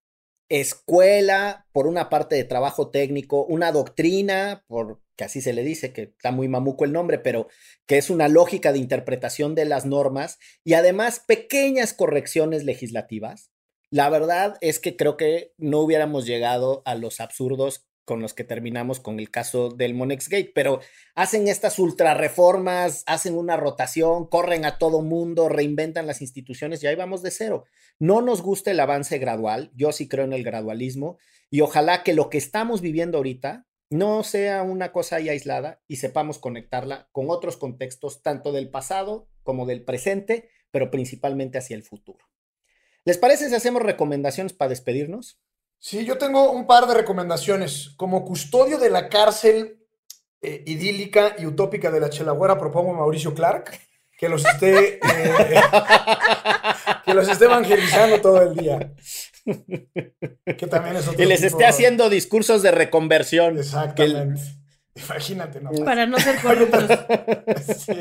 escuela, 0.49 1.67
por 1.71 1.87
una 1.87 2.09
parte 2.09 2.35
de 2.35 2.43
trabajo 2.43 2.89
técnico, 2.89 3.45
una 3.45 3.71
doctrina, 3.71 4.63
por 4.67 5.01
que 5.17 5.23
así 5.23 5.41
se 5.41 5.51
le 5.51 5.63
dice, 5.63 5.91
que 5.91 6.03
está 6.03 6.31
muy 6.31 6.47
mamuco 6.47 6.85
el 6.85 6.93
nombre, 6.93 7.17
pero 7.17 7.47
que 7.87 7.97
es 7.97 8.09
una 8.09 8.27
lógica 8.27 8.71
de 8.71 8.79
interpretación 8.79 9.55
de 9.55 9.65
las 9.65 9.85
normas 9.85 10.37
y 10.63 10.75
además 10.75 11.21
pequeñas 11.27 11.93
correcciones 11.93 12.63
legislativas. 12.63 13.51
La 13.89 14.09
verdad 14.09 14.57
es 14.61 14.79
que 14.79 14.95
creo 14.95 15.17
que 15.17 15.53
no 15.57 15.79
hubiéramos 15.79 16.25
llegado 16.25 16.83
a 16.85 16.93
los 16.95 17.19
absurdos 17.19 17.86
con 18.07 18.21
los 18.21 18.33
que 18.33 18.45
terminamos 18.45 19.01
con 19.01 19.19
el 19.19 19.29
caso 19.29 19.67
del 19.67 19.93
Monex 19.93 20.29
Gate, 20.29 20.53
pero 20.55 20.79
hacen 21.13 21.49
estas 21.49 21.77
ultra 21.77 22.13
reformas, 22.13 23.03
hacen 23.05 23.35
una 23.35 23.57
rotación, 23.57 24.27
corren 24.29 24.63
a 24.63 24.77
todo 24.77 25.01
mundo, 25.01 25.49
reinventan 25.49 26.07
las 26.07 26.21
instituciones 26.21 26.81
y 26.81 26.87
ahí 26.87 26.95
vamos 26.95 27.21
de 27.21 27.31
cero. 27.31 27.65
No 27.99 28.21
nos 28.21 28.41
gusta 28.41 28.71
el 28.71 28.79
avance 28.79 29.17
gradual, 29.17 29.71
yo 29.75 29.91
sí 29.91 30.07
creo 30.07 30.23
en 30.23 30.31
el 30.31 30.45
gradualismo 30.45 31.17
y 31.49 31.59
ojalá 31.59 32.03
que 32.03 32.13
lo 32.13 32.29
que 32.29 32.37
estamos 32.37 32.79
viviendo 32.79 33.17
ahorita 33.17 33.67
no 33.89 34.23
sea 34.23 34.63
una 34.63 34.93
cosa 34.93 35.17
ahí 35.17 35.27
aislada 35.27 35.81
y 35.85 35.97
sepamos 35.97 36.39
conectarla 36.39 37.09
con 37.11 37.29
otros 37.29 37.57
contextos, 37.57 38.21
tanto 38.21 38.53
del 38.53 38.69
pasado 38.69 39.27
como 39.43 39.65
del 39.65 39.83
presente, 39.83 40.47
pero 40.71 40.91
principalmente 40.91 41.57
hacia 41.57 41.75
el 41.75 41.83
futuro. 41.83 42.25
¿Les 43.03 43.17
parece 43.17 43.49
si 43.49 43.55
hacemos 43.55 43.83
recomendaciones 43.83 44.53
para 44.53 44.69
despedirnos? 44.69 45.41
Sí, 45.79 46.05
yo 46.05 46.17
tengo 46.17 46.51
un 46.51 46.67
par 46.67 46.87
de 46.87 46.93
recomendaciones. 46.93 47.91
Como 47.97 48.25
custodio 48.25 48.77
de 48.77 48.89
la 48.89 49.09
cárcel 49.09 49.79
eh, 50.41 50.63
idílica 50.65 51.35
y 51.37 51.45
utópica 51.45 51.91
de 51.91 51.99
la 51.99 52.09
Chelagüera, 52.09 52.57
propongo 52.57 52.93
a 52.93 52.97
Mauricio 52.97 53.33
Clark 53.33 53.79
que 54.17 54.29
los 54.29 54.43
esté, 54.43 54.95
eh, 54.95 54.99
que 57.05 57.13
los 57.13 57.29
esté 57.29 57.45
evangelizando 57.45 58.19
todo 58.19 58.41
el 58.41 58.55
día. 58.55 58.93
Que 59.45 60.67
también 60.67 60.97
es 60.97 61.07
otro 61.07 61.23
Y 61.23 61.27
les 61.27 61.43
esté 61.43 61.65
haciendo 61.65 62.09
discursos 62.09 62.63
de 62.63 62.71
reconversión. 62.71 63.59
Exactamente. 63.59 64.41
Imagínate, 64.95 65.61
¿no? 65.61 65.69
Para 65.85 66.07
no 66.07 66.19
ser 66.19 66.41
corruptos. 66.41 66.85
sí. 67.77 67.93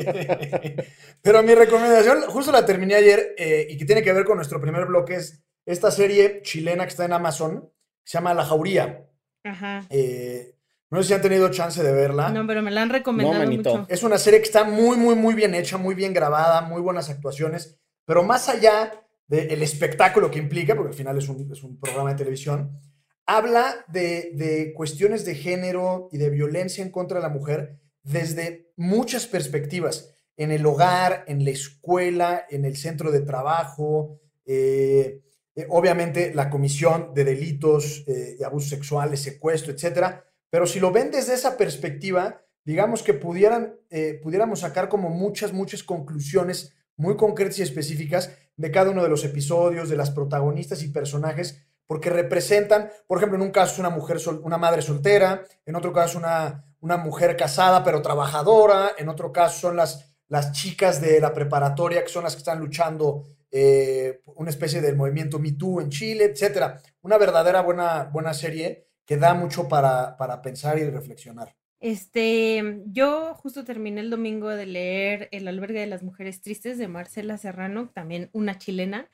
Pero 1.21 1.43
mi 1.43 1.53
recomendación, 1.53 2.23
justo 2.23 2.51
la 2.51 2.65
terminé 2.65 2.95
ayer 2.95 3.35
eh, 3.37 3.67
y 3.69 3.77
que 3.77 3.85
tiene 3.85 4.01
que 4.01 4.11
ver 4.11 4.25
con 4.25 4.37
nuestro 4.37 4.59
primer 4.59 4.87
bloque, 4.87 5.15
es 5.15 5.43
esta 5.67 5.91
serie 5.91 6.41
chilena 6.41 6.85
que 6.85 6.89
está 6.89 7.05
en 7.05 7.13
Amazon, 7.13 7.69
se 8.03 8.17
llama 8.17 8.33
La 8.33 8.45
Jauría. 8.45 9.05
Ajá. 9.43 9.85
Eh, 9.89 10.55
no 10.89 11.01
sé 11.01 11.09
si 11.09 11.13
han 11.13 11.21
tenido 11.21 11.51
chance 11.51 11.83
de 11.83 11.91
verla. 11.91 12.29
No, 12.29 12.47
pero 12.47 12.61
me 12.61 12.71
la 12.71 12.81
han 12.81 12.89
recomendado 12.89 13.45
mucho. 13.45 13.85
Es 13.89 14.01
una 14.01 14.17
serie 14.17 14.39
que 14.39 14.45
está 14.45 14.63
muy, 14.63 14.95
muy, 14.95 15.15
muy 15.15 15.35
bien 15.35 15.53
hecha, 15.53 15.77
muy 15.77 15.93
bien 15.93 16.13
grabada, 16.13 16.61
muy 16.61 16.81
buenas 16.81 17.09
actuaciones, 17.09 17.77
pero 18.05 18.23
más 18.23 18.47
allá 18.47 19.03
del 19.27 19.61
espectáculo 19.61 20.31
que 20.31 20.39
implica, 20.39 20.73
porque 20.73 20.91
al 20.91 20.97
final 20.97 21.17
es 21.17 21.27
un, 21.27 21.51
es 21.51 21.61
un 21.61 21.77
programa 21.77 22.11
de 22.11 22.15
televisión, 22.15 22.79
habla 23.25 23.83
de, 23.89 24.31
de, 24.35 24.73
cuestiones 24.73 25.25
de 25.25 25.35
género 25.35 26.07
y 26.13 26.17
de 26.17 26.29
violencia 26.29 26.81
en 26.81 26.91
contra 26.91 27.17
de 27.17 27.23
la 27.23 27.33
mujer 27.33 27.77
desde 28.03 28.71
muchas 28.77 29.27
perspectivas, 29.27 30.15
en 30.37 30.51
el 30.51 30.65
hogar, 30.65 31.25
en 31.27 31.43
la 31.43 31.51
escuela, 31.51 32.45
en 32.49 32.63
el 32.63 32.77
centro 32.77 33.11
de 33.11 33.19
trabajo, 33.19 34.21
eh, 34.45 35.19
eh, 35.57 35.65
obviamente 35.69 36.35
la 36.35 36.51
comisión 36.51 37.15
de 37.15 37.23
delitos 37.23 38.03
eh, 38.05 38.35
de 38.37 38.45
abusos 38.45 38.69
sexuales, 38.69 39.23
secuestro, 39.23 39.73
etcétera. 39.73 40.23
Pero 40.51 40.67
si 40.67 40.79
lo 40.79 40.91
ven 40.91 41.09
desde 41.09 41.33
esa 41.33 41.57
perspectiva, 41.57 42.43
digamos 42.63 43.01
que 43.01 43.15
pudieran, 43.15 43.75
eh, 43.89 44.19
pudiéramos 44.21 44.59
sacar 44.59 44.87
como 44.87 45.09
muchas, 45.09 45.53
muchas 45.53 45.81
conclusiones 45.81 46.75
muy 46.95 47.17
concretas 47.17 47.57
y 47.57 47.63
específicas 47.63 48.37
de 48.55 48.69
cada 48.69 48.91
uno 48.91 49.01
de 49.01 49.09
los 49.09 49.25
episodios, 49.25 49.89
de 49.89 49.97
las 49.97 50.11
protagonistas 50.11 50.83
y 50.83 50.89
personajes, 50.89 51.63
porque 51.87 52.11
representan, 52.11 52.91
por 53.07 53.17
ejemplo, 53.17 53.37
en 53.37 53.41
un 53.41 53.51
caso 53.51 53.73
es 53.73 53.79
una 53.79 53.89
mujer, 53.89 54.19
una 54.43 54.59
madre 54.59 54.83
soltera, 54.83 55.43
en 55.65 55.75
otro 55.75 55.91
caso 55.91 56.19
una, 56.19 56.65
una 56.81 56.97
mujer 56.97 57.35
casada 57.35 57.83
pero 57.83 58.03
trabajadora, 58.03 58.91
en 58.99 59.09
otro 59.09 59.31
caso 59.31 59.59
son 59.59 59.75
las, 59.75 60.15
las 60.27 60.51
chicas 60.51 61.01
de 61.01 61.19
la 61.19 61.33
preparatoria 61.33 62.03
que 62.03 62.09
son 62.09 62.25
las 62.25 62.35
que 62.35 62.39
están 62.39 62.59
luchando 62.59 63.23
eh, 63.51 64.21
una 64.35 64.49
especie 64.49 64.81
del 64.81 64.95
movimiento 64.95 65.39
Me 65.39 65.53
Too 65.53 65.81
en 65.81 65.89
Chile, 65.89 66.25
etcétera. 66.25 66.81
Una 67.01 67.17
verdadera 67.17 67.61
buena, 67.61 68.05
buena 68.05 68.33
serie 68.33 68.87
que 69.05 69.17
da 69.17 69.33
mucho 69.33 69.67
para, 69.67 70.17
para 70.17 70.41
pensar 70.41 70.77
y 70.77 70.89
reflexionar. 70.89 71.55
Este, 71.79 72.81
yo 72.87 73.35
justo 73.35 73.63
terminé 73.63 74.01
el 74.01 74.09
domingo 74.09 74.49
de 74.49 74.65
leer 74.65 75.29
El 75.31 75.47
albergue 75.47 75.79
de 75.79 75.87
las 75.87 76.01
mujeres 76.01 76.41
tristes 76.41 76.77
de 76.77 76.87
Marcela 76.87 77.37
Serrano, 77.37 77.89
también 77.93 78.29
una 78.33 78.57
chilena. 78.57 79.09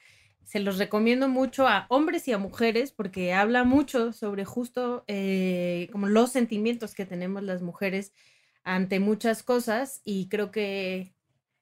Se 0.45 0.59
los 0.59 0.77
recomiendo 0.77 1.27
mucho 1.27 1.67
a 1.67 1.86
hombres 1.89 2.27
y 2.27 2.34
a 2.34 2.38
mujeres 2.38 2.91
porque 2.91 3.34
habla 3.34 3.63
mucho 3.63 4.13
sobre 4.13 4.45
justo 4.45 5.03
eh, 5.07 5.89
como 5.91 6.07
los 6.07 6.31
sentimientos 6.31 6.95
que 6.95 7.05
tenemos 7.05 7.43
las 7.43 7.61
mujeres 7.61 8.13
ante 8.63 8.99
muchas 8.99 9.43
cosas 9.43 10.01
y 10.03 10.29
creo 10.29 10.51
que 10.51 11.13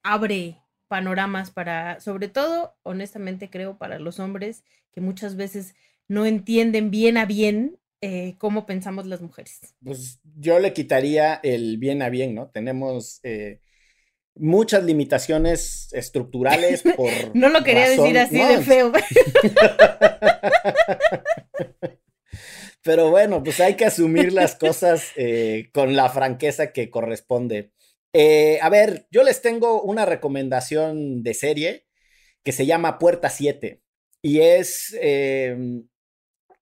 abre 0.03 0.60
panoramas 0.91 1.51
para, 1.51 2.01
sobre 2.01 2.27
todo, 2.27 2.75
honestamente 2.83 3.49
creo, 3.49 3.77
para 3.77 3.97
los 3.97 4.19
hombres 4.19 4.65
que 4.91 4.99
muchas 4.99 5.37
veces 5.37 5.73
no 6.09 6.25
entienden 6.25 6.91
bien 6.91 7.15
a 7.15 7.25
bien 7.25 7.77
eh, 8.01 8.35
cómo 8.39 8.65
pensamos 8.65 9.07
las 9.07 9.21
mujeres. 9.21 9.61
Pues 9.81 10.19
yo 10.35 10.59
le 10.59 10.73
quitaría 10.73 11.35
el 11.43 11.77
bien 11.77 12.01
a 12.01 12.09
bien, 12.09 12.35
¿no? 12.35 12.49
Tenemos 12.49 13.21
eh, 13.23 13.61
muchas 14.35 14.83
limitaciones 14.83 15.87
estructurales 15.93 16.83
por... 16.97 17.09
no 17.33 17.47
lo 17.47 17.63
quería 17.63 17.87
decir 17.87 18.19
así 18.19 18.35
de 18.35 18.61
feo. 18.61 18.91
Pero 22.83 23.11
bueno, 23.11 23.43
pues 23.43 23.61
hay 23.61 23.75
que 23.75 23.85
asumir 23.85 24.33
las 24.33 24.55
cosas 24.55 25.13
eh, 25.15 25.69
con 25.71 25.95
la 25.95 26.09
franqueza 26.09 26.73
que 26.73 26.89
corresponde. 26.89 27.71
Eh, 28.13 28.59
a 28.61 28.69
ver, 28.69 29.07
yo 29.11 29.23
les 29.23 29.41
tengo 29.41 29.81
una 29.81 30.05
recomendación 30.05 31.23
de 31.23 31.33
serie 31.33 31.85
que 32.43 32.51
se 32.51 32.65
llama 32.65 32.99
Puerta 32.99 33.29
7 33.29 33.81
y 34.21 34.41
es 34.41 34.95
em, 35.01 35.87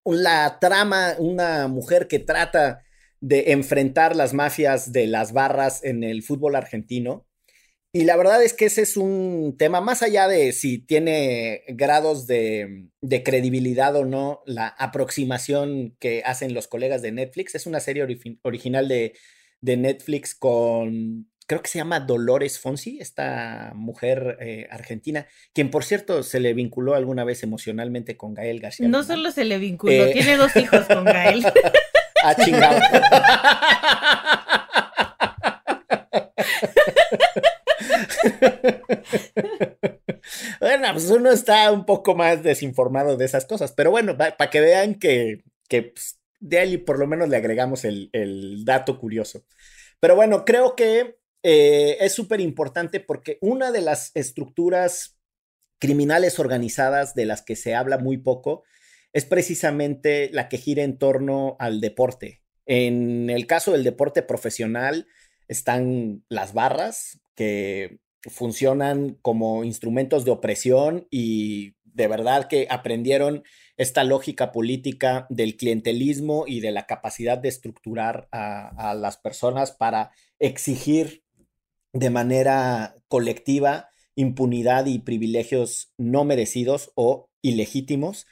la 0.06 0.60
trama, 0.60 1.16
una 1.20 1.68
mujer 1.68 2.08
que 2.08 2.20
trata 2.20 2.84
de 3.22 3.52
enfrentar 3.52 4.16
las 4.16 4.34
mafias 4.34 4.92
de 4.94 5.08
las 5.08 5.34
barras 5.34 5.84
en 5.84 6.04
el 6.04 6.24
fútbol 6.24 6.56
argentino. 6.56 7.28
Y 7.92 8.04
la 8.06 8.18
verdad 8.18 8.44
es 8.44 8.54
que 8.54 8.66
ese 8.66 8.84
es 8.84 8.98
un 8.98 9.56
tema, 9.58 9.82
más 9.82 10.04
allá 10.04 10.28
de 10.28 10.52
si 10.54 10.78
tiene 10.78 11.64
grados 11.70 12.28
de, 12.28 12.92
credibilidad 13.26 13.96
o 13.96 14.06
no, 14.06 14.42
la 14.46 14.68
aproximación 14.68 15.96
que 16.00 16.22
hacen 16.24 16.54
los 16.54 16.68
colegas 16.68 17.02
de 17.02 17.12
Netflix, 17.12 17.56
es 17.56 17.66
una 17.66 17.80
serie 17.80 18.06
original 18.44 18.88
de, 18.88 19.14
de 19.62 19.78
Netflix 19.78 20.36
con 20.36 21.30
creo 21.50 21.62
que 21.64 21.68
se 21.68 21.80
llama 21.80 22.00
Dolores 22.00 22.60
Fonsi, 22.60 23.00
esta 23.02 23.72
mujer 23.74 24.38
eh, 24.40 24.68
argentina, 24.70 25.26
quien 25.52 25.72
por 25.72 25.84
cierto 25.84 26.22
se 26.22 26.40
le 26.40 26.54
vinculó 26.54 26.94
alguna 26.94 27.24
vez 27.24 27.42
emocionalmente 27.42 28.16
con 28.16 28.36
Gael 28.36 28.60
García. 28.60 28.88
No 28.88 29.02
solo 29.02 29.32
se 29.32 29.46
le 29.46 29.58
vinculó, 29.58 29.92
eh, 29.92 30.12
tiene 30.14 30.38
dos 30.38 30.56
hijos 30.56 30.86
con 30.86 31.06
Gael. 31.06 31.44
ah, 32.24 32.36
chingado. 32.36 32.80
bueno, 40.62 40.88
pues 40.94 41.10
uno 41.10 41.32
está 41.32 41.72
un 41.72 41.88
poco 41.88 42.14
más 42.14 42.44
desinformado 42.44 43.18
de 43.18 43.26
esas 43.26 43.46
cosas, 43.46 43.72
pero 43.72 43.90
bueno, 43.90 44.16
para 44.16 44.52
que 44.52 44.62
vean 44.62 44.94
que, 44.94 45.42
que 45.68 45.82
pues, 45.82 46.20
de 46.40 46.60
ahí 46.60 46.78
por 46.78 47.00
lo 47.00 47.08
menos 47.08 47.28
le 47.28 47.38
agregamos 47.38 47.86
el, 47.86 48.12
el 48.14 48.66
dato 48.66 49.00
curioso. 49.00 49.44
Pero 50.00 50.16
bueno, 50.16 50.46
creo 50.46 50.76
que 50.76 51.19
eh, 51.44 51.98
es 52.02 52.14
súper 52.14 52.42
importante 52.42 53.00
porque 53.00 53.38
una 53.42 53.72
de 53.72 53.82
las 53.82 54.12
estructuras 54.16 55.18
criminales 55.80 56.40
organizadas 56.40 57.16
de 57.16 57.26
las 57.26 57.42
que 57.42 57.56
se 57.56 57.74
habla 57.74 57.98
muy 57.98 58.18
poco 58.18 58.64
es 59.14 59.26
precisamente 59.26 60.30
la 60.34 60.50
que 60.50 60.58
gira 60.58 60.84
en 60.84 60.98
torno 60.98 61.56
al 61.60 61.82
deporte. 61.82 62.42
En 62.66 63.30
el 63.30 63.48
caso 63.48 63.72
del 63.72 63.84
deporte 63.84 64.22
profesional 64.22 65.08
están 65.48 66.24
las 66.30 66.54
barras 66.54 67.20
que 67.36 68.00
funcionan 68.22 69.18
como 69.22 69.64
instrumentos 69.64 70.26
de 70.26 70.32
opresión 70.32 71.08
y 71.10 71.76
de 71.84 72.08
verdad 72.08 72.48
que 72.48 72.68
aprendieron 72.70 73.44
esta 73.78 74.04
lógica 74.04 74.52
política 74.52 75.26
del 75.30 75.56
clientelismo 75.56 76.44
y 76.46 76.60
de 76.60 76.72
la 76.72 76.86
capacidad 76.86 77.38
de 77.38 77.50
estructurar 77.50 78.28
a, 78.32 78.92
a 78.92 78.94
las 78.94 79.18
personas 79.18 79.72
para 79.72 80.12
exigir 80.38 81.24
de 81.94 82.10
manera 82.10 82.96
colectiva 83.08 83.90
impunidad 84.16 84.86
y 84.86 85.00
privilegios 85.00 85.94
no 85.98 86.26
merecidos 86.26 86.92
o 86.96 87.30
ilegítimos, 87.42 88.28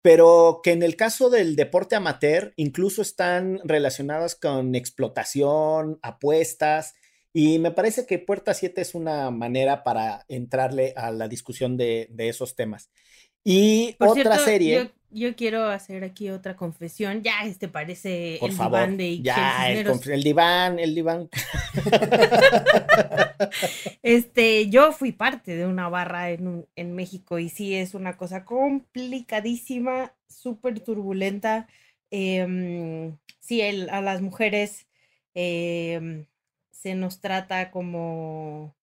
pero 0.00 0.60
que 0.62 0.70
en 0.70 0.84
el 0.84 0.94
caso 0.94 1.30
del 1.30 1.56
deporte 1.56 1.96
amateur 1.96 2.52
incluso 2.56 3.02
están 3.02 3.60
relacionadas 3.64 4.36
con 4.36 4.76
explotación, 4.76 5.98
apuestas, 6.02 6.94
y 7.32 7.58
me 7.58 7.70
parece 7.70 8.06
que 8.06 8.18
Puerta 8.18 8.54
7 8.54 8.80
es 8.80 8.94
una 8.94 9.30
manera 9.30 9.82
para 9.82 10.24
entrarle 10.28 10.92
a 10.96 11.10
la 11.10 11.28
discusión 11.28 11.76
de, 11.76 12.08
esos 12.18 12.54
temas. 12.54 12.90
Y 13.42 13.96
otra 13.98 14.38
serie. 14.38 14.84
Yo, 14.84 14.90
quiero 15.36 15.66
hacer 15.66 16.04
aquí 16.04 16.30
otra 16.30 16.56
confesión. 16.56 17.22
Ya, 17.22 17.44
este 17.44 17.68
parece 17.68 18.38
el 18.44 18.56
diván 18.56 18.96
de 18.96 19.20
Ya, 19.20 19.70
el, 19.70 19.86
el, 19.86 20.22
diván, 20.22 20.78
el 20.78 20.94
diván. 20.94 21.28
este, 24.02 24.68
yo 24.68 24.92
fui 24.92 25.12
parte 25.12 25.56
de 25.56 25.66
una 25.66 25.88
barra 25.88 26.30
en, 26.30 26.66
en 26.76 26.94
México 26.94 27.38
y 27.38 27.48
sí 27.48 27.74
es 27.74 27.94
una 27.94 28.16
cosa 28.16 28.44
complicadísima, 28.44 30.14
súper 30.28 30.80
turbulenta. 30.80 31.66
Em, 32.10 33.16
sí, 33.40 33.60
el, 33.60 33.90
a 33.90 34.00
las 34.00 34.20
mujeres. 34.20 34.86
Eh, 35.34 36.26
se 36.82 36.96
nos 36.96 37.20
trata 37.20 37.70
como, 37.70 38.76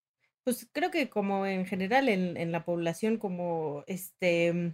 pues 0.46 0.70
creo 0.72 0.90
que 0.90 1.10
como 1.10 1.46
en 1.46 1.66
general 1.66 2.08
en, 2.08 2.52
la 2.52 2.64
población, 2.64 3.18
como 3.18 3.84
este 3.88 4.74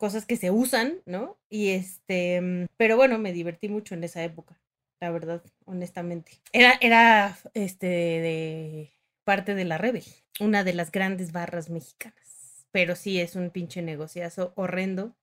cosas 0.00 0.24
que 0.24 0.36
se 0.36 0.50
usan, 0.50 1.02
¿no? 1.04 1.36
Y 1.50 1.68
este, 1.68 2.40
mm, 2.40 2.68
pero 2.78 2.96
bueno, 2.96 3.18
me 3.18 3.34
divertí 3.34 3.68
mucho 3.68 3.94
en 3.94 4.02
esa 4.02 4.24
época, 4.24 4.58
la 4.98 5.10
verdad, 5.10 5.42
honestamente. 5.66 6.40
Era, 6.52 6.72
era 6.80 7.38
este 7.52 7.86
de 7.86 8.92
parte 9.24 9.54
de 9.54 9.66
la 9.66 9.76
Rebe, 9.76 10.02
una 10.40 10.64
de 10.64 10.72
las 10.72 10.90
grandes 10.90 11.32
barras 11.32 11.68
mexicanas. 11.68 12.66
Pero 12.72 12.96
sí 12.96 13.20
es 13.20 13.36
un 13.36 13.50
pinche 13.50 13.82
negociazo 13.82 14.54
horrendo. 14.56 15.14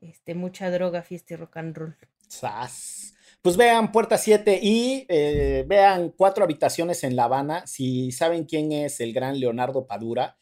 Este, 0.00 0.34
mucha 0.34 0.70
droga, 0.70 1.02
fiesta 1.02 1.34
y 1.34 1.36
rock 1.36 1.58
and 1.58 1.76
roll. 1.76 1.96
¡Sas! 2.28 3.14
Pues 3.42 3.58
vean 3.58 3.92
Puerta 3.92 4.16
7 4.16 4.58
y 4.62 5.04
eh, 5.08 5.64
vean 5.66 6.14
Cuatro 6.16 6.44
Habitaciones 6.44 7.04
en 7.04 7.14
La 7.14 7.24
Habana. 7.24 7.66
Si 7.66 8.10
saben 8.10 8.44
quién 8.44 8.72
es 8.72 9.00
el 9.00 9.12
gran 9.12 9.38
Leonardo 9.38 9.86
Padura, 9.86 10.38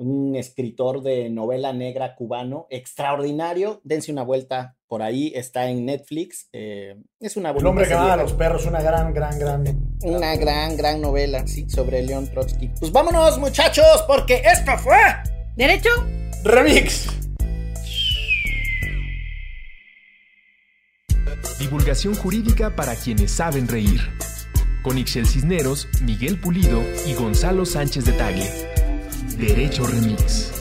un 0.00 0.34
escritor 0.34 1.02
de 1.02 1.28
novela 1.28 1.72
negra 1.74 2.14
cubano 2.14 2.66
extraordinario, 2.70 3.80
dense 3.84 4.10
una 4.10 4.22
vuelta 4.22 4.76
por 4.88 5.02
ahí, 5.02 5.30
está 5.34 5.68
en 5.68 5.84
Netflix. 5.84 6.48
Eh, 6.52 6.96
es 7.20 7.36
una 7.36 7.50
El 7.50 7.66
hombre 7.66 7.86
que 7.86 7.94
va 7.94 8.14
a 8.14 8.16
los 8.16 8.32
perros, 8.32 8.64
una 8.66 8.80
gran, 8.80 9.12
gran, 9.12 9.38
gran. 9.38 9.64
Una 10.02 10.34
gran, 10.36 10.76
gran 10.76 11.00
novela, 11.02 11.46
sí, 11.46 11.68
sobre 11.68 12.02
León 12.02 12.28
Trotsky. 12.28 12.70
Pues 12.80 12.90
vámonos, 12.90 13.38
muchachos, 13.38 14.02
porque 14.08 14.42
esto 14.42 14.76
fue. 14.78 14.96
Derecho. 15.56 15.90
Remix. 16.44 17.06
Divulgación 21.58 22.14
jurídica 22.14 22.74
para 22.74 22.96
quienes 22.96 23.32
saben 23.32 23.68
reír. 23.68 24.00
Con 24.82 24.96
Ixel 24.96 25.26
Cisneros, 25.26 25.88
Miguel 26.02 26.40
Pulido 26.40 26.82
y 27.06 27.12
Gonzalo 27.12 27.66
Sánchez 27.66 28.06
de 28.06 28.12
Tagle. 28.12 28.69
Derecho 29.40 29.86
Remix. 29.86 30.59